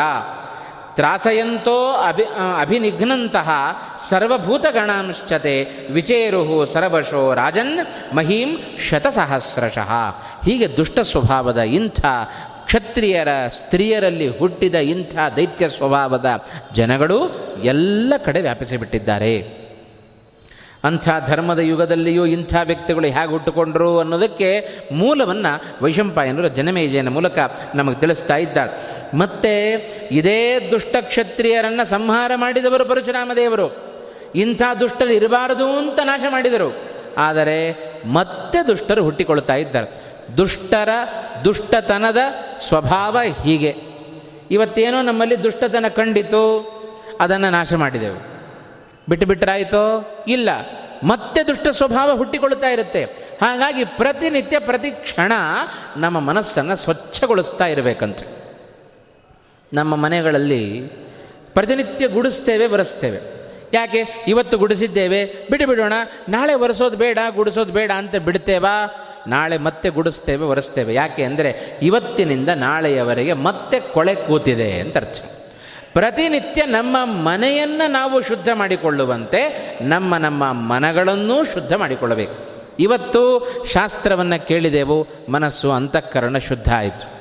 ತ್ರಾಸಯಂತೋ 0.96 1.92
ಅಭಿ 1.92 2.22
ಅಭಿನಿಘ್ನಂತಹ 2.60 3.50
ಸರ್ವಭೂತಗಣಾಂಶ್ಚತೆ 4.08 5.68
ವಿಚೇರು 5.92 6.66
ಸರ್ವಶೋ 6.66 7.34
ರಾಜನ್ 7.34 7.78
ಮಹೀಂ 8.16 8.78
ಶತಸಹಸ್ರಶಃ. 8.90 9.92
ಹೀಗೆ 10.44 10.76
ದುಷ್ಟ 10.76 10.98
ಸ್ವಭಾವದ 10.98 11.58
ಇಂಥ, 11.58 12.00
ಕ್ಷತ್ರಿಯರ, 12.66 13.28
ಸ್ತ್ರೀಯರಲ್ಲಿ 13.48 14.38
ಹುಟ್ಟಿದ 14.38 14.74
ಇಂಥ 14.74 15.16
ದೈತ್ಯ 15.36 15.68
ಸ್ವಭಾವದ 15.68 16.44
ಜನಗಳು 16.72 17.18
ಎಲ್ಲ 17.62 18.12
ಕಡೆ 18.24 18.40
ವ್ಯಾಪಿಸಿಬಿಟ್ಟಿದ್ದಾರೆ. 18.40 19.67
ಅಂಥ 20.84 21.08
ಧರ್ಮದ 21.26 21.58
ಯುಗದಲ್ಲಿಯೂ 21.58 22.26
ಇಂಥ 22.26 22.54
ವ್ಯಕ್ತಿಗಳು 22.64 23.06
ಹೇಗೆ 23.06 23.30
ಹುಟ್ಟುಕೊಂಡರು 23.30 23.98
ಅನ್ನೋದಕ್ಕೆ 23.98 24.68
ಮೂಲವನ್ನು 24.92 25.84
ವೈಶಂಪಾಯನರು 25.84 26.48
ಜನಮೇಜಯನ 26.48 27.08
ಮೂಲಕ 27.08 27.38
ನಮಗೆ 27.74 28.00
ತಿಳಿಸ್ತಾ 28.00 28.36
ಇದ್ದಾರೆ. 28.36 28.98
ಮತ್ತೆ 29.16 29.70
ಇದೇ 30.10 30.68
ದುಷ್ಟ 30.70 30.96
ಕ್ಷತ್ರಿಯರನ್ನು 31.00 31.86
ಸಂಹಾರ 31.86 32.32
ಮಾಡಿದವರು 32.34 32.84
ಪರಶುರಾಮ 32.84 33.30
ದೇವರು 33.36 33.88
ಇಂಥ 34.34 34.62
ದುಷ್ಟರು 34.80 35.08
ಇರಬಾರದು 35.08 35.78
ಅಂತ 35.78 36.00
ನಾಶ 36.04 36.20
ಮಾಡಿದರು. 36.30 36.76
ಆದರೆ 37.18 37.72
ಮತ್ತೆ 38.06 38.66
ದುಷ್ಟರು 38.66 39.04
ಹುಟ್ಟಿಕೊಳ್ತಾ 39.04 39.54
ಇದ್ದಾರೆ. 39.54 40.08
ದುಷ್ಟರ 40.36 40.88
ದುಷ್ಟತನದ 41.44 42.16
ಸ್ವಭಾವ 42.68 43.18
ಹೀಗೆ. 43.44 43.74
ಇವತ್ತೇನೋ 44.50 45.02
ನಮ್ಮಲ್ಲಿ 45.02 45.42
ದುಷ್ಟತನ 45.42 45.84
ಕಂಡಿತು, 45.88 46.42
ಅದನ್ನು 47.20 47.50
ನಾಶ 47.50 47.74
ಮಾಡಿದೆವು. 47.74 48.37
ಬಿಟ್ಟು 49.08 49.26
ಬಿಟ್ಟರಾಯಿತೋ 49.26 50.14
ಇಲ್ಲ. 50.28 50.48
ಮತ್ತೆ 51.04 51.46
ದುಷ್ಟ 51.46 51.68
ಸ್ವಭಾವ 51.68 52.16
ಹುಟ್ಟಿಕೊಳ್ತಾ 52.16 52.68
ಇರುತ್ತೆ. 52.68 53.04
ಹಾಗಾಗಿ 53.42 53.84
ಪ್ರತಿನಿತ್ಯ, 53.84 54.58
ಪ್ರತಿ 54.58 54.90
ಕ್ಷಣ 54.90 55.32
ನಮ್ಮ 55.96 56.20
ಮನಸ್ಸನ್ನು 56.20 56.76
ಸ್ವಚ್ಛಗೊಳಿಸ್ತಾ 56.76 57.66
ಇರಬೇಕಂತೆ. 57.66 58.26
ನಮ್ಮ 59.72 59.96
ಮನೆಗಳಲ್ಲಿ 59.96 60.80
ಪ್ರತಿನಿತ್ಯ 61.54 62.08
ಗುಡಿಸ್ತೇವೆ 62.08 62.66
ಬರೆಸ್ತೇವೆ 62.66 63.20
ಯಾಕೆ? 63.72 64.24
ಇವತ್ತು 64.28 64.58
ಗುಡಿಸಿದ್ದೇವೆ 64.58 65.24
ಬಿಟ್ಟು 65.50 65.68
ಬಿಡೋಣ 65.68 65.92
ನಾಳೆ 66.28 66.54
ಒರೆಸೋದು 66.54 66.96
ಬೇಡ, 66.96 67.18
ಗುಡಿಸೋದು 67.34 67.72
ಬೇಡ 67.72 67.92
ಅಂತ 67.92 68.16
ಬಿಡ್ತೇವಾ? 68.16 69.04
ನಾಳೆ 69.26 69.58
ಮತ್ತೆ 69.58 69.88
ಗುಡಿಸ್ತೇವೆ, 69.88 70.44
ಒರೆಸ್ತೇವೆ. 70.44 70.94
ಯಾಕೆ 70.94 71.24
ಅಂದರೆ 71.24 71.78
ಇವತ್ತಿನಿಂದ 71.82 72.48
ನಾಳೆಯವರೆಗೆ 72.48 73.32
ಮತ್ತೆ 73.32 73.80
ಕೊಳೆ 73.80 74.14
ಕೂತಿದೆ 74.14 74.80
ಅಂತ 74.80 74.96
ಅರ್ಥ. 74.96 75.37
ಪ್ರತಿನಿತ್ಯ 75.92 76.66
ನಮ್ಮ 76.66 76.96
ಮನೆಯನ್ನು 77.04 77.90
ನಾವು 77.90 78.20
ಶುದ್ಧ 78.20 78.48
ಮಾಡಿಕೊಳ್ಳುವಂತೆ 78.54 79.78
ನಮ್ಮ 79.82 80.16
ನಮ್ಮ 80.16 80.52
ಮನಗಳನ್ನೂ 80.52 81.44
ಶುದ್ಧ 81.44 81.72
ಮಾಡಿಕೊಳ್ಳಬೇಕು. 81.72 82.48
ಇವತ್ತು 82.78 83.48
ಶಾಸ್ತ್ರವನ್ನು 83.72 84.48
ಕೇಳಿದೆವು, 84.48 85.06
ಮನಸ್ಸು 85.32 85.72
ಅಂತಃಕರಣ 85.72 86.38
ಶುದ್ಧ 86.38 86.72
ಆಯಿತು. 86.72 87.17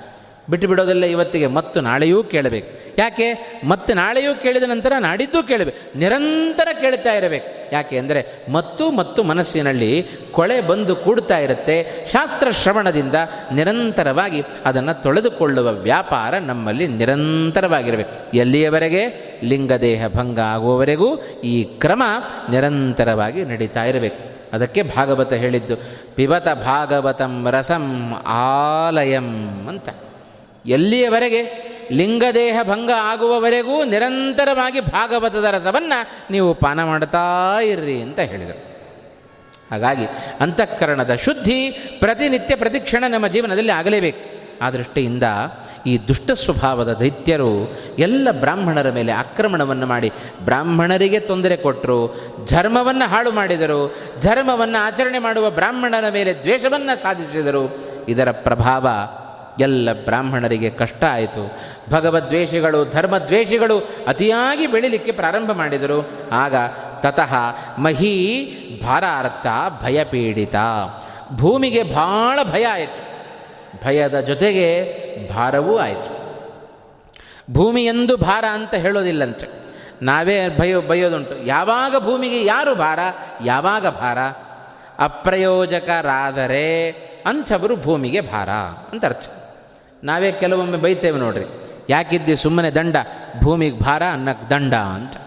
ಬಿಟ್ಟು 0.49 0.67
ಬಿಡೋದಿಲ್ಲ 0.67 1.05
ಇವತ್ತಿಗೆ 1.05 1.47
ಮತ್ತು 1.47 1.81
ನಾಳೆಯೂ 1.81 2.23
ಕೇಳಬೇಕು. 2.23 2.79
ಯಾಕೆ? 2.97 3.59
ಮತ್ತು 3.63 3.93
ನಾಳೆಯೂ 3.93 4.35
ಕೇಳಿದ 4.35 4.63
ನಂತರ 4.63 4.93
ನಾಡಿದ್ದು 4.99 5.43
ಕೇಳಬೇಕು. 5.43 5.97
ನಿರಂತರ 5.99 6.67
ಕೇಳ್ತಾ 6.81 7.13
ಇರಬೇಕು. 7.13 7.57
ಯಾಕೆ 7.73 7.97
ಅಂದರೆ 7.97 8.25
ಮತ್ತು 8.51 8.91
ಮತ್ತು 8.91 9.23
ಮನಸ್ಸಿನಲ್ಲಿ 9.23 10.07
ಕೊಳೆ 10.31 10.61
ಬಂದು 10.61 10.95
ಕೂಡ್ತಾ 10.95 11.37
ಇರುತ್ತೆ. 11.37 12.07
ಶಾಸ್ತ್ರ 12.11 12.51
ಶ್ರವಣದಿಂದ 12.51 13.15
ನಿರಂತರವಾಗಿ 13.53 14.43
ಅದನ್ನು 14.65 15.03
ತೊಳೆದುಕೊಳ್ಳುವ 15.03 15.71
ವ್ಯಾಪಾರ 15.71 16.37
ನಮ್ಮಲ್ಲಿ 16.37 16.87
ನಿರಂತರವಾಗಿರಬೇಕು. 16.87 18.37
ಎಲ್ಲಿಯವರೆಗೆ? 18.37 19.31
ಲಿಂಗದೇಹ 19.43 20.07
ಭಂಗ 20.07 20.39
ಆಗುವವರೆಗೂ 20.39 21.17
ಈ 21.43 21.63
ಕ್ರಮ 21.63 22.03
ನಿರಂತರವಾಗಿ 22.49 23.45
ನಡೀತಾ 23.45 23.83
ಇರಬೇಕು. 23.83 24.37
ಅದಕ್ಕೆ 24.53 24.81
ಭಾಗವತ 24.81 25.33
ಹೇಳಿದ್ದು, 25.33 25.75
ಪಿಬತ 26.15 26.47
ಭಾಗವತಂ 26.47 27.47
ರಸಂ 27.51 28.13
ಆಲಯಂ 28.25 29.47
ಅಂತ. 29.67 29.89
ಎಲ್ಲಿಯವರೆಗೆ 30.67 31.67
ಲಿಂಗದೇಹ 31.91 32.59
ಭಂಗ 32.63 32.91
ಆಗುವವರೆಗೂ 32.97 33.83
ನಿರಂತರವಾಗಿ 33.83 34.79
ಭಾಗವತದ 34.79 35.43
ರಸವನ್ನು 35.43 36.31
ನೀವು 36.31 36.53
ಪಾನ 36.53 36.83
ಮಾಡ್ತಾ 36.83 37.57
ಇರ್ರಿ 37.61 38.01
ಅಂತ 38.01 38.19
ಹೇಳಿದರು. 38.19 38.77
ಹಾಗಾಗಿ 39.71 40.05
ಅಂತಃಕರಣದ 40.39 41.15
ಶುದ್ಧಿ 41.15 41.69
ಪ್ರತಿನಿತ್ಯ 41.99 42.55
ಪ್ರತಿಕ್ಷಣ 42.55 43.03
ನಮ್ಮ 43.07 43.27
ಜೀವನದಲ್ಲಿ 43.27 43.71
ಆಗಲೇಬೇಕು. 43.71 44.37
ಆ 44.61 44.69
ದೃಷ್ಟಿಯಿಂದ 44.69 45.23
ಈ 45.85 45.97
ದುಷ್ಟ 46.07 46.31
ಸ್ವಭಾವದ 46.31 46.93
ದೈತ್ಯರು 46.93 47.77
ಎಲ್ಲ 47.99 48.31
ಬ್ರಾಹ್ಮಣರ 48.31 48.89
ಮೇಲೆ 48.89 49.11
ಆಕ್ರಮಣವನ್ನು 49.11 49.85
ಮಾಡಿ 49.85 50.11
ಬ್ರಾಹ್ಮಣರಿಗೆ 50.45 51.19
ತೊಂದರೆ 51.19 51.57
ಕೊಟ್ಟರು, 51.57 52.15
ಧರ್ಮವನ್ನು 52.49 53.09
ಹಾಳು 53.09 53.31
ಮಾಡಿದರು, 53.31 53.95
ಧರ್ಮವನ್ನು 54.21 54.85
ಆಚರಣೆ 54.85 55.19
ಮಾಡುವ 55.19 55.49
ಬ್ರಾಹ್ಮಣರ 55.49 56.09
ಮೇಲೆ 56.09 56.33
ದ್ವೇಷವನ್ನು 56.33 57.01
ಸಾಧಿಸಿದರು. 57.01 57.77
ಇದರ 58.09 58.31
ಪ್ರಭಾವ 58.31 58.87
ಎಲ್ಲ 59.59 60.05
ಬ್ರಾಹ್ಮಣರಿಗೆ 60.05 60.69
ಕಷ್ಟ 60.69 61.03
ಆಯಿತು. 61.03 61.57
ಭಗವದ್ವೇಷಿಗಳು, 61.89 62.89
ಧರ್ಮದ್ವೇಷಿಗಳು 62.89 63.79
ಅತಿಯಾಗಿ 64.07 64.67
ಬೆಳಿಲಿಕ್ಕೆ 64.67 65.11
ಪ್ರಾರಂಭ 65.11 65.51
ಮಾಡಿದರು. 65.51 66.09
ಆಗ 66.31 66.55
ತತಃ 66.99 67.33
ಮಹಿ 67.77 68.53
ಭಾರಾರ್ಥ 68.83 69.47
ಭಯಪೀಡಿತ. 69.83 70.55
ಭೂಮಿಗೆ 71.35 71.83
ಭಾಳ 71.83 72.39
ಭಯ 72.43 72.65
ಆಯಿತು. 72.65 73.07
ಭಯದ 73.85 74.19
ಜೊತೆಗೆ 74.19 74.93
ಭಾರವೂ 75.33 75.77
ಆಯಿತು. 75.77 76.17
ಭೂಮಿ 77.53 77.85
ಎಂದು 77.85 78.17
ಭಾರ 78.17 78.45
ಅಂತ 78.51 78.73
ಹೇಳೋದಿಲ್ಲಂತೆ. 78.73 79.47
ನಾವೇ 80.01 80.57
ಭಯ, 80.59 80.87
ಭಯೋದುಂಟು. 80.87 81.45
ಯಾವಾಗ 81.45 81.95
ಭೂಮಿಗೆ 81.99 82.45
ಯಾರು 82.45 82.75
ಭಾರ? 82.75 82.99
ಯಾವಾಗ 83.45 83.87
ಭಾರ? 83.87 84.17
ಅಪ್ರಯೋಜಕರಾದರೆ 84.99 86.89
ಅಂಥವರು 87.25 87.75
ಭೂಮಿಗೆ 87.75 88.21
ಭಾರ 88.21 88.49
ಅಂತ 88.91 89.05
ಅರ್ಥ. 89.05 89.36
ನಾವೇ 90.03 90.31
ಕೆಲವೊಮ್ಮೆ 90.31 90.77
ಬೈತೇವೆ 90.77 91.19
ನೋಡ್ರಿ. 91.19 91.45
ಯಾಕಿದ್ದಿ 91.89 92.35
ಸುಮ್ಮನೆ 92.35 92.69
ದಂಡ, 92.71 92.95
ಭೂಮಿಗೆ 93.43 93.79
ಭಾರ 93.79 94.03
ಅನ್ನಕ್ಕೆ 94.11 94.49
ದಂಡ 94.49 94.73
ಅಂತ. 94.73 95.17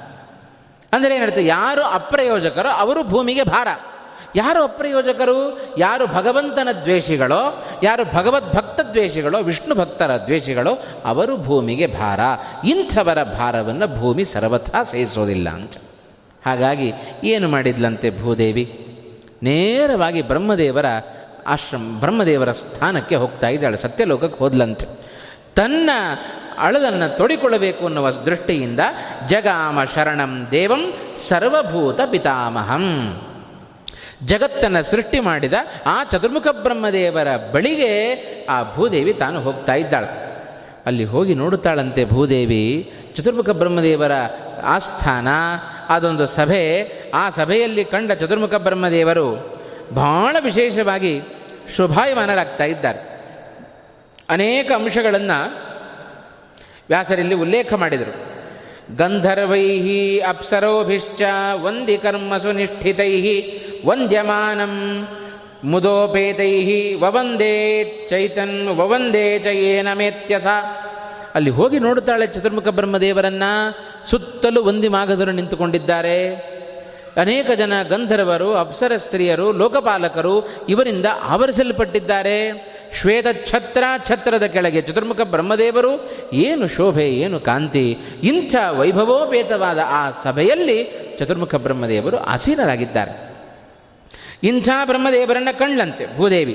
ಅಂದರೆ 0.93 1.17
ಏನಿರುತ್ತೆ, 1.17 1.47
ಯಾರು 1.47 1.83
ಅಪ್ರಯೋಜಕರೋ 1.83 2.69
ಅವರು 2.69 3.05
ಭೂಮಿಗೆ 3.05 3.43
ಭಾರ. 3.43 3.69
ಯಾರು 4.37 4.63
ಅಪ್ರಯೋಜಕರು, 4.63 5.61
ಯಾರು 5.79 6.07
ಭಗವಂತನ 6.07 6.69
ದ್ವೇಷಿಗಳೋ, 6.83 7.65
ಯಾರು 7.83 8.15
ಭಗವದ್ಭಕ್ತ 8.15 8.81
ದ್ವೇಷಿಗಳೋ, 8.81 9.39
ವಿಷ್ಣು 9.39 9.75
ಭಕ್ತರ 9.75 10.17
ದ್ವೇಷಿಗಳೋ, 10.17 10.79
ಅವರು 11.05 11.37
ಭೂಮಿಗೆ 11.37 11.87
ಭಾರ. 11.87 12.21
ಇಂಥವರ 12.65 13.23
ಭಾರವನ್ನು 13.23 13.97
ಭೂಮಿ 13.97 14.25
ಸರ್ವಥಾ 14.25 14.83
ಸಹಿಸೋದಿಲ್ಲ 14.83 15.49
ಅಂತ. 15.49 15.73
ಹಾಗಾಗಿ 16.47 16.93
ಏನು 17.25 17.49
ಮಾಡಿದ್ಲಂತೆ 17.49 18.21
ಭೂದೇವಿ? 18.21 18.87
ನೇರವಾಗಿ 19.43 20.23
ಬ್ರಹ್ಮದೇವರ 20.23 20.85
ಆಶ್ರಮ 21.47 21.97
ಬ್ರಹ್ಮದೇವರ 22.01 22.53
ಸ್ಥಾನಕ್ಕೆ 22.53 23.15
ಹೋಗ್ತಾ 23.15 23.49
ಇದ್ದಾಳೆ. 23.49 23.77
ಸತ್ಯಲೋಕಕ್ಕೆ 23.77 24.39
ಹೋದ್ಲಂತೆ. 24.39 24.87
ತನ್ನ 25.57 25.91
ಅಳದನ್ನು 26.59 27.17
ತೊಡಿಕೊಳ್ಳಬೇಕು 27.17 27.85
ಅನ್ನುವ 27.85 28.11
ದೃಷ್ಟಿಯಿಂದ 28.11 28.81
ಜಗಾಮ 29.27 29.85
ಶರಣಂ 29.85 30.49
ದೇವಂ 30.51 30.95
ಸರ್ವಭೂತ 31.17 32.01
ಪಿತಾಮಹಂ. 32.11 33.21
ಜಗತ್ತನ್ನು 34.27 34.83
ಸೃಷ್ಟಿ 34.83 35.21
ಮಾಡಿದ 35.21 35.55
ಆ 35.87 36.05
ಚತುರ್ಮುಖ 36.05 36.47
ಬ್ರಹ್ಮದೇವರ 36.63 37.29
ಬಳಿಗೆ 37.53 38.15
ಆ 38.51 38.75
ಭೂದೇವಿ 38.75 39.13
ತಾನು 39.13 39.41
ಹೋಗ್ತಾ 39.41 39.75
ಇದ್ದಾಳೆ. 39.75 40.31
ಅಲ್ಲಿ 40.87 41.05
ಹೋಗಿ 41.05 41.35
ನೋಡುತ್ತಾಳಂತೆ 41.35 42.05
ಭೂದೇವಿ, 42.05 42.93
ಚತುರ್ಮುಖ 43.17 43.51
ಬ್ರಹ್ಮದೇವರ 43.51 44.13
ಆಸ್ಥಾನ, 44.65 45.29
ಅದೊಂದು 45.89 46.27
ಸಭೆ. 46.27 46.93
ಆ 47.15 47.31
ಸಭೆಯಲ್ಲಿ 47.31 47.85
ಕಂಡ 47.85 48.13
ಚತುರ್ಮುಖ 48.13 48.55
ಬ್ರಹ್ಮದೇವರು 48.55 49.60
ಬಹಳ 49.95 50.37
ವಿಶೇಷವಾಗಿ 50.41 51.21
ಶೋಭಾಯಮಾನರಾಗ್ತಾ 51.77 52.65
ಇದ್ದಾರೆ. 52.65 53.11
ಅನೇಕ 54.31 54.73
ಅಂಶಗಳನ್ನು 54.73 55.71
ವ್ಯಾಸರಲ್ಲಿ 56.89 57.35
ಉಲ್ಲೇಖ 57.35 57.75
ಮಾಡಿದರು. 57.75 58.31
ಗಂಧರ್ವೈ 58.97 60.19
ಅಪ್ಸರೋಭಿಶ್ಚ 60.19 61.23
ವಂದಿ 61.55 61.99
ಕರ್ಮಸು 61.99 62.53
ನಿಷ್ಠಿತೈ 62.53 63.43
ವಂದ್ಯಮಾನಂ 63.87 65.07
ಮುದೋಪೇತೈ 65.65 66.95
ವವಂದೇ 66.95 67.85
ಚೈತನ್ 68.09 68.69
ವವಂದೇ 68.69 69.39
ಚಯೇನ 69.39 69.93
ಮೇತ್ಯಸ. 69.93 70.47
ಅಲ್ಲಿ 71.35 71.51
ಹೋಗಿ 71.51 71.79
ನೋಡುತ್ತಾಳೆ 71.79 72.27
ಚತುರ್ಮುಖ 72.27 72.69
ಬ್ರಹ್ಮದೇವರನ್ನ 72.69 73.43
ಸುತ್ತಲೂ 74.07 74.65
ವಂದಿ 74.65 74.89
ಮಾಗದರು 74.89 75.33
ನಿಂತುಕೊಂಡಿದ್ದಾರೆ. 75.33 76.50
ಅನೇಕ 77.17 77.51
ಜನ 77.51 77.83
ಗಂಧರ್ವರು, 77.83 78.55
ಅಪ್ಸರ 78.55 78.93
ಸ್ತ್ರೀಯರು, 78.97 79.53
ಲೋಕಪಾಲಕರು 79.53 80.49
ಇವರಿಂದ 80.69 81.07
ಆವರಿಸಲ್ಪಟ್ಟಿದ್ದಾರೆ. 81.23 82.71
ಶ್ವೇತ 82.95 83.27
ಛತ್ರ 83.47 83.85
ಛತ್ರದ 84.07 84.43
ಕೆಳಗೆ 84.43 84.83
ಚತುರ್ಮುಖ 84.83 85.21
ಬ್ರಹ್ಮದೇವರು, 85.21 86.11
ಏನು 86.33 86.69
ಶೋಭೆ, 86.69 87.11
ಏನು 87.11 87.41
ಕಾಂತಿ, 87.41 87.99
ಇಂಥ 88.23 88.55
ವೈಭವೋಪೇತವಾದ 88.71 89.79
ಆ 89.87 90.11
ಸಭೆಯಲ್ಲಿ 90.11 90.91
ಚತುರ್ಮುಖ 91.19 91.55
ಬ್ರಹ್ಮದೇವರು 91.55 92.17
ಆಸೀನರಾಗಿದ್ದಾರೆ. 92.17 93.31
ಇಂಥ 94.43 94.69
ಬ್ರಹ್ಮದೇವರನ್ನು 94.85 95.59
ಕಂಡ್ಲಂತೆ 95.59 96.17
ಭೂದೇವಿ. 96.17 96.55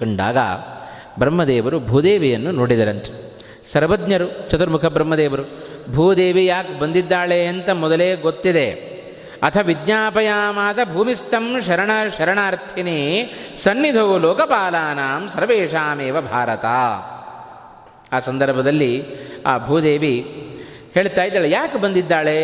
ಕಂಡಾಗ 0.00 0.36
ಬ್ರಹ್ಮದೇವರು 1.18 1.80
ಭೂದೇವಿಯನ್ನು 1.80 2.50
ನೋಡಿದರಂತೆ. 2.50 3.32
ಸರ್ವಜ್ಞರು 3.72 4.50
ಚತುರ್ಮುಖ 4.50 4.84
ಬ್ರಹ್ಮದೇವರು, 4.84 5.42
ಭೂದೇವಿ 5.92 6.46
ಯಾಕೆ 6.46 6.78
ಬಂದಿದ್ದಾಳೆ 6.78 7.46
ಅಂತ 7.46 7.70
ಮೊದಲೇ 7.70 8.14
ಗೊತ್ತಿದೆ. 8.14 8.89
ಅಥ 9.42 9.56
ವಿಜ್ಞಾಪಯಾಮಾಸ 9.62 10.78
ಭೂಮಿಸ್ಥಂ 10.92 11.60
ಶರಣ 11.60 11.90
ಶರಣಾರ್ಥಿನಿ 12.18 12.98
ಸನ್ನಿಧೋ 13.56 14.18
ಲೋಕಪಾಲಾನಾಂ 14.18 15.28
ಸರ್ವೇಷಾಮೇವ 15.28 16.20
ಭಾರತ. 16.20 16.64
ಆ 18.12 18.18
ಸಂದರ್ಭದಲ್ಲಿ 18.20 19.04
ಆ 19.46 19.58
ಭೂದೇವಿ 19.66 20.16
ಹೇಳ್ತಾ 20.94 21.24
ಇದ್ದಾಳೆ, 21.24 21.50
ಯಾಕೆ 21.50 21.78
ಬಂದಿದ್ದಾಳೆ? 21.78 22.38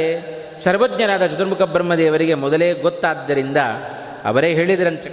ಸರ್ವಜ್ಞರಾದ 0.64 1.26
ಚತುರ್ಮುಖ 1.26 1.62
ಬ್ರಹ್ಮದೇವರಿಗೆ 1.62 2.34
ಮೊದಲೇ 2.34 2.72
ಗೊತ್ತಾದ್ದರಿಂದ 2.72 3.56
ಅವರೇ 4.24 4.54
ಹೇಳಿದ್ರಂತೆ 4.54 5.10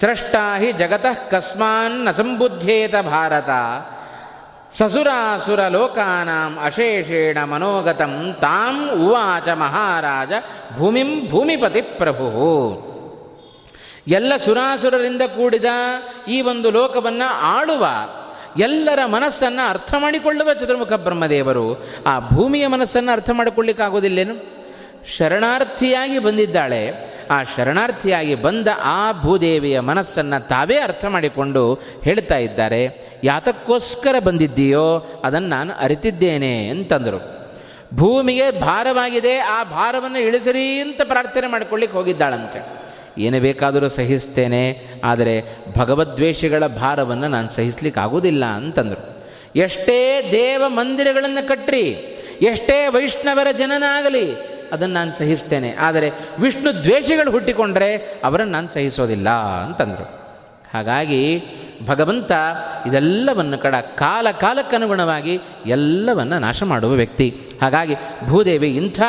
ಸೃಷ್ಟಾ 0.00 0.58
ಹಿ 0.58 0.72
ಜಗತಃ 0.72 1.14
ಕಸ್ಮಾನ್ನ 1.30 2.10
ಸಂಬುದ್ಧೇತ 2.10 2.94
ಭಾರತ. 3.02 3.50
ಸಸುರಾಸುರ 4.78 5.68
ಲೋಕಾನಾಂ 5.68 6.58
ಅಶೇಷೇಣ 6.64 7.38
ಮನೋಗತಂ, 7.44 8.36
ತಾಂ 8.40 8.76
ಉವಾಚ 9.06 9.48
ಮಹಾರಾಜ 9.48 10.32
ಭೂಮಿಂ 10.78 11.30
ಭೂಮಿಪತಿ 11.30 11.82
ಪ್ರಭು 11.82 12.28
ಎಲ್ಲ 14.08 14.32
ಸುರಾಸುರರಿಂದ 14.36 15.22
ಕೂಡಿದ 15.22 15.64
ಈ 16.28 16.40
ಒಂದು 16.40 16.70
ಲೋಕವನ್ನು 16.70 17.28
ಆಳುವ, 17.42 17.86
ಎಲ್ಲರ 18.58 18.98
ಮನಸ್ಸನ್ನು 19.06 19.68
ಅರ್ಥ 19.68 19.94
ಮಾಡಿಕೊಳ್ಳುವ 19.98 20.54
ಚತುರ್ಮುಖ 20.54 20.92
ಬ್ರಹ್ಮದೇವರು, 20.92 21.66
ಆ 22.06 22.18
ಭೂಮಿಯ 22.18 22.66
ಮನಸ್ಸನ್ನು 22.66 23.12
ಅರ್ಥ 23.12 23.30
ಮಾಡಿಕೊಳ್ಳಿಕ್ಕಾಗೋದಿಲ್ಲೇನು 23.30 24.34
ಶರಣಾರ್ಥಿಯಾಗಿ 25.16 26.18
ಬಂದಿದ್ದಾಳೆ. 26.18 27.11
ಆ 27.30 27.42
ಶರಣಾರ್ಥಿಯಾಗಿ 27.42 28.34
ಬಂದ 28.34 28.68
ಆ 28.84 29.22
ಭೂದೇವಿಯ 29.22 29.80
ಮನಸ್ಸನ್ನು 29.80 30.48
ತಾವೇ 30.48 30.76
ಅರ್ಥ 30.76 31.04
ಮಾಡಿಕೊಂಡು 31.04 31.74
ಹೇಳ್ತಾ 31.74 32.36
ಇದ್ದಾರೆ, 32.36 33.12
ಯಾತಕ್ಕೋಸ್ಕರ 33.24 34.14
ಬಂದಿದ್ದೀಯೋ, 34.18 35.20
ಅದನ್ನು 35.24 35.48
ನಾನು 35.48 35.74
ಅರಿತಿದ್ದೇನೆ 35.74 36.68
ಅಂತಂದರು. 36.68 37.42
ಭೂಮಿಗೆ 37.94 38.50
ಭಾರವಾಗಿದೆ, 38.50 39.38
ಆ 39.38 39.62
ಭಾರವನ್ನು 39.62 40.18
ಇಳಿಸಿರಿ 40.18 40.80
ಅಂತ 40.80 41.00
ಪ್ರಾರ್ಥನೆ 41.04 41.46
ಮಾಡಿಕೊಳ್ಳಿಕ್ಕೆ 41.46 41.98
ಹೋಗಿದ್ದಾಳಂತೆ. 41.98 42.82
ಏನು 43.18 43.40
ಬೇಕಾದರೂ 43.40 43.88
ಸಹಿಸ್ತೇನೆ, 43.88 44.86
ಆದರೆ 45.04 45.42
ಭಗವದ್ವೇಷಗಳ 45.78 46.66
ಭಾರವನ್ನು 46.66 47.28
ನಾನು 47.28 47.48
ಸಹಿಸ್ಲಿಕ್ಕೆ 47.48 48.00
ಆಗೋದಿಲ್ಲ 48.00 48.44
ಅಂತಂದರು. 48.44 49.30
ಎಷ್ಟೇ 49.56 50.28
ದೇವ 50.32 50.62
ಮಂದಿರಗಳನ್ನು 50.68 51.48
ಕಟ್ಟ್ರಿ 51.48 51.84
ಎಷ್ಟೇ 52.40 52.86
ವೈಷ್ಣವರ 52.86 53.46
ಜನನಾಗಲಿ 53.58 54.51
ಅದನ್ನು 54.72 54.94
ನಾನು 54.94 55.12
ಸಹಿಸ್ತೇನೆ. 55.12 55.76
ಆದರೆ 55.78 56.10
ವಿಷ್ಣು 56.38 56.82
ದ್ವೇಷಗಳು 56.82 57.30
ಹುಟ್ಟಿಕೊಂಡ್ರೆ 57.30 57.96
ಅವರನ್ನು 57.96 58.52
ನಾನು 58.52 58.68
ಸಹಿಸೋದಿಲ್ಲ 58.68 59.28
ಅಂತಂದರು. 59.64 60.22
ಹಾಗಾಗಿ 60.74 61.44
ಭಗವಂತ 61.86 62.32
ಇದೆಲ್ಲವನ್ನು 62.86 63.58
ಕಡ 63.58 63.74
ಕಾಲ 63.74 64.26
ಕಾಲಕ್ಕನುಗುಣವಾಗಿ 64.40 65.40
ಎಲ್ಲವನ್ನು 65.66 66.38
ನಾಶ 66.38 66.62
ಮಾಡುವ 66.62 66.90
ವ್ಯಕ್ತಿ. 66.90 67.40
ಹಾಗಾಗಿ 67.62 67.94
ಭೂದೇವಿ 68.26 68.76
ಇಂಥ 68.76 69.00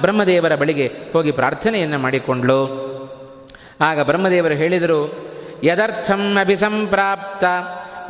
ಬ್ರಹ್ಮದೇವರ 0.00 0.54
ಬಳಿಗೆ 0.54 0.92
ಹೋಗಿ 1.12 1.30
ಪ್ರಾರ್ಥನೆಯನ್ನು 1.30 1.98
ಮಾಡಿಕೊಂಡ್ಳು. 1.98 2.60
ಆಗ 3.80 4.00
ಬ್ರಹ್ಮದೇವರು 4.00 4.54
ಹೇಳಿದರು, 4.54 5.00
ಯದರ್ಥಂ 5.64 6.36
ಅಭಿಸಂಪ್ರಾಪ್ತ 6.40 7.44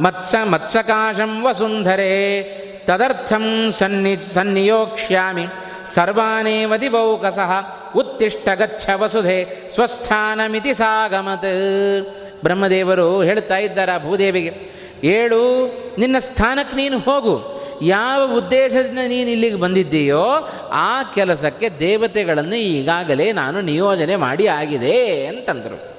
ಮತ್ಸ 0.01 0.35
ಮತ್ಸಕಾಶಂ 0.51 1.45
ವಸುಂಧರೆ, 1.45 2.43
ತದರ್ಥಂ 2.85 3.71
ಸನ್ನಿ 3.71 4.17
ಸನ್ನಿಯೋಕ್ಷ್ಯಾಮಿ 4.35 5.47
ಸರ್ವಾನೇವ 5.89 6.77
ದಿವೌಕಸಃ 6.77 7.53
ಉತ್ತಿಷ್ಟ 7.97 8.49
ಗಚ್ಚ 8.55 8.91
ವಸುಧೆ 8.97 9.71
ಸ್ವಸ್ಥಾನಮಿತಿ 9.75 10.75
ಸಾಗಮತ್. 10.75 12.07
ಬ್ರಹ್ಮದೇವರು 12.43 13.23
ಹೇಳ್ತಾ 13.23 13.57
ಇದ್ದಾರೆ 13.57 14.05
ಭೂದೇವಿಗೆ, 14.05 14.75
ಏಳು, 15.05 15.67
ನಿನ್ನ 15.99 16.17
ಸ್ಥಾನಕ್ಕೆ 16.19 16.77
ನೀನು 16.77 16.99
ಹೋಗು. 16.99 17.65
ಯಾವ 17.83 18.37
ಉದ್ದೇಶದಿಂದ 18.37 18.99
ನೀನು 19.09 19.31
ಇಲ್ಲಿಗೆ 19.31 19.57
ಬಂದಿದ್ದೀಯೋ 19.57 20.49
ಆ 20.73 21.03
ಕೆಲಸಕ್ಕೆ 21.03 21.69
ದೇವತೆಗಳನ್ನು 21.69 22.57
ಈಗಾಗಲೇ 22.57 23.33
ನಾನು 23.33 23.61
ನಿಯೋಜನೆ 23.61 24.17
ಮಾಡಿ 24.17 24.47
ಆಗಿದೆ 24.47 25.27
ಅಂತಂದರು. 25.27 25.95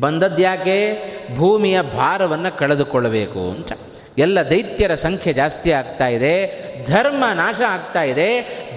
ಬಂದದ್ಯಾಕೆ? 0.00 0.94
ಭೂಮಿಯ 1.36 1.82
ಭಾರವನ್ನು 1.82 2.58
ಕಳೆದುಕೊಳ್ಳಬೇಕು 2.58 3.50
ಅಂತ. 3.50 3.72
ಎಲ್ಲ 4.18 4.42
ದೈತ್ಯರ 4.50 4.94
ಸಂಖ್ಯೆ 4.94 5.32
ಜಾಸ್ತಿ 5.32 5.72
ಆಗ್ತಾ 5.72 6.06
ಇದೆ, 6.06 6.34
ಧರ್ಮ 6.84 7.24
ನಾಶ 7.34 7.60
ಆಗ್ತಾ 7.68 8.02
ಇದೆ, 8.02 8.28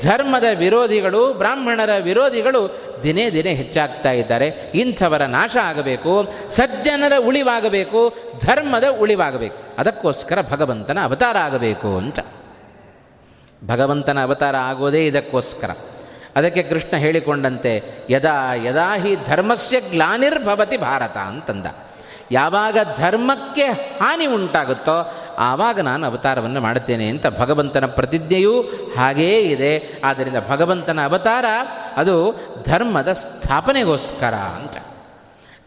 ಧರ್ಮದ 0.02 0.44
ವಿರೋಧಿಗಳು, 0.60 1.34
ಬ್ರಾಹ್ಮಣರ 1.34 1.90
ವಿರೋಧಿಗಳು 2.02 2.82
ದಿನೇ 3.04 3.30
ದಿನೇ 3.30 3.54
ಹೆಚ್ಚಾಗ್ತಾ 3.54 4.12
ಇದ್ದಾರೆ. 4.12 4.48
ಇಂಥವರ 4.74 5.26
ನಾಶ 5.26 5.58
ಆಗಬೇಕು, 5.64 6.34
ಸಜ್ಜನರ 6.50 7.14
ಉಳಿವಾಗಬೇಕು, 7.20 8.16
ಧರ್ಮದ 8.46 8.84
ಉಳಿವಾಗಬೇಕು. 9.00 9.58
ಅದಕ್ಕೋಸ್ಕರ 9.78 10.42
ಭಗವಂತನ 10.42 10.98
ಅವತಾರ 11.04 11.38
ಆಗಬೇಕು 11.38 11.98
ಅಂತ. 11.98 12.20
ಭಗವಂತನ 13.68 14.24
ಅವತಾರ 14.24 14.56
ಆಗೋದೇ 14.56 15.06
ಇದಕ್ಕೋಸ್ಕರ. 15.06 15.72
ಅದಕ್ಕೆ 16.36 16.64
ಕೃಷ್ಣ 16.64 16.98
ಹೇಳಿಕೊಂಡಂತೆ, 16.98 17.82
ಯದಾ 18.10 18.54
ಯದಾ 18.54 18.98
ಹಿ 18.98 19.16
ಧರ್ಮಸ್ಯ 19.26 19.80
ಗ್ಲಾನಿರ್ಭವತಿ 19.80 20.78
ಭಾರತ 20.78 21.18
ಅಂತಂದ. 21.18 21.66
ಯಾವಾಗ 22.34 22.78
ಧರ್ಮಕ್ಕೆ 22.98 23.64
ಹಾನಿ 24.02 24.26
ಉಂಟಾಗುತ್ತೋ 24.26 25.21
ಆವಾಗ 25.38 25.80
ನಾನು 25.80 26.08
ಅವತಾರವನ್ನು 26.08 26.62
ಮಾಡುತ್ತೇನೆ 26.62 27.08
ಅಂತ 27.08 27.28
ಭಗವಂತನ 27.28 27.86
ಪ್ರತಿಜ್ಞೆಯೂ 27.86 28.62
ಹಾಗೇ 28.98 29.40
ಇದೆ. 29.40 30.02
ಆದ್ದರಿಂದ 30.04 30.38
ಭಗವಂತನ 30.50 31.00
ಅವತಾರ 31.04 31.46
ಅದು 31.98 32.36
ಧರ್ಮದ 32.68 33.12
ಸ್ಥಾಪನೆಗೋಸ್ಕರ 33.12 34.34
ಅಂತ. 34.34 34.78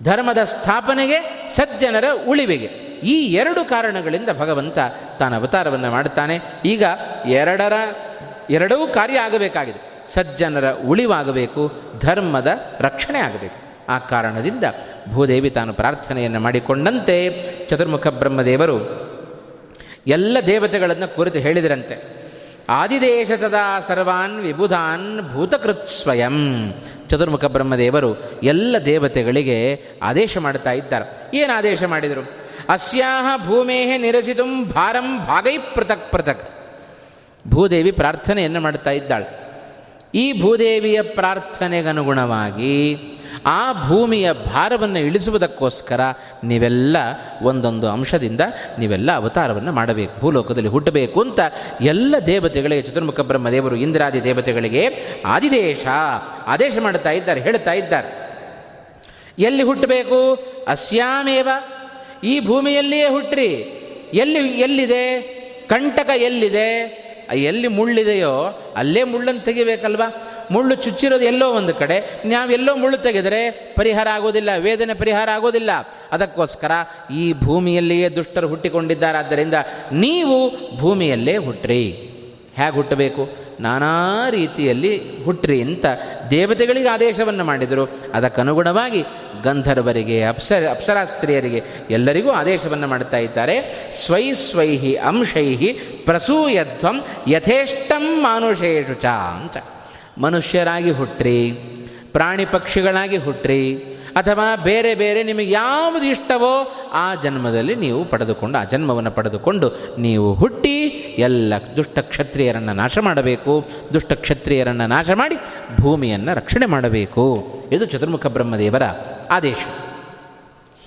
ಧರ್ಮದ 0.03 0.39
ಸ್ಥಾಪನೆಗೆ 0.45 1.49
ಸಜ್ಜನರ 1.51 2.05
ಉಳಿವಿಗೆ 2.29 2.67
ಈ 2.95 3.35
ಎರಡು 3.35 3.65
ಕಾರಣಗಳಿಂದ 3.65 4.29
ಭಗವಂತ 4.39 4.79
ತಾನು 5.19 5.37
ಅವತಾರವನ್ನು 5.37 5.91
ಮಾಡುತ್ತಾನೆ. 5.91 6.39
ಈಗ 6.65 6.85
ಎರಡರ, 7.27 7.73
ಎರಡೂ 8.51 8.87
ಕಾರ್ಯ 8.87 9.19
ಆಗಬೇಕಾಗಿದೆ. 9.19 10.05
ಸಜ್ಜನರ 10.09 10.73
ಉಳಿವಾಗಬೇಕು, 10.73 11.73
ಧರ್ಮದ 12.01 12.49
ರಕ್ಷಣೆ 12.81 13.19
ಆಗಬೇಕು. 13.19 13.65
ಆ 13.89 13.99
ಕಾರಣದಿಂದ 13.99 14.65
ಭೂದೇವಿ 15.11 15.51
ತಾನು 15.51 15.73
ಪ್ರಾರ್ಥನೆಯನ್ನು 15.73 16.41
ಮಾಡಿಕೊಂಡಂತೆ. 16.41 17.31
ಚತುರ್ಮುಖ 17.69 18.07
ಬ್ರಹ್ಮದೇವರು 18.07 19.04
ಎಲ್ಲ 20.07 20.37
ದೇವತೆಗಳನ್ನು 20.47 21.17
ಕುರಿತು 21.17 21.39
ಹೇಳಿದರಂತೆ. 21.39 22.25
ಆದಿದೇಶತದ 22.69 23.55
ಸರ್ವಾನ್ 23.89 24.41
ವಿಬುಧಾನ್ 24.41 25.33
ಭೂತಕೃತ್ 25.33 25.87
ಸ್ವಯಂ. 25.87 26.71
ಚತುರ್ಮುಖ 27.09 27.45
ಬ್ರಹ್ಮದೇವರು 27.45 28.41
ಎಲ್ಲ 28.43 28.77
ದೇವತೆಗಳಿಗೆ 28.85 29.81
ಆದೇಶ 30.03 30.39
ಮಾಡ್ತಾ 30.39 30.73
ಇದ್ದಾರೆ. 30.73 31.37
ಏನು 31.37 31.53
ಆದೇಶ 31.53 31.85
ಮಾಡಿದರು? 31.85 32.31
ಅಸ್ಯಾಹ 32.69 33.47
ಭೂಮೇ 33.47 33.99
ನಿರಸಿತು 33.99 34.65
ಭಾರಂ 34.65 35.19
ಭಾಗೈ 35.19 35.59
ಪೃಥಕ್ 35.59 36.13
ಪೃಥಕ್. 36.13 36.51
ಭೂದೇವಿ 37.49 37.91
ಪ್ರಾರ್ಥನೆಯನ್ನು 37.91 38.61
ಮಾಡ್ತಾ 38.61 38.91
ಇದ್ದಾಳೆ. 38.91 39.45
ಈ 40.15 40.43
ಭೂದೇವಿಯ 40.43 41.03
ಪ್ರಾರ್ಥನೆಗನುಗುಣವಾಗಿ 41.03 42.97
ಆ 43.47 43.89
ಭೂಮಿಯ 43.89 44.33
ಭಾರವನ್ನು 44.33 44.99
ಇಳಿಸುವುದಕ್ಕೋಸ್ಕರ 44.99 46.01
ನೀವೆಲ್ಲ 46.45 46.97
ಒಂದೊಂದು 47.43 47.89
ಅಂಶದಿಂದ 47.89 48.41
ನೀವೆಲ್ಲ 48.79 49.13
ಅವತಾರವನ್ನು 49.13 49.73
ಮಾಡಬೇಕು. 49.73 50.21
ಭೂಲೋಕದಲ್ಲಿ 50.21 50.69
ಹುಟ್ಟಬೇಕು 50.69 51.21
ಅಂತ 51.21 51.41
ಎಲ್ಲ 51.81 52.15
ದೇವತೆಗಳಿಗೆ 52.27 52.83
ಚತುರ್ಮುಖ 52.83 53.21
ಬ್ರಹ್ಮದೇವರು 53.21 53.77
ಇಂದ್ರಾದಿ 53.77 54.25
ದೇವತೆಗಳಿಗೆ 54.25 54.89
ಆದಿದೇಶ 55.25 55.87
ಆದೇಶ 56.47 56.79
ಮಾಡ್ತಾ 56.83 57.11
ಇದ್ದಾರೆ 57.11 57.41
ಹೇಳ್ತಾ 57.41 57.73
ಇದ್ದಾರೆ. 57.73 58.25
ಎಲ್ಲಿ 59.39 59.63
ಹುಟ್ಟಬೇಕು? 59.63 60.35
ಅಸ್ಯಾಮೇವ. 60.69 61.49
ಈ 62.25 62.41
ಭೂಮಿಯಲ್ಲಿಯೇ 62.41 63.09
ಹುಟ್ಟ್ರಿ 63.09 63.81
ಎಲ್ಲಿ, 64.15 64.39
ಎಲ್ಲಿದೆ? 64.39 65.21
ಕಂಟಕ 65.67 66.11
ಎಲ್ಲಿದೆ? 66.17 67.05
ಎಲ್ಲಿ 67.35 67.69
ಮುಳ್ಳಿದೆಯೋ 67.69 68.63
ಅಲ್ಲೇ 68.77 69.03
ಮುಳ್ಳನ್ನು 69.03 69.41
ತೆಗಿಬೇಕಲ್ವಾ? 69.41 70.34
ಮುಳ್ಳು 70.51 70.75
ಚುಚ್ಚಿರೋದು 70.75 71.25
ಎಲ್ಲೋ 71.25 71.51
ಒಂದು 71.51 71.75
ಕಡೆ 71.75 72.23
ನಾವೆಲ್ಲೋ 72.25 72.77
ಮುಳ್ಳು 72.77 72.99
ತೆಗೆದರೆ 72.99 73.51
ಪರಿಹಾರ 73.51 74.09
ಆಗೋದಿಲ್ಲ, 74.13 74.51
ವೇದನೆ 74.59 74.95
ಪರಿಹಾರ 74.95 75.29
ಆಗೋದಿಲ್ಲ. 75.35 75.71
ಅದಕ್ಕೋಸ್ಕರ 76.13 76.73
ಈ 77.13 77.33
ಭೂಮಿಯಲ್ಲಿಯೇ 77.33 78.09
ದುಷ್ಟರು 78.09 78.49
ಹುಟ್ಟಿಕೊಂಡಿದ್ದಾರೆ. 78.49 79.19
ಆದ್ದರಿಂದ 79.19 79.55
ನೀವು 79.93 80.53
ಭೂಮಿಯಲ್ಲೇ 80.79 81.37
ಹುಟ್ಟ್ರಿ 81.37 82.11
ಹೇಗೆ 82.57 82.75
ಹುಟ್ಟಬೇಕು? 82.75 83.45
ನಾನಾ 83.61 84.31
ರೀತಿಯಲ್ಲಿ 84.31 85.23
ಹುಟ್ಟ್ರಿ 85.25 85.63
ಅಂತ 85.63 85.87
ದೇವತೆಗಳಿಗೆ 86.31 86.89
ಆದೇಶವನ್ನು 86.89 87.45
ಮಾಡಿದರು. 87.45 87.91
ಅದಕ್ಕನುಗುಣವಾಗಿ 88.15 89.03
ಗಂಧರ್ವರಿಗೆ, 89.45 90.23
ಅಪ್ಸರ, 90.23 90.69
ಅಪ್ಸರಾಸ್ತ್ರೀಯರಿಗೆ 90.71 91.63
ಎಲ್ಲರಿಗೂ 91.91 92.31
ಆದೇಶವನ್ನು 92.31 92.87
ಮಾಡ್ತಾ 92.87 93.17
ಇದ್ದಾರೆ. 93.17 93.89
ಸ್ವೈ 93.93 94.33
ಸ್ವೈಹಿ 94.33 94.97
ಅಂಶೈಹಿ 94.97 95.73
ಪ್ರಸೂಯತ್ವಂ 96.05 97.05
ಯಥೇಷ್ಟಂ 97.29 98.23
ಮಾನುಷೇಷು 98.23 98.95
ಚ 98.95 99.05
ಅಂತ. 99.05 99.57
ಮನುಷ್ಯರಾಗಿ 100.19 100.91
ಹುಟ್ಟ್ರಿ 100.91 101.51
ಪ್ರಾಣಿ 102.13 102.45
ಪಕ್ಷಿಗಳಾಗಿ 102.45 103.17
ಹುಟ್ಟ್ರಿ 103.17 103.77
ಅಥವಾ 104.17 104.57
ಬೇರೆ 104.57 104.95
ಬೇರೆ 104.95 105.23
ನಿಮಗೆ 105.23 105.51
ಯಾವುದು 105.51 106.07
ಇಷ್ಟವೋ 106.07 106.73
ಆ 106.93 107.15
ಜನ್ಮದಲ್ಲಿ 107.15 107.75
ನೀವು 107.75 108.05
ಪಡೆದುಕೊಂಡು, 108.05 108.59
ಆ 108.59 108.65
ಜನ್ಮವನ್ನು 108.65 109.11
ಪಡೆದುಕೊಂಡು 109.11 109.97
ನೀವು 109.99 110.35
ಹುಟ್ಟಿ 110.35 110.83
ಎಲ್ಲ 111.19 111.53
ದುಷ್ಟ 111.77 111.99
ಕ್ಷತ್ರಿಯರನ್ನು 111.99 112.73
ನಾಶ 112.73 112.99
ಮಾಡಬೇಕು. 112.99 113.69
ದುಷ್ಟ 113.93 114.13
ಕ್ಷತ್ರಿಯರನ್ನು 114.13 114.87
ನಾಶ 114.87 115.11
ಮಾಡಿ 115.11 115.37
ಭೂಮಿಯನ್ನು 115.81 116.35
ರಕ್ಷಣೆ 116.35 116.67
ಮಾಡಬೇಕು. 116.67 117.47
ಇದು 117.73 117.85
ಚತುರ್ಮುಖ 117.85 118.27
ಬ್ರಹ್ಮದೇವರ 118.27 118.83
ಆದೇಶ. 119.31 119.57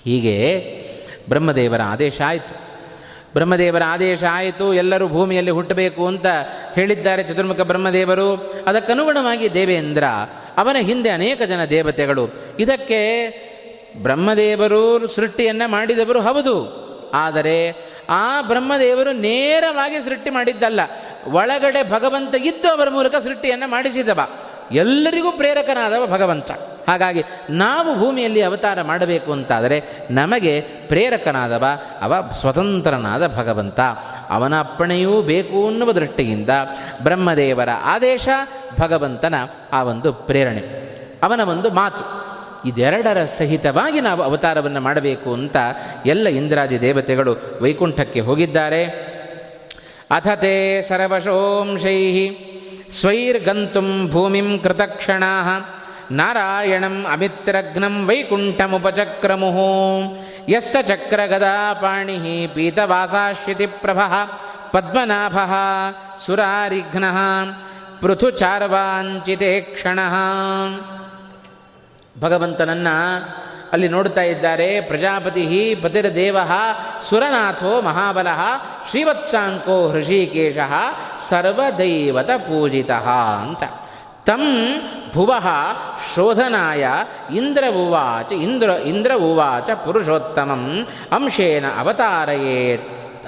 ಹೀಗೆ 0.03 0.36
ಬ್ರಹ್ಮದೇವರ 1.30 1.82
ಆದೇಶ 1.82 2.21
ಆಯಿತು. 2.28 2.66
ಬ್ರಹ್ಮದೇವರ 3.34 3.82
ಆದೇಶ 3.88 4.23
ಆಯಿತು, 4.32 4.73
ಎಲ್ಲರೂ 4.73 5.07
ಭೂಮಿಯಲ್ಲಿ 5.07 5.51
ಹುಟ್ಟಬೇಕು 5.51 6.07
ಅಂತ 6.07 6.25
ಹೇಳಿದ್ದಾರೆ 6.75 7.23
ಚತುರ್ಮುಖ 7.23 7.61
ಬ್ರಹ್ಮದೇವರು. 7.61 8.36
ಅದಕ್ಕನುಗುಣವಾಗಿ 8.67 9.53
ದೇವೇಂದ್ರ, 9.53 10.03
ಅವನ 10.57 10.75
ಹಿಂದೆ 10.80 11.09
ಅನೇಕ 11.09 11.41
ಜನ 11.41 11.65
ದೇವತೆಗಳು. 11.65 12.30
ಇದಕ್ಕೆ 12.59 13.30
ಬ್ರಹ್ಮದೇವರು 13.97 15.07
ಸೃಷ್ಟಿಯನ್ನು 15.07 15.71
ಮಾಡಿದವರು 15.71 16.21
ಹೌದು. 16.21 16.88
ಆದರೆ 17.13 17.71
ಆ 18.09 18.41
ಬ್ರಹ್ಮದೇವರು 18.41 19.11
ನೇರವಾಗಿ 19.11 20.01
ಸೃಷ್ಟಿ 20.01 20.30
ಮಾಡಿದ್ದಲ್ಲ. 20.30 20.80
ಒಳಗಡೆ 21.32 21.91
ಭಗವಂತ 21.91 22.36
ಇದ್ದು 22.36 22.69
ಅವರ 22.69 22.89
ಮೂಲಕ 22.89 23.15
ಸೃಷ್ಟಿಯನ್ನು 23.15 23.69
ಮಾಡಿಸಿದವ. 23.69 24.30
ಎಲ್ಲರಿಗೂ 24.71 25.32
ಪ್ರೇರಕನಾದವ 25.32 26.07
ಭಗವಂತ. 26.11 26.51
ಹಾಗಾಗಿ 26.88 27.23
ನಾವು 27.49 27.99
ಭೂಮಿಯಲ್ಲಿ 27.99 28.41
ಅವತಾರ 28.41 28.81
ಮಾಡಬೇಕು 28.81 29.31
ಅಂತಾದರೆ 29.31 29.83
ನಮಗೆ 30.11 30.61
ಪ್ರೇರಕನಾದವ, 30.61 31.65
ಅವ 32.01 32.13
ಸ್ವತಂತ್ರನಾದ 32.33 33.35
ಭಗವಂತ. 33.35 33.79
ಅವನ 34.29 34.59
ಅಪ್ಪಣೆಯೂ 34.59 35.21
ಬೇಕು 35.21 35.67
ಅನ್ನುವ 35.67 35.91
ದೃಷ್ಟಿಯಿಂದ 35.91 36.49
ಬ್ರಹ್ಮದೇವರ 37.03 37.69
ಆದೇಶ 37.83 38.29
ಭಗವಂತನ 38.79 39.35
ಆ 39.73 39.83
ಒಂದು 39.83 40.13
ಪ್ರೇರಣೆ. 40.13 40.88
ಅವನ 41.23 41.41
ಒಂದು 41.41 41.69
ಮಾತು, 41.69 42.27
ಇದೆರಡರ 42.69 43.25
ಸಹಿತವಾಗಿ 43.38 44.01
ನಾವು 44.01 44.21
ಅವತಾರವನ್ನು 44.23 44.81
ಮಾಡಬೇಕು 44.81 45.33
ಅಂತ 45.33 45.57
ಎಲ್ಲ 46.05 46.27
ಇಂದ್ರಾದಿ 46.27 46.81
ದೇವತೆಗಳು 46.81 47.59
ವೈಕುಂಠಕ್ಕೆ 47.61 48.19
ಹೋಗಿದ್ದಾರೆ. 48.19 48.85
ಅಥತೆ 50.11 50.81
ಸರ್ವಶೋಂಶೈ 50.81 52.29
ಸ್ವೈರ್ಗಂತುಂ 52.91 54.09
ಭೂಮಿಂ 54.09 54.59
ಕೃತಕ್ಷಣಾ 54.59 55.73
ನಾರಾಯಣಂ 56.11 57.05
ಅಮಿತ್ರಘ್ನಂ 57.11 58.07
ವೈಕುಂಠಮುಪಚಕ್ರಮುಃ 58.07 59.57
ಯಸ್ಸ 60.49 60.75
ಚಕ್ರಗದಾಪಾಣಿ 60.81 62.47
ಪೀತವಾಸಾಶ್ಯತಿಪ್ರಭ 62.55 63.99
ಪದ್ಮನಾಭ 64.71 65.37
ಸುರಾರಿಘ್ನ 66.19 67.03
ಪೃಥುಚಾರ್ವಾಂಚಿತೆ 68.01 69.61
ಕ್ಷಣ 69.61 69.99
ಭಗವಂತನನ್ನ 72.21 72.87
ಅಲ್ಲಿ 73.71 73.87
ನೋಡ್ತಾ 73.87 74.21
ಇದ್ದಾರೆ, 74.21 74.81
ಪ್ರಜಾಪತಿ, 74.81 75.75
ಪತಿರ್ದೇವ, 75.83 76.37
ಸುರನಾಥೋ 77.09 77.81
ಮಹಾಬಲ, 77.81 78.27
ಶ್ರೀವತ್ಸಾಂಕೋ 78.89 79.89
ಹೃಷಿಕೇಶ 79.89 80.57
ಸರ್ವದೈವತ 81.29 82.29
ಪೂಜಿತ 82.37 82.91
ಅಂತ. 82.91 83.63
ತಂ 84.28 84.43
ಭುವ 85.13 85.32
ಶೋಧನಾಯ 86.15 86.86
ಇಂದ್ರ 87.36 87.63
ಉವಾಚ, 87.69 88.32
ಇಂದ್ರ 88.32 88.69
ಇಂದ್ರ 88.69 89.11
ಉವಾಚ 89.15 89.69
ಪುರುಷೋತ್ತಮಂ 89.69 90.63
ಅಂಶೇನ 91.11 91.65
ಅವತಾರಯೇ, 91.78 92.59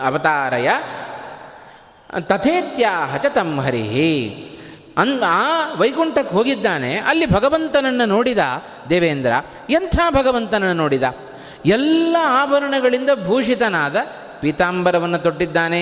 ಅವತಾರಯ 0.02 0.70
ತಥೇತ್ಯಾಹ 2.20 3.18
ಚ 3.18 3.26
ತಂ 3.26 3.60
ಹರಿ. 3.60 3.86
ಅನ್, 4.98 5.24
ಆ 5.24 5.40
ವೈಕುಂಠಕ್ಕೆ 5.78 6.36
ಹೋಗಿದ್ದಾನೆ, 6.36 6.98
ಅಲ್ಲಿ 6.98 7.26
ಭಗವಂತನನ್ನು 7.26 8.06
ನೋಡಿದ 8.06 8.38
ದೇವೇಂದ್ರ, 8.90 9.32
ಎಂಥ 9.70 9.98
ಭಗವಂತನನ್ನು 10.10 10.74
ನೋಡಿದ? 10.74 11.04
ಎಲ್ಲ 11.66 12.16
ಆಭರಣಗಳಿಂದ 12.22 13.10
ಭೂಷಿತನಾದ 13.28 13.98
ಪೀತಾಂಬರವನ್ನು 14.42 15.18
ತೊಟ್ಟಿದ್ದಾನೆ, 15.18 15.82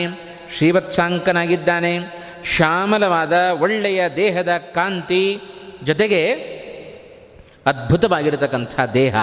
ಶ್ರೀವತ್ಸಾಂಕನಾಗಿದ್ದಾನೆ 0.57 2.16
ಶ್ಯಾಮಲವಾದ 2.55 3.33
ಒಳ್ಳೆಯ 3.59 4.03
ದೇಹದ 4.15 4.49
ಕಾಂತಿ 4.73 5.41
ಜೊತೆಗೆ 5.83 6.31
ಅದ್ಭುತವಾಗಿರತಕ್ಕಂಥ 7.65 8.79
ದೇಹ. 8.93 9.15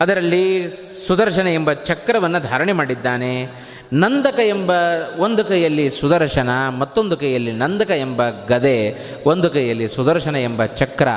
ಅದರಲ್ಲಿ 0.00 0.68
ಸುದರ್ಶನ 1.06 1.46
ಎಂಬ 1.46 1.72
ಚಕ್ರವನ್ನು 1.72 2.40
ಧಾರಣೆ 2.40 2.72
ಮಾಡಿದ್ದಾನೆ. 2.72 3.46
ನಂದಕ 3.92 4.38
ಎಂಬ 4.38 4.72
ಒಂದು 5.18 5.44
ಕೈಯಲ್ಲಿ 5.44 5.90
ಸುದರ್ಶನ, 5.90 6.68
ಮತ್ತೊಂದು 6.68 7.16
ಕೈಯಲ್ಲಿ 7.16 7.52
ನಂದಕ 7.52 7.90
ಎಂಬ 7.90 8.22
ಗದೆ, 8.28 8.96
ಒಂದು 9.26 9.50
ಕೈಯಲ್ಲಿ 9.50 9.88
ಸುದರ್ಶನ 9.88 10.36
ಎಂಬ 10.36 10.64
ಚಕ್ರ, 10.64 11.08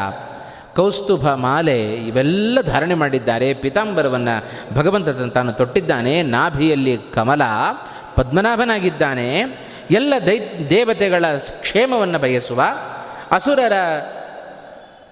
ಕೌಸ್ತುಭ 0.75 1.27
ಮಾಲೆ 1.27 1.93
ಇವೆಲ್ಲ 1.93 2.61
ಧಾರಣೆ 2.61 2.93
ಮಾಡಿದ್ದಾರೆ. 2.93 3.53
ಪೀತಾಂಬರವನ್ನು 3.53 4.45
ಭಗವಂತ 4.75 5.09
ತಾನು 5.09 5.53
ತೊಟ್ಟಿದ್ದಾನೆ. 5.53 6.21
ನಾಭಿಯಲ್ಲಿ 6.21 6.97
ಕಮಲ, 7.13 7.41
ಪದ್ಮನಾಭನಾಗಿದ್ದಾನೆ. 8.15 9.64
ಎಲ್ಲ 9.91 10.13
ದೈ, 10.25 10.39
ದೇವತೆಗಳ 10.69 11.25
ಕ್ಷೇಮವನ್ನು 11.61 12.19
ಬಯಸುವ, 12.19 12.61
ಅಸುರರ 13.31 13.71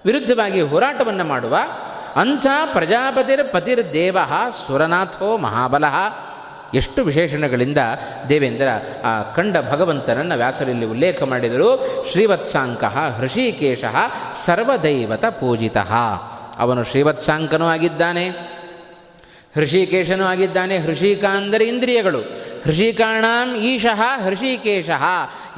ವಿರುದ್ಧವಾಗಿ 0.04 0.60
ಹೋರಾಟವನ್ನು 0.60 1.24
ಮಾಡುವ, 1.24 1.56
ಅಂಥ 2.16 2.46
ಪ್ರಜಾಪತಿರ್ 2.72 3.52
ಪತಿರ್ 3.52 3.92
ದೇವ 3.92 4.18
ಸುರನಾಥೋ 4.66 5.36
ಮಹಾಬಲ. 5.36 5.84
ಎಷ್ಟು 6.74 7.02
ವಿಶೇಷಣಗಳಿಂದ 7.02 7.78
ದೇವೇಂದ್ರ 8.28 8.68
ಆ 9.04 9.22
ಕಂಡ 9.22 9.56
ಭಗವಂತನನ್ನು 9.70 10.36
ವ್ಯಾಸರಲ್ಲಿ 10.36 10.86
ಉಲ್ಲೇಖ 10.86 11.22
ಮಾಡಿದರು. 11.22 11.68
ಶ್ರೀವತ್ಸಾಂಕ 12.10 12.84
ಹೃಷಿಕೇಶ 12.84 13.84
ಸರ್ವದೈವತ 14.44 15.24
ಪೂಜಿತ. 15.24 15.76
ಅವನು 16.58 16.84
ಶ್ರೀವತ್ಸಾಂಕನೂ 16.84 17.66
ಆಗಿದ್ದಾನೆ, 17.66 18.28
ಹೃಷಿಕೇಶನೂ 19.54 20.24
ಆಗಿದ್ದಾನೆ, 20.24 20.78
ಹೃಷಿಕ 20.78 21.24
ಅಂದರೆ 21.24 21.64
ಇಂದ್ರಿಯಗಳು. 21.64 22.43
ಹೃಷಿಕಾಣಾಂ 22.64 23.56
ಈಶಃ 23.56 24.22
ಹೃಷಿಕೇಶ. 24.24 24.90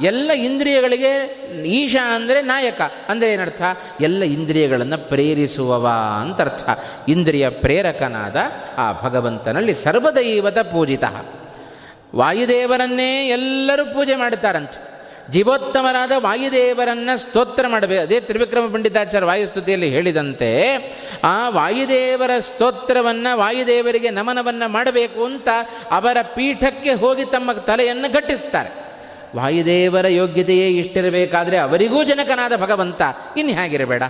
ಎಲ್ಲ 0.01 0.31
ಇಂದ್ರಿಯಗಳಿಗೆ 0.31 1.11
ಈಶ 1.65 1.95
ಅಂದರೆ 2.15 2.41
ನಾಯಕ. 2.41 2.81
ಅಂದರೆ 3.09 3.33
ಏನರ್ಥ? 3.33 3.61
ಎಲ್ಲ 4.01 4.23
ಇಂದ್ರಿಯಗಳನ್ನು 4.23 5.09
ಪ್ರೇರಿಸುವವ 5.09 5.89
ಅಂತರ್ಥ. 6.21 6.69
ಇಂದ್ರಿಯ 7.07 7.49
ಪ್ರೇರಕನಾದ 7.49 8.35
ಆ 8.77 8.91
ಭಗವಂತನಲ್ಲಿ 8.91 9.75
ಸರ್ವದೈವತ 9.75 10.59
ಪೂಜಿತ. 10.59 11.03
ವಾಯುದೇವರನ್ನೇ 12.15 13.27
ಎಲ್ಲರೂ 13.27 13.85
ಪೂಜೆ 13.85 14.15
ಮಾಡುತ್ತಾರಂತೆ 14.15 14.96
ಜೀವೋತ್ತಮರಾದ 15.31 16.11
ವಾಯುದೇವರನ್ನು 16.17 17.17
ಸ್ತೋತ್ರ 17.17 17.67
ಮಾಡಬೇಕು. 17.67 18.01
ಅದೇ 18.01 18.19
ತ್ರಿವಿಕ್ರಮ 18.19 18.73
ಪಂಡಿತಾಚಾರ್ಯ 18.73 19.27
ವಾಯುಸ್ತುತಿಯಲ್ಲಿ 19.27 19.89
ಹೇಳಿದಂತೆ, 19.89 20.49
ಆ 21.23 21.49
ವಾಯುದೇವರ 21.49 22.31
ಸ್ತೋತ್ರವನ್ನು 22.39 23.37
ವಾಯುದೇವರಿಗೆ 23.37 24.09
ನಮನವನ್ನು 24.09 24.69
ಮಾಡಬೇಕು 24.69 25.25
ಅಂತ 25.25 25.47
ಅವರ 25.91 26.17
ಪೀಠಕ್ಕೆ 26.35 26.93
ಹೋಗಿ 26.93 27.25
ತಮ್ಮ 27.25 27.51
ತಲೆಯನ್ನು 27.51 28.13
ಘಟ್ಟಿಸ್ತಾರೆ 28.13 28.87
ವಾಯುದೇವರ 29.35 30.07
ಯೋಗ್ಯತೆಯೇ 30.07 30.67
ಇಷ್ಟಿರಬೇಕಾದರೆ 30.69 31.57
ಅವರಿಗೂ 31.57 32.03
ಜನಕನಾದ 32.03 32.61
ಭಗವಂತ 32.61 33.01
ಇನ್ನು 33.37 33.53
ಹೇಗಿರಬೇಡ 33.53 34.03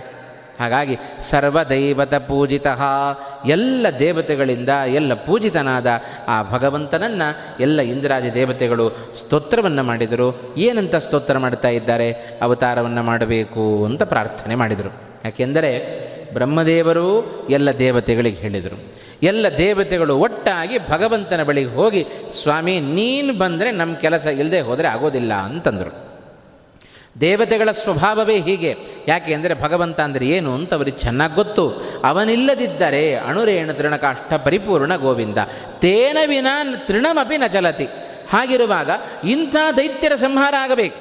ಹಾಗಾಗಿ 0.60 0.98
ಸರ್ವದೈವತ 1.20 2.14
ಪೂಜಿತ 2.14 2.66
ಎಲ್ಲ 3.46 3.86
ದೇವತೆಗಳಿಂದ 3.98 4.68
ಎಲ್ಲ 4.68 5.14
ಪೂಜಿತನಾದ 5.14 5.86
ಆ 6.28 6.42
ಭಗವಂತನನ್ನು 6.42 7.62
ಎಲ್ಲ 7.62 7.80
ಇಂದ್ರಾದಿ 7.80 8.34
ದೇವತೆಗಳು 8.34 9.14
ಸ್ತೋತ್ರವನ್ನು 9.14 9.82
ಮಾಡಿದರು. 9.82 10.54
ಏನಂತ 10.56 10.96
ಸ್ತೋತ್ರ 10.96 11.38
ಮಾಡ್ತಾ 11.38 11.68
ಇದ್ದಾರೆ? 11.68 12.12
ಅವತಾರವನ್ನು 12.42 13.02
ಮಾಡಬೇಕು 13.02 13.84
ಅಂತ 13.84 14.02
ಪ್ರಾರ್ಥನೆ 14.02 14.54
ಮಾಡಿದರು. 14.54 14.92
ಯಾಕೆಂದರೆ 15.24 15.98
ಬ್ರಹ್ಮದೇವರು 16.32 17.24
ಎಲ್ಲ 17.50 17.70
ದೇವತೆಗಳಿಗೆ 17.70 18.36
ಹೇಳಿದರು. 18.36 18.98
ಎಲ್ಲ 19.22 19.46
ದೇವತೆಗಳು 19.56 20.18
ಒಟ್ಟಾಗಿ 20.18 20.78
ಭಗವಂತನ 20.78 21.42
ಬಳಿಗೆ 21.42 21.70
ಹೋಗಿ, 21.70 22.06
ಸ್ವಾಮಿ, 22.42 22.80
ನೀನು 22.80 23.38
ಬಂದರೆ 23.38 23.70
ನಮ್ಮ 23.70 23.96
ಕೆಲಸ 23.96 24.26
ಇಲ್ಲದೆ 24.26 24.60
ಹೋದರೆ 24.60 24.88
ಆಗೋದಿಲ್ಲ 24.88 25.32
ಅಂತಂದರು. 25.32 26.07
ದೇವತೆಗಳ 27.20 27.70
ಸ್ವಭಾವವೇ 27.70 28.40
ಹೀಗೆ. 28.40 28.76
ಯಾಕೆ 29.08 29.34
ಅಂದರೆ 29.34 29.54
ಭಗವಂತ 29.54 30.00
ಅಂದರೆ 30.00 30.26
ಏನು 30.26 30.54
ಅಂತ 30.54 30.74
ಅವರಿಗೆ 30.74 30.98
ಚೆನ್ನಾಗಿ 30.98 31.34
ಗೊತ್ತು. 31.34 31.64
ಅವನಿಲ್ಲದಿದ್ದರೆ 32.04 33.14
ಅಣುರೇಣು 33.14 33.74
ತೃಣಕ 33.74 34.04
ಅಷ್ಟ 34.04 34.34
ಪರಿಪೂರ್ಣ 34.34 34.96
ಗೋವಿಂದ. 34.96 35.38
ತೇನ 35.78 36.18
ವಿನಾ 36.26 36.64
ತೃಣಮಪಿ 36.86 37.36
ನ 37.36 37.46
ಚಲತಿ. 37.46 37.84
ಹಾಗಿರುವಾಗ 38.32 38.90
ಇಂಥ 39.24 39.56
ದೈತ್ಯರ 39.76 40.14
ಸಂಹಾರ 40.14 40.54
ಆಗಬೇಕು. 40.60 40.96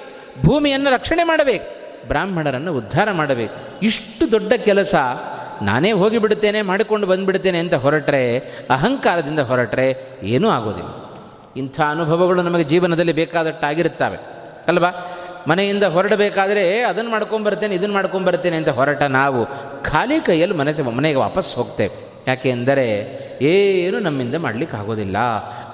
ಭೂಮಿಯನ್ನು 0.46 0.90
ರಕ್ಷಣೆ 0.94 1.24
ಮಾಡಬೇಕು. 1.24 1.66
ಬ್ರಾಹ್ಮಣರನ್ನು 2.08 2.74
ಉದ್ಧಾರ 2.74 3.12
ಮಾಡಬೇಕು. 3.12 3.86
ಇಷ್ಟು 3.86 4.32
ದೊಡ್ಡ 4.32 4.54
ಕೆಲಸ 4.54 4.96
ನಾನೇ 5.62 5.92
ಹೋಗಿಬಿಡುತ್ತೇನೆ, 5.92 6.62
ಮಾಡಿಕೊಂಡು 6.62 7.08
ಬಂದುಬಿಡ್ತೇನೆ 7.08 7.60
ಅಂತ 7.60 7.74
ಹೊರಟ್ರೆ, 7.74 8.40
ಅಹಂಕಾರದಿಂದ 8.70 9.40
ಹೊರಟ್ರೆ 9.40 10.18
ಏನೂ 10.24 10.50
ಆಗೋದಿಲ್ಲ. 10.50 10.90
ಇಂಥ 11.58 11.82
ಅನುಭವಗಳು 11.82 12.42
ನಮಗೆ 12.42 12.64
ಜೀವನದಲ್ಲಿ 12.64 13.14
ಬೇಕಾದಟ್ಟಾಗಿರುತ್ತವೆ 13.14 14.18
ಅಲ್ವಾ? 14.68 14.92
ಮನೆಯಿಂದ 15.48 15.84
ಹೊರಡಬೇಕಾದ್ರೆ 15.84 16.82
ಅದನ್ನು 16.82 17.12
ಮಾಡ್ಕೊಂಬರ್ತೇನೆ 17.12 17.76
ಇದನ್ನು 17.76 17.94
ಮಾಡ್ಕೊಂಬರ್ತೇನೆ 17.94 18.58
ಅಂತ 18.58 18.70
ಹೊರಟ 18.80 19.04
ನಾವು 19.04 19.42
ಖಾಲಿ 19.84 20.20
ಕೈಯಲ್ಲಿ 20.20 20.56
ಮನಸ್ಸು 20.58 20.84
ಮನೆಗೆ 20.84 21.20
ವಾಪಸ್ 21.26 21.56
ಹೋಗ್ತೇವೆ. 21.56 21.96
ಯಾಕೆ 22.28 22.50
ಎಂದರೆ 22.50 22.88
ಏನು 23.42 24.00
ನಮ್ಮಿಂದ 24.00 24.36
ಮಾಡಲಿಕ್ಕಾಗೋದಿಲ್ಲ. 24.36 25.18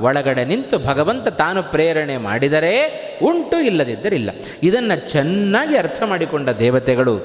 ಒಳಗಡೆ 0.01 0.45
ನಿಂತು 0.45 0.78
ಭಗವಂತ 0.80 1.28
ತಾನು 1.28 1.63
ಪ್ರೇರಣೆ 1.63 2.17
ಮಾಡಿದರೆ 2.17 2.74
ಉಂಟು 3.24 3.57
ಇಲ್ಲದಿದ್ದರಿಲ್ಲ. 3.59 4.30
ಇದನ್ನು 4.63 4.95
ಚೆನ್ನಾಗಿ 5.09 5.76
ಅರ್ಥ 5.78 5.99
ಮಾಡಿಕೊಂಡ 6.03 6.49
ದೇವತೆಗಳು, 6.49 7.15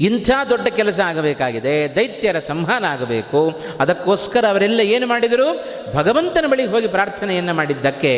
ಇಂಥ 0.00 0.30
ದೊಡ್ಡ 0.50 0.66
ಕೆಲಸ 0.68 1.00
ಆಗಬೇಕಾಗಿದೆ, 1.00 1.94
ದೈತ್ಯರ 1.96 2.38
ಸಂಹಾರ 2.38 2.84
ಆಗಬೇಕು. 2.84 3.40
ಅದಕ್ಕೋಸ್ಕರ 3.80 4.44
ಅವರೆಲ್ಲ 4.48 4.80
ಏನು 4.80 5.06
ಮಾಡಿದರು? 5.06 5.48
ಭಗವಂತನ 5.94 6.44
ಬಳಿಗೆ 6.48 6.68
ಹೋಗಿ 6.68 6.86
ಪ್ರಾರ್ಥನೆಯನ್ನು 6.86 7.54
ಮಾಡಿದ್ದಕ್ಕೆ 7.54 8.14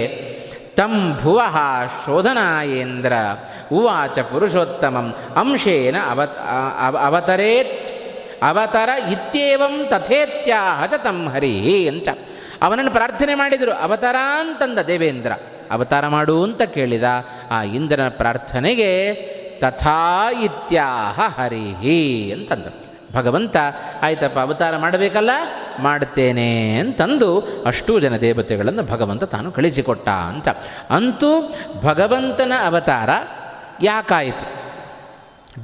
ತಂ 0.77 0.95
ಭುವ 1.23 1.41
ಶೋಧನಾಯೇಂದ್ರ 2.05 3.13
ಉವಾಚ 3.73 4.19
ಪುರುಷೋತ್ತಮಂ 4.19 5.07
ಅಂಶೇನ 5.37 5.97
ಅವತ್ 6.11 6.37
ಅವತರೇತ್ 7.07 7.75
ಅವತರ 8.43 8.91
ಇತ್ಯೇವಂ 9.13 9.75
ತಥೇತ್ಯಾಹ 9.89 10.87
ಚ 10.87 10.95
ತಂ 10.95 11.19
ಹರಿ 11.29 11.89
ಅಂತ 11.89 12.09
ಅವನನ್ನು 12.63 12.91
ಪ್ರಾರ್ಥನೆ 12.91 13.35
ಮಾಡಿದರು, 13.35 13.73
ಅವತಾರ 13.83 14.17
ಅಂತಂದ 14.41 14.79
ದೇವೇಂದ್ರ. 14.79 15.33
ಅವತಾರ 15.71 16.05
ಮಾಡು 16.09 16.45
ಅಂತ 16.45 16.63
ಕೇಳಿದ, 16.63 17.07
ಆ 17.51 17.63
ಇಂದ್ರನ 17.63 18.09
ಪ್ರಾರ್ಥನೆಗೆ 18.09 18.91
ತಥಾ 19.59 20.31
ಇತ್ಯಾಹ 20.43 21.21
ಹರಿಹಿ 21.39 22.33
ಅಂತಂದ 22.33 22.67
ಭಗವಂತ, 23.13 23.57
ಆಯ್ತಪ್ಪ, 24.03 24.39
ಅವತಾರ 24.39 24.77
ಮಾಡಬೇಕಲ್ಲ? 24.77 25.31
ಮಾಡ್ತೇನೆ 25.79 26.75
ಅಂತಂದು 26.75 27.39
ಅಷ್ಟೂ 27.67 28.01
ಜನ 28.01 28.17
ದೇವತೆಗಳನ್ನು 28.17 28.83
ಭಗವಂತ 28.83 29.25
ತಾನು 29.25 29.53
ಕಳಿಸಿಕೊಟ್ಟ 29.53 30.09
ಅಂತ. 30.09 30.49
ಅಂತೂ 30.91 31.55
ಭಗವಂತನ 31.83 32.53
ಅವತಾರ 32.67 33.11
ಯಾಕಾಯಿತು? 33.83 34.63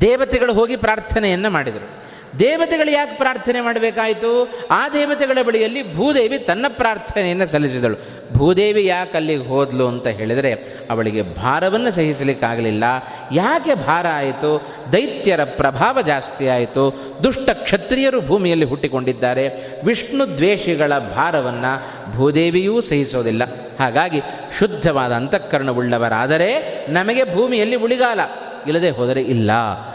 ದೇವತೆಗಳು 0.00 0.52
ಹೋಗಿ 0.52 0.76
ಪ್ರಾರ್ಥನೆಯನ್ನು 0.76 1.50
ಮಾಡಿದರು. 1.50 1.98
ದೇವತೆಗಳು 2.38 2.90
ಯಾಕೆ 2.90 3.16
ಪ್ರಾರ್ಥನೆ 3.16 3.60
ಮಾಡಬೇಕಾಯಿತು? 3.60 4.60
ಆ 4.70 4.88
ದೇವತೆಗಳ 4.88 5.38
ಬಳಿಯಲ್ಲಿ 5.46 5.96
ಭೂದೇವಿ 5.96 6.38
ತನ್ನ 6.38 6.66
ಪ್ರಾರ್ಥನೆಯನ್ನು 6.68 7.46
ಸಲ್ಲಿಸಿದಳು. 7.46 8.17
ಭೂದೇವಿ 8.38 8.86
ಯಾಕೆ 8.86 9.16
ಅಲ್ಲಿಗೆ 9.16 9.44
ಹೋದ್ಲು 9.44 9.88
ಅಂತ 9.88 10.06
ಹೇಳಿದರೆ, 10.06 10.52
ಅವಳಿಗೆ 10.90 11.22
ಭಾರವನ್ನು 11.22 11.90
ಸಹಿಸಲಿಕ್ಕಾಗಲಿಲ್ಲ. 11.90 12.84
ಯಾಕೆ 13.32 13.74
ಭಾರ 13.74 14.06
ಆಯಿತು? 14.12 14.62
ದೈತ್ಯರ 14.92 15.44
ಪ್ರಭಾವ 15.44 16.02
ಜಾಸ್ತಿ 16.02 16.48
ಆಯಿತು. 16.48 17.14
ದುಷ್ಟ 17.24 17.50
ಕ್ಷತ್ರಿಯರು 17.50 18.20
ಭೂಮಿಯಲ್ಲಿ 18.20 18.64
ಹುಟ್ಟಿಕೊಂಡಿದ್ದಾರೆ. 18.64 19.48
ವಿಷ್ಣು 19.84 20.36
ದ್ವೇಷಿಗಳ 20.36 20.98
ಭಾರವನ್ನು 20.98 21.98
ಭೂದೇವಿಯೂ 22.12 22.80
ಸಹಿಸೋದಿಲ್ಲ. 22.80 23.42
ಹಾಗಾಗಿ 23.80 24.20
ಶುದ್ಧವಾದ 24.58 25.12
ಅಂತಃಕರಣವುಳ್ಳವರಾದರೆ 25.12 26.86
ನಮಗೆ 26.90 27.34
ಭೂಮಿಯಲ್ಲಿ 27.34 27.76
ಉಳಿಗಾಲ. 27.76 28.20
ಇಲ್ಲದೆ 28.66 28.90
ಹೋದರೆ 28.90 29.22
ಇಲ್ಲ 29.22 29.52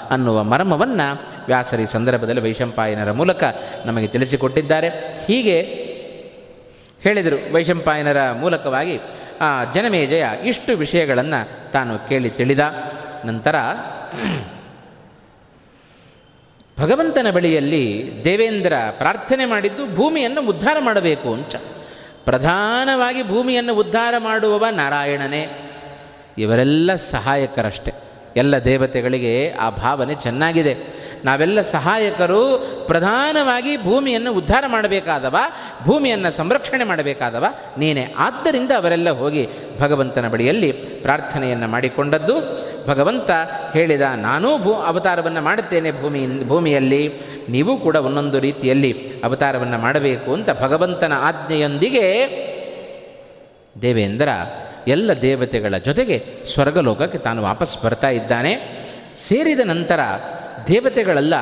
ಅನ್ನುವ 0.09 0.43
ಮರ್ಮವನ್ನು 0.43 1.21
ವ್ಯಾಸರಿ 1.47 1.85
ಸಂದರ್ಭದಲ್ಲಿ 1.85 2.41
ವೈಶಂಪಾಯನರ 2.41 3.11
ಮೂಲಕ 3.11 3.43
ನಮಗೆ 3.85 4.07
ತಿಳಿಸಿಕೊಟ್ಟಿದ್ದಾರೆ. 4.07 4.89
ಹೀಗೆ 5.27 5.82
ಹೇಳಿದರು. 7.03 7.53
ವೈಶಂಪಾಯನರ 7.53 8.31
ಮೂಲಕವಾಗಿ 8.31 8.99
ಆ 9.41 9.71
ಜನಮೇಜಯ 9.71 10.25
ಇಷ್ಟು 10.43 10.77
ವಿಷಯಗಳನ್ನು 10.77 11.71
ತಾನು 11.71 12.09
ಕೇಳಿ 12.09 12.29
ತಿಳಿದ. 12.29 12.59
ನಂತರ 13.25 13.55
ಭಗವಂತನ 16.79 17.27
ಬಳಿಯಲ್ಲಿ 17.31 18.11
ದೇವೇಂದ್ರ 18.23 18.73
ಪ್ರಾರ್ಥನೆ 18.97 19.45
ಮಾಡಿದ್ದು 19.45 19.95
ಭೂಮಿಯನ್ನು 19.95 20.47
ಉದ್ಧಾರ 20.47 20.77
ಮಾಡಬೇಕು 20.79 21.33
ಅಂತ 21.33 21.55
ಪ್ರಧಾನವಾಗಿ 22.25 23.27
ಭೂಮಿಯನ್ನು 23.27 23.75
ಉದ್ಧಾರ 23.75 24.13
ಮಾಡುವವ 24.17 24.65
ನಾರಾಯಣನೇ. 24.71 25.47
ಇವರೆಲ್ಲ 26.37 26.95
ಸಹಾಯಕರಷ್ಟೆ. 26.95 27.93
ಎಲ್ಲ 28.35 28.63
ದೇವತೆಗಳಿಗೆ 28.63 29.53
ಆ 29.53 29.69
ಭಾವನೆ 29.69 30.15
ಚೆನ್ನಾಗಿದೆ. 30.15 31.02
ನಾವೆಲ್ಲ 31.25 31.61
ಸಹಾಯಕರು 31.61 32.43
ಪ್ರಧಾನವಾಗಿ 32.87 33.83
ಭೂಮಿಯನ್ನು 33.83 34.33
ಉದ್ಧಾರ 34.33 34.63
ಮಾಡಬೇಕಾದವ, 34.67 35.35
ಭೂಮಿಯನ್ನು 35.83 36.31
ಸಂರಕ್ಷಣೆ 36.31 36.83
ಮಾಡಬೇಕಾದವ, 36.83 37.45
ನೀನೇ. 37.77 38.13
ಆದ್ದರಿಂದ 38.17 38.71
ಅವರೆಲ್ಲ 38.77 39.09
ಹೋಗಿ 39.09 39.49
ಭಗವಂತನ 39.79 40.27
ಬಳಿಯಲ್ಲಿ 40.27 40.71
ಪ್ರಾರ್ಥನೆಯನ್ನು 40.71 41.67
ಮಾಡಿಕೊಂಡದ್ದು. 41.67 42.63
ಭಗವಂತ 42.87 43.31
ಹೇಳಿದ, 43.73 44.01
ನಾನೂ 44.01 44.57
ಭೂ, 44.57 44.73
ಅವತಾರವನ್ನು 44.73 45.41
ಮಾಡುತ್ತೇನೆ 45.41 45.91
ಭೂಮಿ, 45.91 46.47
ಭೂಮಿಯಲ್ಲಿ. 46.47 47.13
ನೀವು 47.49 47.77
ಕೂಡ 47.77 47.95
ಒಂದೊಂದು 47.95 48.39
ರೀತಿಯಲ್ಲಿ 48.39 49.21
ಅವತಾರವನ್ನು 49.23 49.77
ಮಾಡಬೇಕು 49.77 50.33
ಅಂತ 50.33 50.49
ಭಗವಂತನ 50.61 51.13
ಆಜ್ಞೆಯೊಂದಿಗೆ 51.15 52.03
ದೇವೇಂದ್ರ 53.81 54.29
ಎಲ್ಲ 54.87 55.13
ದೇವತೆಗಳ 55.13 55.77
ಜೊತೆಗೆ 55.77 56.23
ಸ್ವರ್ಗಲೋಕಕ್ಕೆ 56.53 57.17
ತಾನು 57.17 57.43
ವಾಪಸ್ 57.43 57.83
ಬರ್ತಾ 57.83 58.09
ಇದ್ದಾನೆ. 58.09 58.83
ಸೇರಿದ 59.27 59.59
ನಂತರ 59.59 59.99
ದೇವತೆಗಳೆಲ್ಲ, 60.67 61.33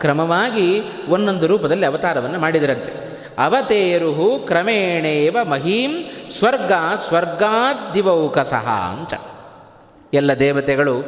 ಕ್ರಮವಾಗಿ 0.00 0.80
ಒಂದೊಂದು 1.08 1.46
ರೂಪದಲ್ಲಿ 1.46 1.86
ಅವತಾರವನ್ನು 1.86 2.38
ಮಾಡಿದರಂತೆ. 2.38 3.06
ಅವತೇರುಹು 3.38 4.38
ಕ್ರಮೇಣೇವ 4.38 5.36
ಮಹೀಂ 5.44 6.04
ಸ್ವರ್ಗ 6.30 6.72
ಸ್ವರ್ಗಾದಿವೌಕಸಹ 6.96 8.68
ಅಂತ. 8.68 9.14
ಎಲ್ಲ 10.14 10.38
ದೇವತೆಗಳು 10.38 11.02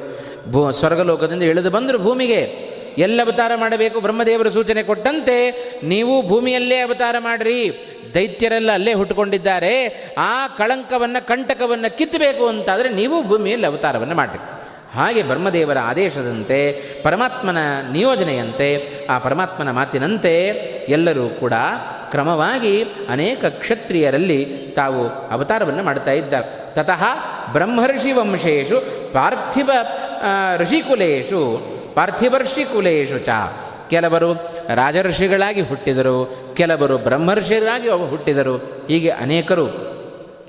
ಭೂ 0.51 0.73
ಸ್ವರ್ಗಲೋಕದಿಂದ 0.73 1.43
ಇಳಿದು 1.43 1.71
ಬಂದರು 1.71 1.99
ಭೂಮಿಗೆ. 1.99 2.69
ಎಲ್ಲ 2.99 3.21
ಅವತಾರ 3.23 3.53
ಮಾಡಬೇಕು, 3.57 4.01
ಬ್ರಹ್ಮದೇವರು 4.01 4.51
ಸೂಚನೆ 4.51 4.83
ಕೊಟ್ಟಂತೆ. 4.83 5.51
ನೀವು 5.83 6.29
ಭೂಮಿಯಲ್ಲೇ 6.29 6.79
ಅವತಾರ 6.79 7.17
ಮಾಡಿರಿ. 7.19 7.79
ದೈತ್ಯರೆಲ್ಲ 8.15 8.73
ಅಲ್ಲೇ 8.73 8.95
ಹುಟ್ಟುಕೊಂಡಿದ್ದಾರೆ. 8.95 10.05
ಆ 10.19 10.47
ಕಳಂಕವನ್ನು, 10.49 11.27
ಕಂಟಕವನ್ನು 11.27 11.99
ಕಿತ್ತಬೇಕು 11.99 12.49
ಅಂತಾದರೆ 12.49 12.89
ನೀವು 12.89 13.23
ಭೂಮಿಯಲ್ಲಿ 13.23 13.67
ಅವತಾರವನ್ನು 13.67 14.15
ಮಾಡಿರಿ. 14.15 14.58
ಹಾಗೆ 14.95 15.23
ಬ್ರಹ್ಮದೇವರ 15.23 15.79
ಆದೇಶದಂತೆ, 15.83 16.73
ಪರಮಾತ್ಮನ 17.03 17.59
ನಿಯೋಜನೆಯಂತೆ, 17.93 18.89
ಆ 19.11 19.19
ಪರಮಾತ್ಮನ 19.19 19.71
ಮಾತಿನಂತೆ 19.71 20.47
ಎಲ್ಲರೂ 20.89 21.29
ಕೂಡ 21.29 21.53
ಕ್ರಮವಾಗಿ 22.11 22.83
ಅನೇಕ 22.83 23.45
ಕ್ಷತ್ರಿಯರಲ್ಲಿ 23.45 24.45
ತಾವು 24.77 25.09
ಅವತಾರವನ್ನು 25.09 25.83
ಮಾಡ್ತಾ 25.83 26.11
ಇದ್ದಾರೆ 26.11 26.75
ತತಃ 26.75 27.05
ಬ್ರಹ್ಮರ್ಷಿ 27.53 28.13
ವಂಶೇಶು, 28.13 28.81
ಪಾರ್ಥಿವ 29.13 29.71
ಋಷಿಕುಲೇಶು 30.59 31.63
ಪಾರ್ಥಿವರ್ಷಿಕುಲೇಶು 31.95 33.19
ಚ. 33.19 33.29
ಕೆಲವರು 33.91 34.35
ರಾಜಋಷಿಗಳಾಗಿ 34.75 35.61
ಹುಟ್ಟಿದರು, 35.61 36.37
ಕೆಲವರು 36.55 36.99
ಬ್ರಹ್ಮರ್ಷಿಗಳಾಗಿ 36.99 37.89
ಹುಟ್ಟಿದರು. 37.89 38.57
ಹೀಗೆ 38.89 39.11
ಅನೇಕರು 39.11 39.65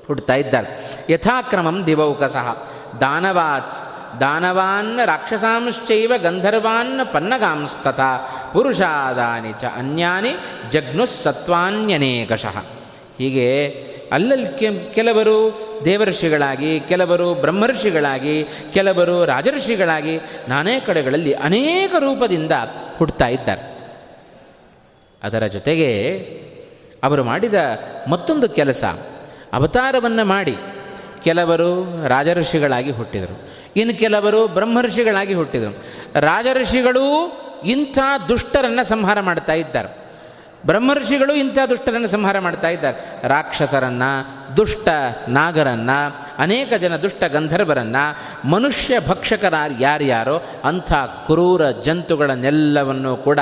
ಹುಟ್ಟುತ್ತಾ 0.06 0.34
ಇದ್ದಾರೆ. 0.34 0.96
ಯಥಾಕ್ರಮಂ 1.10 1.86
ದಿವೌಕಸಃ. 1.86 2.58
ದಾನವಾತ್ 3.00 3.72
ದಾನವಾನ್ 4.20 5.06
ರಾಕ್ಷಸಾಂಶ್ಚೈವ 5.06 6.12
ಗಂಧರ್ವಾನ್ನ 6.16 7.00
ಪನ್ನಗಾಂಸ್ತಥ 7.12 8.00
ಪುರುಷಾದಾನಿ 8.52 9.52
ಚ 9.60 9.64
ಅನ್ಯಾನಿ 9.64 10.30
ಜಗ್ನುಸ್ಸತ್ವಾನ್ಯನೇಕಶಃ 10.70 12.58
ಹೀಗೆ 13.18 13.68
ಅಲ್ಲಲ್ಲಿ 14.12 14.94
ಕೆಲವರು 14.94 15.36
ದೇವರ್ಷಿಗಳಾಗಿ 15.84 16.80
ಕೆಲವರು 16.80 17.34
ಬ್ರಹ್ಮರ್ಷಿಗಳಾಗಿ 17.34 18.46
ಕೆಲವರು 18.72 19.24
ರಾಜಋಷಿಗಳಾಗಿ 19.24 20.20
ನಾನೇ 20.48 20.80
ಕಡೆಗಳಲ್ಲಿ 20.80 21.32
ಅನೇಕ 21.32 21.94
ರೂಪದಿಂದ 21.98 22.52
ಹುಟ್ಟುತ್ತಾ 22.96 23.26
ಇದ್ದಾರೆ. 23.26 23.78
ಅದರ 25.22 25.46
ಜೊತೆಗೆ 25.46 26.18
ಅವರು 27.02 27.24
ಮಾಡಿದ 27.24 27.54
ಮತ್ತೊಂದು 28.08 28.48
ಕೆಲಸ, 28.48 28.84
ಅವತಾರವನ್ನು 29.52 30.24
ಮಾಡಿ 30.24 30.56
ಕೆಲವರು 31.24 31.84
ರಾಜಋಷಿಗಳಾಗಿ 32.08 32.90
ಹುಟ್ಟಿದರು. 32.90 33.49
ಇನ್ನು 33.76 33.98
ಕೆಲವರು 33.98 34.48
ಬ್ರಹ್ಮರ್ಷಿಗಳಾಗಿ 34.48 35.34
ಹುಟ್ಟಿದರು. 35.34 35.84
ರಾಜಋಷಿಗಳೂ 36.20 37.32
ಇಂಥ 37.64 37.98
ದುಷ್ಟರನ್ನು 38.28 38.84
ಸಂಹಾರ 38.84 39.20
ಮಾಡ್ತಾ 39.20 39.52
ಇದ್ದಾರೆ. 39.52 40.00
ಬ್ರಹ್ಮರ್ಷಿಗಳು 40.66 41.32
ಇಂಥ 41.32 41.58
ದುಷ್ಟರನ್ನು 41.68 42.08
ಸಂಹಾರ 42.08 42.38
ಮಾಡ್ತಾ 42.38 42.68
ಇದ್ದಾರೆ. 42.68 43.28
ರಾಕ್ಷಸರನ್ನು, 43.28 44.40
ದುಷ್ಟ 44.56 44.88
ನಾಗರನ್ನು, 45.28 46.26
ಅನೇಕ 46.38 46.74
ಜನ 46.74 46.96
ದುಷ್ಟ 46.96 47.24
ಗಂಧರ್ವರನ್ನು, 47.24 48.18
ಮನುಷ್ಯ 48.48 48.94
ಭಕ್ಷಕರ 49.08 49.54
ಯಾರ್ಯಾರೋ 49.80 50.42
ಅಂಥ 50.64 50.92
ಕ್ರೂರ 50.92 51.70
ಜಂತುಗಳನ್ನೆಲ್ಲವನ್ನು 51.70 53.16
ಕೂಡ 53.16 53.38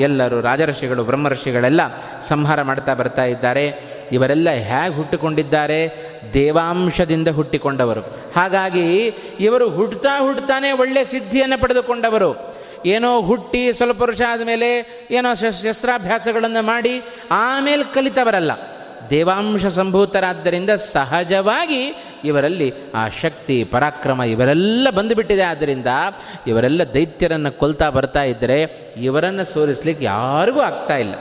ಎಲ್ಲರೂ 0.00 0.40
ರಾಜಋಷಿಗಳು 0.40 1.04
ಬ್ರಹ್ಮರ್ಷಿಗಳೆಲ್ಲ 1.04 1.80
ಸಂಹಾರ 2.28 2.62
ಮಾಡ್ತಾ 2.62 2.94
ಬರ್ತಾ 2.94 3.24
ಇದ್ದಾರೆ. 3.24 3.92
ಇವರೆಲ್ಲ 4.12 4.50
ಹೇಗೆ 4.50 4.94
ಹುಟ್ಟಿಕೊಂಡಿದ್ದಾರೆ? 4.94 6.11
ದೇವಾಂಶದಿಂದ 6.34 7.28
ಹುಟ್ಟಿಕೊಂಡವರು. 7.28 8.00
ಹಾಗಾಗಿ 8.36 9.04
ಇವರು 9.40 9.70
ಹುಟ್ಟುತ್ತಾ 9.70 10.20
ಹುಟ್ಟುತ್ತಾನೆ 10.20 10.72
ಒಳ್ಳೆಯ 10.72 11.04
ಸಿದ್ಧಿಯನ್ನು 11.04 11.60
ಪಡೆದುಕೊಂಡವರು. 11.60 12.54
ಏನೋ 12.86 13.20
ಹುಟ್ಟಿ 13.20 13.72
ಸ್ವಲ್ಪ 13.72 14.02
ವರ್ಷ 14.02 14.20
ಆದಮೇಲೆ 14.28 15.00
ಏನೋ 15.10 15.34
ಶಸ್ತ್ರಾಭ್ಯಾಸಗಳನ್ನು 15.34 16.62
ಮಾಡಿ 16.62 17.02
ಆಮೇಲೆ 17.30 17.94
ಕಲಿತವರಲ್ಲ. 17.94 18.52
ದೇವಾಂಶ 19.10 19.66
ಸಂಭೂತರಾದ್ದರಿಂದ 19.66 20.70
ಸಹಜವಾಗಿ 20.70 21.94
ಇವರಲ್ಲಿ 22.24 22.72
ಆ 22.94 23.08
ಶಕ್ತಿ, 23.08 23.64
ಪರಾಕ್ರಮ 23.64 24.22
ಇವರೆಲ್ಲ 24.22 24.88
ಬಂದುಬಿಟ್ಟಿದೆ. 24.90 25.42
ಆದ್ದರಿಂದ 25.42 25.86
ಇವರೆಲ್ಲ 26.46 26.94
ದೈತ್ಯರನ್ನು 26.94 27.52
ಕೊಲ್ತಾ 27.52 27.90
ಬರ್ತಾ 27.90 28.22
ಇದ್ದರೆ 28.22 28.62
ಇವರನ್ನು 28.96 29.44
ಸೋಲಿಸ್ಲಿಕ್ಕೆ 29.44 30.04
ಯಾರಿಗೂ 30.04 30.60
ಆಗ್ತಾ 30.60 30.96
ಇಲ್ಲ. 30.96 31.14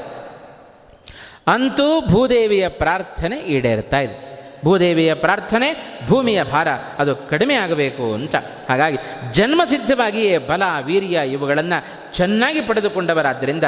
ಅಂತೂ 1.47 2.01
ಭೂದೇವಿಯ 2.01 2.68
ಪ್ರಾರ್ಥನೆ 2.68 3.38
ಈಡೇರ್ತಾ 3.38 3.99
ಇದೆ. 3.99 4.30
ಭೂದೇವಿಯ 4.64 5.14
ಪ್ರಾರ್ಥನೆ, 5.14 5.99
ಭೂಮಿಯ 6.07 6.43
ಭಾರ, 6.43 6.68
ಅದು 6.99 7.16
ಕಡಿಮೆ 7.16 7.55
ಆಗಬೇಕು 7.55 8.14
ಅಂತ. 8.14 8.36
ಹಾಗಾಗಿ 8.70 8.97
ಜನ್ಮಸಿದ್ಧವಾಗಿಯೇ 9.34 10.38
ಬಲ, 10.38 10.64
ವೀರ್ಯ 10.86 11.22
ಇವುಗಳನ್ನು 11.32 12.14
ಚೆನ್ನಾಗಿ 12.14 12.62
ಪಡೆದುಕೊಂಡವರಾದ್ದರಿಂದ 12.62 13.64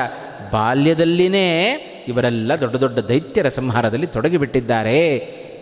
ಬಾಲ್ಯದಲ್ಲಿನೇ 0.51 1.73
ಇವರೆಲ್ಲ 2.07 2.55
ದೊಡ್ಡ 2.55 2.75
ದೊಡ್ಡ 2.75 2.99
ದೈತ್ಯರ 2.99 3.49
ಸಂಹಾರದಲ್ಲಿ 3.49 4.07
ತೊಡಗಿಬಿಟ್ಟಿದ್ದಾರೆ. 4.07 5.17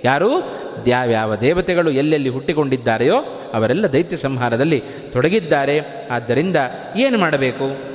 ಯಾರು? 0.05 0.61
ಯಾವ್ಯಾವ 0.87 1.35
ದೇವತೆಗಳು 1.35 1.91
ಎಲ್ಲೆಲ್ಲಿ 1.91 2.29
ಹುಟ್ಟಿಕೊಂಡಿದ್ದಾರೆಯೋ 2.29 3.19
ಅವರೆಲ್ಲ 3.53 3.93
ದೈತ್ಯ 3.93 4.17
ಸಂಹಾರದಲ್ಲಿ 4.17 4.83
ತೊಡಗಿದ್ದಾರೆ. 5.11 5.79
ಆದ್ದರಿಂದ 6.11 6.55
ಏನು 6.97 7.17
ಮಾಡಬೇಕು? 7.17 7.91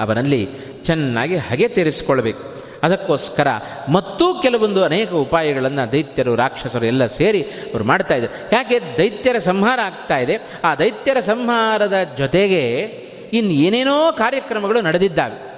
ಅವರಲ್ಲಿ 0.00 0.48
ಚೆನ್ನಾಗಿ 0.82 1.36
ಹಗೆ 1.36 1.68
ತೀರಿಸಿಕೊಳ್ಬೇಕು 1.68 2.53
ಅದಕ್ಕೋಸ್ಕರ 2.84 3.48
ಮತ್ತೂ 3.88 4.34
ಕೆಲವೊಂದು 4.34 4.84
ಅನೇಕ 4.84 5.12
ಉಪಾಯಗಳನ್ನು 5.12 5.92
ದೈತ್ಯರು, 5.92 6.34
ರಾಕ್ಷಸರು 6.34 6.86
ಎಲ್ಲ 6.86 7.06
ಸೇರಿ 7.06 7.42
ಅವರು 7.42 7.84
ಮಾಡ್ತಾ 7.84 8.14
ಇದ್ದರು 8.14 8.54
ಯಾಕೆ? 8.54 8.80
ದೈತ್ಯರ 8.98 9.38
ಸಂಹಾರ 9.38 9.80
ಆಗ್ತಾ 9.84 10.18
ಇದೆ. 10.18 10.40
ಆ 10.64 10.74
ದೈತ್ಯರ 10.74 11.20
ಸಂಹಾರದ 11.20 11.94
ಜೊತೆಗೆ 12.18 12.78
ಇನ್ನು 13.32 13.52
ಏನೇನೋ 13.52 14.12
ಕಾರ್ಯಕ್ರಮಗಳು 14.12 14.80
ನಡೆದಿದ್ದಾವೆ. 14.80 15.54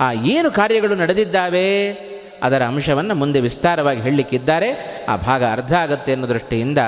ಆ 0.00 0.12
ಏನು 0.12 0.50
ಕಾರ್ಯಗಳು 0.50 0.94
ನಡೆದಿದ್ದಾವೆ? 0.94 1.92
ಅದರ 2.42 2.62
ಅಂಶವನ್ನು 2.62 3.14
ಮುಂದೆ 3.14 3.40
ವಿಸ್ತಾರವಾಗಿ 3.40 4.00
ಹೇಳಲಿಕ್ಕಿದ್ದಾರೆ. 4.00 4.98
ಆ 5.08 5.16
ಭಾಗ 5.16 5.44
ಅರ್ಧ 5.44 5.74
ಆಗತ್ತೆ 5.74 6.12
ಅನ್ನೋ 6.12 6.28
ದೃಷ್ಟಿಯಿಂದ 6.28 6.78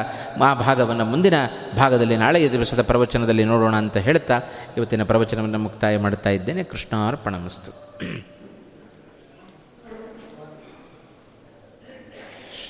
ಆ 0.42 0.54
ಭಾಗವನ್ನು 0.54 1.04
ಮುಂದಿನ 1.04 1.34
ಭಾಗದಲ್ಲಿ 1.76 2.16
ನಾಳೆಯ 2.16 2.50
ದಿವಸದ 2.50 2.82
ಪ್ರವಚನದಲ್ಲಿ 2.82 3.44
ನೋಡೋಣ 3.44 3.76
ಅಂತ 3.76 3.96
ಹೇಳ್ತಾ 3.96 4.40
ಇವತ್ತಿನ 4.76 5.04
ಪ್ರವಚನವನ್ನು 5.04 5.58
ಮುಕ್ತಾಯ 5.58 5.98
ಮಾಡ್ತಾ 5.98 6.30
ಇದ್ದೇನೆ. 6.30 6.64
ಕೃಷ್ಣಾರ್ಪಣಮಸ್ತು. 6.64 8.00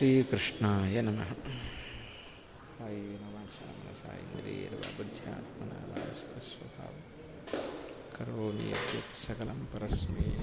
ಶ್ರೀಕೃಷ್ಣಾಯ 0.01 1.01
ನಮಃ. 1.01 1.33
ಬುದ್ಧ್ಯಾತ್ಮನ 4.97 5.95
ಸ್ವಭಾವ. 6.39 6.93
ಕರೋಮಿ 8.19 8.71
ಯತ್ 8.71 9.15
ಸಕಲಂ 9.15 9.69
ಪರಸ್ಮೈ. 9.73 10.40